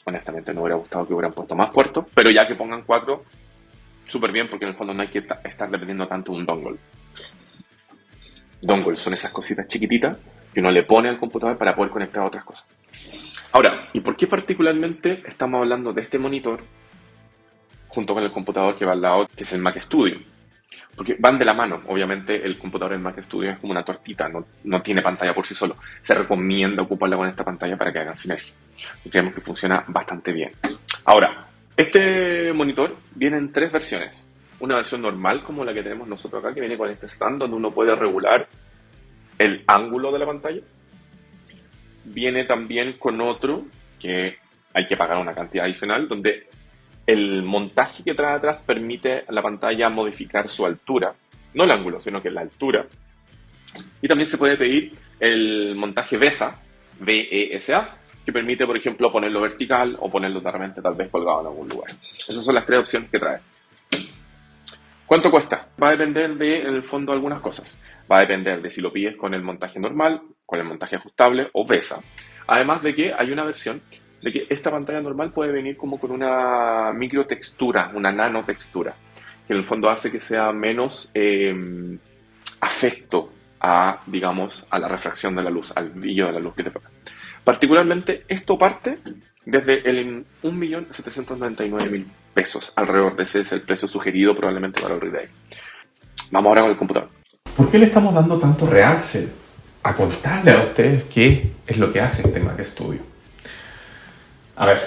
Honestamente 0.03 0.53
no 0.53 0.61
hubiera 0.61 0.75
gustado 0.75 1.07
que 1.07 1.13
hubieran 1.13 1.33
puesto 1.33 1.55
más 1.55 1.71
puertos, 1.71 2.05
pero 2.13 2.29
ya 2.29 2.47
que 2.47 2.55
pongan 2.55 2.83
cuatro, 2.83 3.23
súper 4.07 4.31
bien 4.31 4.49
porque 4.49 4.65
en 4.65 4.71
el 4.71 4.77
fondo 4.77 4.93
no 4.93 5.01
hay 5.01 5.07
que 5.07 5.25
estar 5.45 5.69
dependiendo 5.69 6.07
tanto 6.07 6.33
de 6.33 6.39
un 6.39 6.45
dongle. 6.45 6.77
Dongle 8.61 8.97
son 8.97 9.13
esas 9.13 9.31
cositas 9.31 9.67
chiquititas 9.67 10.17
que 10.53 10.59
uno 10.59 10.71
le 10.71 10.83
pone 10.83 11.07
al 11.07 11.17
computador 11.17 11.57
para 11.57 11.73
poder 11.73 11.91
conectar 11.91 12.23
a 12.23 12.27
otras 12.27 12.43
cosas. 12.43 12.65
Ahora, 13.53 13.89
¿y 13.93 14.01
por 14.01 14.17
qué 14.17 14.27
particularmente 14.27 15.23
estamos 15.25 15.61
hablando 15.61 15.93
de 15.93 16.01
este 16.01 16.17
monitor 16.17 16.61
junto 17.93 18.13
con 18.13 18.23
el 18.23 18.31
computador 18.31 18.77
que 18.77 18.85
va 18.85 18.93
al 18.93 19.01
lado, 19.01 19.27
que 19.35 19.43
es 19.43 19.53
el 19.53 19.61
Mac 19.61 19.79
Studio? 19.79 20.17
Porque 20.95 21.15
van 21.19 21.39
de 21.39 21.45
la 21.45 21.53
mano, 21.53 21.81
obviamente 21.87 22.45
el 22.45 22.57
computador 22.57 22.91
del 22.93 23.01
Mac 23.01 23.21
Studio 23.23 23.51
es 23.51 23.59
como 23.59 23.71
una 23.71 23.83
tortita, 23.83 24.27
no, 24.27 24.45
no 24.65 24.81
tiene 24.81 25.01
pantalla 25.01 25.33
por 25.33 25.45
sí 25.45 25.55
solo. 25.55 25.77
Se 26.01 26.13
recomienda 26.13 26.83
ocuparla 26.83 27.15
con 27.15 27.29
esta 27.29 27.45
pantalla 27.45 27.77
para 27.77 27.93
que 27.93 27.99
hagan 27.99 28.17
sinergia. 28.17 28.53
Y 29.05 29.09
creemos 29.09 29.33
que 29.33 29.41
funciona 29.41 29.83
bastante 29.87 30.31
bien. 30.33 30.51
Ahora, 31.05 31.47
este 31.77 32.51
monitor 32.53 32.95
viene 33.15 33.37
en 33.37 33.51
tres 33.51 33.71
versiones. 33.71 34.27
Una 34.59 34.75
versión 34.75 35.01
normal 35.01 35.43
como 35.43 35.63
la 35.63 35.73
que 35.73 35.81
tenemos 35.81 36.07
nosotros 36.07 36.43
acá, 36.43 36.53
que 36.53 36.59
viene 36.59 36.77
con 36.77 36.89
este 36.89 37.07
stand 37.07 37.39
donde 37.39 37.55
uno 37.55 37.71
puede 37.71 37.95
regular 37.95 38.47
el 39.37 39.63
ángulo 39.67 40.11
de 40.11 40.19
la 40.19 40.25
pantalla. 40.25 40.61
Viene 42.03 42.43
también 42.43 42.97
con 42.99 43.21
otro 43.21 43.65
que 43.99 44.37
hay 44.73 44.87
que 44.87 44.97
pagar 44.97 45.17
una 45.17 45.33
cantidad 45.33 45.65
adicional, 45.65 46.07
donde 46.07 46.47
el 47.05 47.43
montaje 47.43 48.03
que 48.03 48.13
trae 48.13 48.35
atrás 48.35 48.63
permite 48.65 49.25
a 49.27 49.31
la 49.31 49.41
pantalla 49.41 49.89
modificar 49.89 50.47
su 50.47 50.65
altura, 50.65 51.13
no 51.53 51.63
el 51.63 51.71
ángulo, 51.71 51.99
sino 51.99 52.21
que 52.21 52.29
la 52.29 52.41
altura. 52.41 52.85
Y 54.01 54.07
también 54.07 54.27
se 54.27 54.37
puede 54.37 54.57
pedir 54.57 54.93
el 55.19 55.75
montaje 55.75 56.17
VESA, 56.17 56.59
VESA, 56.99 57.97
que 58.25 58.31
permite, 58.31 58.65
por 58.65 58.77
ejemplo, 58.77 59.11
ponerlo 59.11 59.41
vertical 59.41 59.97
o 59.99 60.09
ponerlo 60.09 60.41
realmente 60.41 60.81
tal 60.81 60.95
vez 60.95 61.09
colgado 61.09 61.41
en 61.41 61.47
algún 61.47 61.69
lugar. 61.69 61.89
Esas 61.91 62.43
son 62.43 62.55
las 62.55 62.65
tres 62.65 62.79
opciones 62.79 63.09
que 63.09 63.19
trae. 63.19 63.39
¿Cuánto 65.05 65.29
cuesta? 65.31 65.67
Va 65.81 65.89
a 65.89 65.91
depender 65.91 66.35
de, 66.35 66.59
en 66.59 66.75
el 66.75 66.83
fondo, 66.83 67.11
algunas 67.11 67.41
cosas. 67.41 67.77
Va 68.09 68.17
a 68.17 68.21
depender 68.21 68.61
de 68.61 68.71
si 68.71 68.79
lo 68.79 68.93
pides 68.93 69.15
con 69.15 69.33
el 69.33 69.41
montaje 69.41 69.79
normal, 69.79 70.21
con 70.45 70.59
el 70.59 70.65
montaje 70.65 70.95
ajustable 70.95 71.49
o 71.53 71.65
VESA. 71.65 71.99
Además 72.47 72.81
de 72.83 72.95
que 72.95 73.13
hay 73.13 73.31
una 73.31 73.43
versión 73.43 73.81
de 74.21 74.31
que 74.31 74.47
esta 74.49 74.71
pantalla 74.71 75.01
normal 75.01 75.31
puede 75.31 75.51
venir 75.51 75.77
como 75.77 75.99
con 75.99 76.11
una 76.11 76.91
microtextura, 76.93 77.91
una 77.95 78.11
nanotextura, 78.11 78.95
que 79.47 79.53
en 79.53 79.59
el 79.59 79.65
fondo 79.65 79.89
hace 79.89 80.11
que 80.11 80.19
sea 80.19 80.51
menos 80.51 81.09
eh, 81.13 81.97
afecto 82.59 83.31
a, 83.59 84.01
digamos, 84.05 84.65
a 84.69 84.79
la 84.79 84.87
refracción 84.87 85.35
de 85.35 85.43
la 85.43 85.49
luz, 85.49 85.71
al 85.75 85.89
brillo 85.89 86.27
de 86.27 86.33
la 86.33 86.39
luz 86.39 86.55
que 86.55 86.63
te 86.63 86.71
pega. 86.71 86.89
Particularmente, 87.43 88.25
esto 88.27 88.57
parte 88.57 88.99
desde 89.45 89.89
el 89.89 90.25
1.799.000 90.43 92.05
pesos, 92.33 92.71
alrededor 92.75 93.15
de 93.15 93.23
ese 93.23 93.41
es 93.41 93.51
el 93.51 93.61
precio 93.61 93.87
sugerido 93.87 94.35
probablemente 94.35 94.81
para 94.81 94.95
el 94.95 95.01
retail. 95.01 95.29
Vamos 96.31 96.49
ahora 96.49 96.61
con 96.61 96.71
el 96.71 96.77
computador. 96.77 97.09
¿Por 97.57 97.69
qué 97.69 97.79
le 97.79 97.85
estamos 97.85 98.13
dando 98.13 98.39
tanto 98.39 98.67
realce 98.67 99.27
a 99.83 99.95
contarle 99.95 100.51
a 100.51 100.63
ustedes 100.63 101.05
qué 101.05 101.51
es 101.65 101.77
lo 101.77 101.91
que 101.91 101.99
hace 101.99 102.21
este 102.21 102.39
Mac 102.39 102.63
Studio? 102.63 103.10
A 104.61 104.67
ver, 104.67 104.79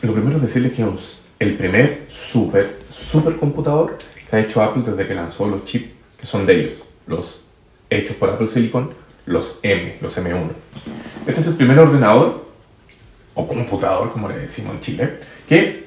lo 0.00 0.14
primero 0.14 0.36
es 0.36 0.42
decirles 0.42 0.72
que 0.72 0.80
es 0.80 1.18
el 1.38 1.58
primer 1.58 2.06
super, 2.08 2.78
super 2.90 3.36
computador 3.36 3.98
que 4.26 4.36
ha 4.36 4.40
hecho 4.40 4.62
Apple 4.62 4.84
desde 4.86 5.06
que 5.06 5.14
lanzó 5.14 5.46
los 5.46 5.66
chips 5.66 5.90
que 6.18 6.26
son 6.26 6.46
de 6.46 6.58
ellos, 6.58 6.78
los 7.06 7.44
hechos 7.90 8.16
por 8.16 8.30
Apple 8.30 8.48
Silicon, 8.48 8.94
los 9.26 9.60
M, 9.62 9.98
los 10.00 10.16
M1. 10.16 10.48
Este 11.26 11.42
es 11.42 11.46
el 11.46 11.56
primer 11.56 11.78
ordenador, 11.78 12.46
o 13.34 13.46
computador 13.46 14.10
como 14.12 14.30
le 14.30 14.38
decimos 14.38 14.76
en 14.76 14.80
Chile, 14.80 15.18
que 15.46 15.84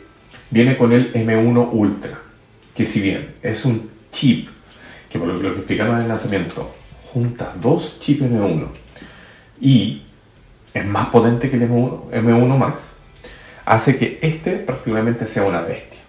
viene 0.51 0.77
con 0.77 0.91
el 0.91 1.11
M1 1.13 1.67
Ultra, 1.71 2.21
que 2.75 2.85
si 2.85 3.01
bien 3.01 3.37
es 3.41 3.65
un 3.65 3.89
chip, 4.11 4.49
que 5.09 5.17
por 5.17 5.29
lo 5.29 5.41
que 5.41 5.47
explicaron 5.47 5.95
en 5.95 6.03
el 6.03 6.09
lanzamiento, 6.09 6.71
junta 7.11 7.55
dos 7.59 7.99
chips 7.99 8.21
M1 8.21 8.67
y 9.59 10.03
es 10.73 10.85
más 10.85 11.07
potente 11.09 11.49
que 11.49 11.57
el 11.57 11.69
M1, 11.69 12.57
Max, 12.57 12.95
hace 13.65 13.97
que 13.97 14.19
este 14.21 14.57
particularmente 14.57 15.27
sea 15.27 15.43
una 15.43 15.61
bestia. 15.61 15.99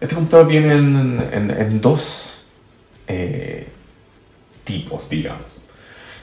Este 0.00 0.14
computador 0.14 0.48
viene 0.48 0.72
en, 0.74 1.80
dos 1.80 2.46
eh, 3.06 3.68
tipos, 4.64 5.08
digamos. 5.08 5.42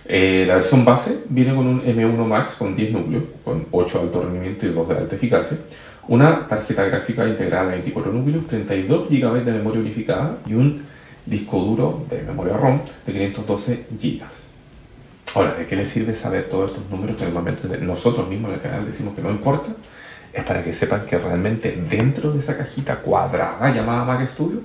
Eh, 0.10 0.46
la 0.48 0.56
versión 0.56 0.86
base 0.86 1.26
viene 1.28 1.54
con 1.54 1.68
un 1.68 1.84
M1 1.84 2.26
Max 2.26 2.56
con 2.58 2.76
10 2.76 2.92
núcleos, 2.94 3.24
con 3.44 3.68
8 3.72 3.98
de 3.98 4.04
alto 4.06 4.24
rendimiento 4.24 4.66
y 4.66 4.70
2 4.70 4.90
de 4.90 4.96
alta 4.96 5.16
eficacia, 5.16 5.58
una 6.08 6.48
tarjeta 6.48 6.86
gráfica 6.86 7.28
integrada 7.28 7.66
de 7.66 7.72
24 7.74 8.14
núcleos, 8.14 8.48
32 8.48 9.10
GB 9.10 9.44
de 9.44 9.52
memoria 9.52 9.82
unificada 9.82 10.38
y 10.46 10.54
un 10.54 10.86
disco 11.26 11.60
duro 11.60 12.06
de 12.10 12.22
memoria 12.22 12.56
ROM 12.56 12.80
de 13.06 13.14
512 13.14 13.86
GB. 13.92 14.47
Ahora, 15.36 15.54
¿de 15.54 15.68
qué 15.68 15.76
le 15.76 15.86
sirve 15.86 16.16
saber 16.16 16.50
todos 16.50 16.72
estos 16.72 16.90
números 16.90 17.18
que 17.18 17.26
normalmente 17.26 17.68
nosotros 17.80 18.28
mismos 18.28 18.50
en 18.50 18.56
el 18.56 18.62
canal 18.62 18.86
decimos 18.86 19.14
que 19.16 19.22
no 19.22 19.30
importa? 19.30 19.70
Es 20.34 20.44
para 20.44 20.64
que 20.64 20.74
sepan 20.74 21.06
que 21.06 21.18
realmente 21.18 21.84
dentro 21.90 22.32
de 22.32 22.40
esa 22.40 22.58
cajita 22.58 22.96
cuadrada 22.98 23.70
llamada 23.74 24.04
Mac 24.06 24.28
Studio, 24.28 24.62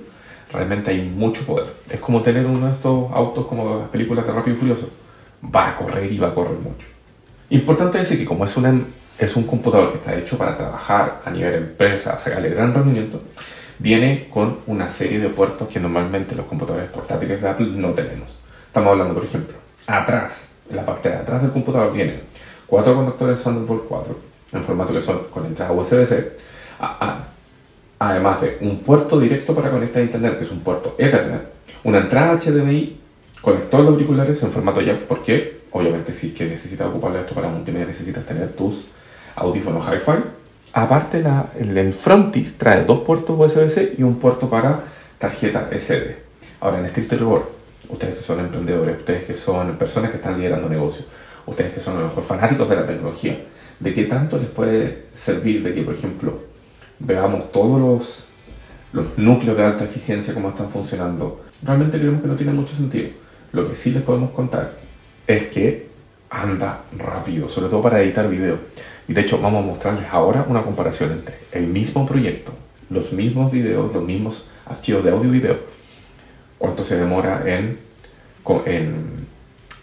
realmente 0.51 0.91
hay 0.91 1.01
mucho 1.01 1.45
poder. 1.45 1.67
Es 1.89 1.99
como 1.99 2.21
tener 2.21 2.45
uno 2.45 2.67
de 2.67 2.73
estos 2.73 3.11
autos 3.11 3.45
como 3.47 3.79
las 3.79 3.89
películas 3.89 4.25
de 4.25 4.33
Rápido 4.33 4.55
y 4.55 4.59
Furioso. 4.59 4.89
Va 5.53 5.69
a 5.69 5.75
correr 5.75 6.11
y 6.11 6.17
va 6.17 6.29
a 6.29 6.33
correr 6.33 6.57
mucho. 6.57 6.87
Importante 7.49 7.99
decir 7.99 8.17
que 8.17 8.25
como 8.25 8.45
es, 8.45 8.55
una, 8.55 8.73
es 9.17 9.35
un 9.35 9.43
computador 9.43 9.91
que 9.91 9.97
está 9.97 10.15
hecho 10.15 10.37
para 10.37 10.57
trabajar 10.57 11.21
a 11.25 11.29
nivel 11.29 11.55
empresa, 11.55 12.19
sacarle 12.19 12.49
gran 12.49 12.73
rendimiento, 12.73 13.21
viene 13.79 14.29
con 14.31 14.59
una 14.67 14.89
serie 14.89 15.19
de 15.19 15.29
puertos 15.29 15.67
que 15.67 15.79
normalmente 15.79 16.35
los 16.35 16.45
computadores 16.45 16.89
portátiles 16.89 17.41
de 17.41 17.49
Apple 17.49 17.67
no 17.75 17.89
tenemos. 17.89 18.29
Estamos 18.67 18.91
hablando, 18.91 19.13
por 19.13 19.25
ejemplo, 19.25 19.55
atrás 19.85 20.52
en 20.73 20.77
la 20.77 20.85
parte 20.85 21.09
de 21.09 21.15
atrás 21.15 21.41
del 21.41 21.51
computador 21.51 21.93
vienen 21.93 22.21
cuatro 22.67 22.95
conectores 22.95 23.41
Thunderbolt 23.41 23.83
4 23.87 24.17
en 24.53 24.63
formato 24.63 24.93
que 24.93 25.01
son 25.01 25.19
con 25.31 25.45
entrada 25.45 25.71
USB-C, 25.71 26.31
además 27.99 28.41
de 28.41 28.57
un 28.61 28.79
puerto 28.79 29.19
directo 29.19 29.55
para 29.55 29.71
conectar 29.71 30.01
a 30.01 30.05
internet, 30.05 30.37
que 30.37 30.43
es 30.43 30.51
un 30.51 30.59
puerto 30.59 30.95
Ethernet, 30.97 31.41
una 31.83 31.99
entrada 31.99 32.39
HDMI, 32.39 32.99
conector 33.41 33.81
de 33.81 33.87
auriculares 33.87 34.43
en 34.43 34.51
formato 34.51 34.81
jack, 34.81 35.01
porque 35.01 35.61
obviamente 35.71 36.13
si 36.13 36.33
que 36.33 36.45
necesitas 36.45 36.87
ocuparle 36.87 37.21
esto 37.21 37.33
para 37.33 37.47
multimedia 37.47 37.87
necesitas 37.87 38.25
tener 38.25 38.51
tus 38.51 38.85
audífonos 39.35 39.85
hi-fi. 39.87 40.23
Aparte, 40.73 41.21
la, 41.21 41.47
el 41.59 41.93
frontis 41.93 42.57
trae 42.57 42.83
dos 42.83 42.99
puertos 42.99 43.39
USB-C 43.39 43.95
y 43.97 44.03
un 44.03 44.15
puerto 44.19 44.49
para 44.49 44.83
tarjeta 45.19 45.69
SD. 45.71 46.17
Ahora, 46.61 46.79
en 46.79 46.85
estricto 46.85 47.15
rigor, 47.15 47.51
ustedes 47.93 48.17
que 48.17 48.23
son 48.23 48.39
emprendedores, 48.39 48.97
ustedes 48.97 49.23
que 49.23 49.35
son 49.35 49.77
personas 49.77 50.11
que 50.11 50.17
están 50.17 50.37
liderando 50.37 50.67
negocios, 50.67 51.07
ustedes 51.45 51.73
que 51.73 51.81
son 51.81 51.97
a 51.97 52.01
lo 52.01 52.07
mejor 52.07 52.23
fanáticos 52.23 52.67
de 52.69 52.75
la 52.75 52.85
tecnología, 52.85 53.37
de 53.79 53.93
qué 53.93 54.05
tanto 54.05 54.37
les 54.37 54.49
puede 54.49 55.05
servir 55.13 55.63
de 55.63 55.73
que, 55.73 55.83
por 55.83 55.93
ejemplo, 55.93 56.39
veamos 56.99 57.51
todos 57.51 57.79
los, 57.79 58.25
los 58.93 59.17
núcleos 59.17 59.57
de 59.57 59.63
alta 59.63 59.83
eficiencia, 59.83 60.33
cómo 60.33 60.49
están 60.49 60.69
funcionando. 60.69 61.41
Realmente 61.61 61.99
creemos 61.99 62.21
que 62.21 62.27
no 62.27 62.35
tiene 62.35 62.53
mucho 62.53 62.75
sentido. 62.75 63.09
Lo 63.51 63.67
que 63.67 63.75
sí 63.75 63.91
les 63.91 64.03
podemos 64.03 64.31
contar 64.31 64.73
es 65.27 65.47
que 65.49 65.87
anda 66.29 66.81
rápido, 66.97 67.47
sobre 67.47 67.69
todo 67.69 67.81
para 67.81 68.01
editar 68.01 68.27
video. 68.27 68.57
Y 69.07 69.13
de 69.13 69.21
hecho 69.21 69.39
vamos 69.39 69.63
a 69.63 69.67
mostrarles 69.67 70.05
ahora 70.11 70.45
una 70.47 70.63
comparación 70.63 71.11
entre 71.11 71.35
el 71.51 71.67
mismo 71.67 72.07
proyecto, 72.07 72.53
los 72.89 73.13
mismos 73.13 73.51
videos, 73.51 73.93
los 73.93 74.03
mismos 74.03 74.49
archivos 74.65 75.03
de 75.03 75.11
audio 75.11 75.29
y 75.29 75.39
video, 75.39 75.57
cuánto 76.63 76.85
se 76.85 76.97
demora 76.97 77.43
en, 77.45 77.77
en 78.65 79.27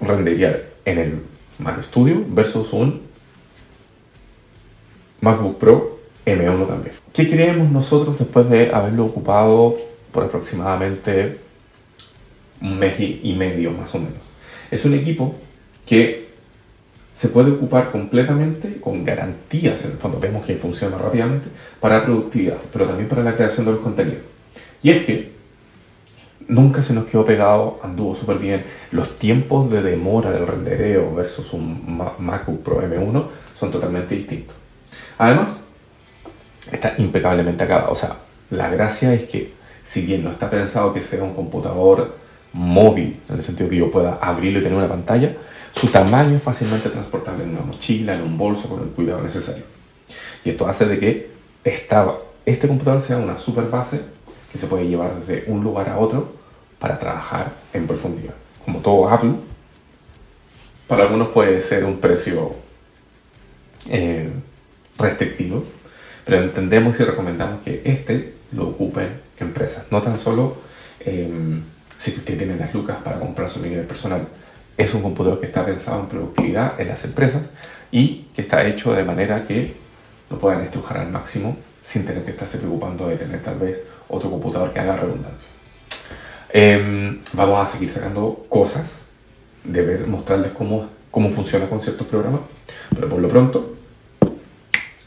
renderizar 0.01 0.63
en 0.87 0.99
el 0.99 1.23
Mac 1.59 1.83
Studio 1.83 2.25
versus 2.27 2.73
un 2.73 3.03
MacBook 5.21 5.59
Pro 5.59 5.99
M1 6.25 6.67
también. 6.67 6.95
¿Qué 7.13 7.29
creemos 7.29 7.71
nosotros 7.71 8.19
después 8.19 8.49
de 8.49 8.73
haberlo 8.73 9.05
ocupado 9.05 9.77
por 10.11 10.25
aproximadamente 10.25 11.37
un 12.63 12.79
mes 12.79 12.99
y 12.99 13.35
medio 13.39 13.73
más 13.73 13.95
o 13.95 13.99
menos? 13.99 14.23
Es 14.71 14.83
un 14.87 14.95
equipo 14.95 15.35
que 15.85 16.31
se 17.15 17.29
puede 17.29 17.51
ocupar 17.51 17.93
completamente 17.93 18.81
con 18.81 19.05
garantías, 19.05 19.85
en 19.85 19.91
el 19.91 19.99
fondo 19.99 20.19
vemos 20.19 20.47
que 20.47 20.57
funciona 20.57 20.97
rápidamente, 20.97 21.51
para 21.79 22.03
productividad, 22.07 22.57
pero 22.73 22.87
también 22.87 23.11
para 23.11 23.23
la 23.23 23.37
creación 23.37 23.67
de 23.67 23.73
los 23.73 23.83
contenidos. 23.83 24.23
Y 24.83 24.89
es 24.89 25.05
que 25.05 25.40
nunca 26.51 26.83
se 26.83 26.93
nos 26.93 27.05
quedó 27.05 27.25
pegado, 27.25 27.81
anduvo 27.83 28.15
súper 28.15 28.39
bien. 28.39 28.65
Los 28.91 29.17
tiempos 29.17 29.71
de 29.71 29.83
demora 29.83 30.31
del 30.31 30.47
rendereo 30.47 31.15
versus 31.15 31.53
un 31.53 32.03
MacBook 32.19 32.63
Pro 32.63 32.83
M1 32.83 33.25
son 33.59 33.71
totalmente 33.71 34.15
distintos. 34.15 34.57
Además, 35.17 35.61
está 36.71 36.95
impecablemente 36.99 37.65
acabado. 37.65 37.93
O 37.93 37.97
sea, 37.97 38.17
la 38.51 38.69
gracia 38.69 39.15
es 39.15 39.25
que, 39.25 39.55
si 39.85 40.03
bien 40.03 40.25
no 40.25 40.31
está 40.31 40.51
pensado 40.51 40.93
que 40.93 41.03
sea 41.03 41.23
un 41.23 41.35
computador 41.35 42.17
móvil, 42.53 43.21
en 43.29 43.37
el 43.37 43.43
sentido 43.45 43.71
que 43.71 43.77
yo 43.77 43.91
pueda 43.91 44.19
abrirlo 44.21 44.59
y 44.59 44.63
tener 44.63 44.77
una 44.77 44.89
pantalla, 44.89 45.33
su 45.75 45.87
tamaño 45.87 46.37
es 46.37 46.43
fácilmente 46.43 46.89
transportable 46.91 47.45
en 47.45 47.51
una 47.51 47.63
mochila, 47.63 48.15
en 48.15 48.23
un 48.23 48.37
bolso, 48.37 48.69
con 48.69 48.81
el 48.81 48.89
cuidado 48.89 49.23
necesario. 49.23 49.63
Y 50.45 50.51
esto 50.51 50.67
hace 50.67 50.87
de 50.87 50.99
que 50.99 51.31
este 51.65 52.67
computador 52.67 53.01
sea 53.03 53.19
una 53.19 53.39
super 53.39 53.67
base 53.67 54.01
que 54.51 54.59
se 54.59 54.67
puede 54.67 54.89
llevar 54.89 55.21
desde 55.21 55.45
un 55.49 55.63
lugar 55.63 55.89
a 55.89 55.99
otro 55.99 56.40
para 56.81 56.99
trabajar 56.99 57.53
en 57.73 57.87
profundidad. 57.87 58.35
Como 58.65 58.81
todo 58.81 59.09
Apple, 59.09 59.35
para 60.89 61.05
algunos 61.05 61.29
puede 61.29 61.63
ser 61.63 61.85
un 61.85 62.01
precio 62.01 62.55
eh, 63.91 64.29
restrictivo, 64.99 65.65
pero 66.25 66.43
entendemos 66.43 66.99
y 66.99 67.05
recomendamos 67.05 67.63
que 67.63 67.83
este 67.85 68.35
lo 68.51 68.69
ocupen 68.69 69.21
empresas, 69.39 69.87
no 69.91 70.03
tan 70.03 70.19
solo 70.19 70.57
em, 71.01 71.63
si 71.99 72.11
usted 72.11 72.37
tiene 72.37 72.57
las 72.57 72.75
lucas 72.75 72.97
para 73.05 73.21
comprar 73.21 73.49
su 73.49 73.63
nivel 73.63 73.87
personal. 73.87 74.27
Es 74.77 74.95
un 74.95 75.03
computador 75.03 75.41
que 75.41 75.47
está 75.47 75.65
pensado 75.65 76.01
en 76.01 76.07
productividad 76.07 76.81
en 76.81 76.89
las 76.89 77.05
empresas 77.05 77.51
y 77.93 78.27
que 78.35 78.43
está 78.43 78.67
hecho 78.67 78.93
de 78.93 79.05
manera 79.05 79.45
que 79.45 79.77
lo 80.31 80.39
puedan 80.39 80.63
estrujar 80.63 80.99
al 80.99 81.11
máximo 81.11 81.57
sin 81.83 82.07
tener 82.07 82.25
que 82.25 82.31
estarse 82.31 82.59
preocupando 82.59 83.09
de 83.09 83.17
tener 83.17 83.43
tal 83.43 83.59
vez 83.59 83.81
otro 84.09 84.31
computador 84.31 84.73
que 84.73 84.81
haga 84.81 84.97
redundancia. 84.97 85.49
Em, 86.53 87.21
vamos 87.35 87.61
a 87.61 87.67
seguir 87.67 87.91
sacando 87.91 88.47
cosas, 88.49 89.03
de 89.63 89.83
ver, 89.83 90.07
mostrarles 90.07 90.53
cómo, 90.53 90.89
cómo 91.11 91.31
funciona 91.31 91.69
con 91.69 91.81
ciertos 91.81 92.07
programas, 92.07 92.41
pero 92.95 93.09
por 93.09 93.21
lo 93.21 93.29
pronto 93.29 93.77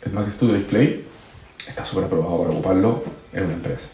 el 0.05 0.11
Mac 0.13 0.31
Studio 0.31 0.55
Display 0.55 1.05
está 1.67 1.85
súper 1.85 2.05
aprobado 2.05 2.39
para 2.39 2.51
ocuparlo 2.51 3.03
en 3.33 3.43
una 3.45 3.53
empresa. 3.53 3.87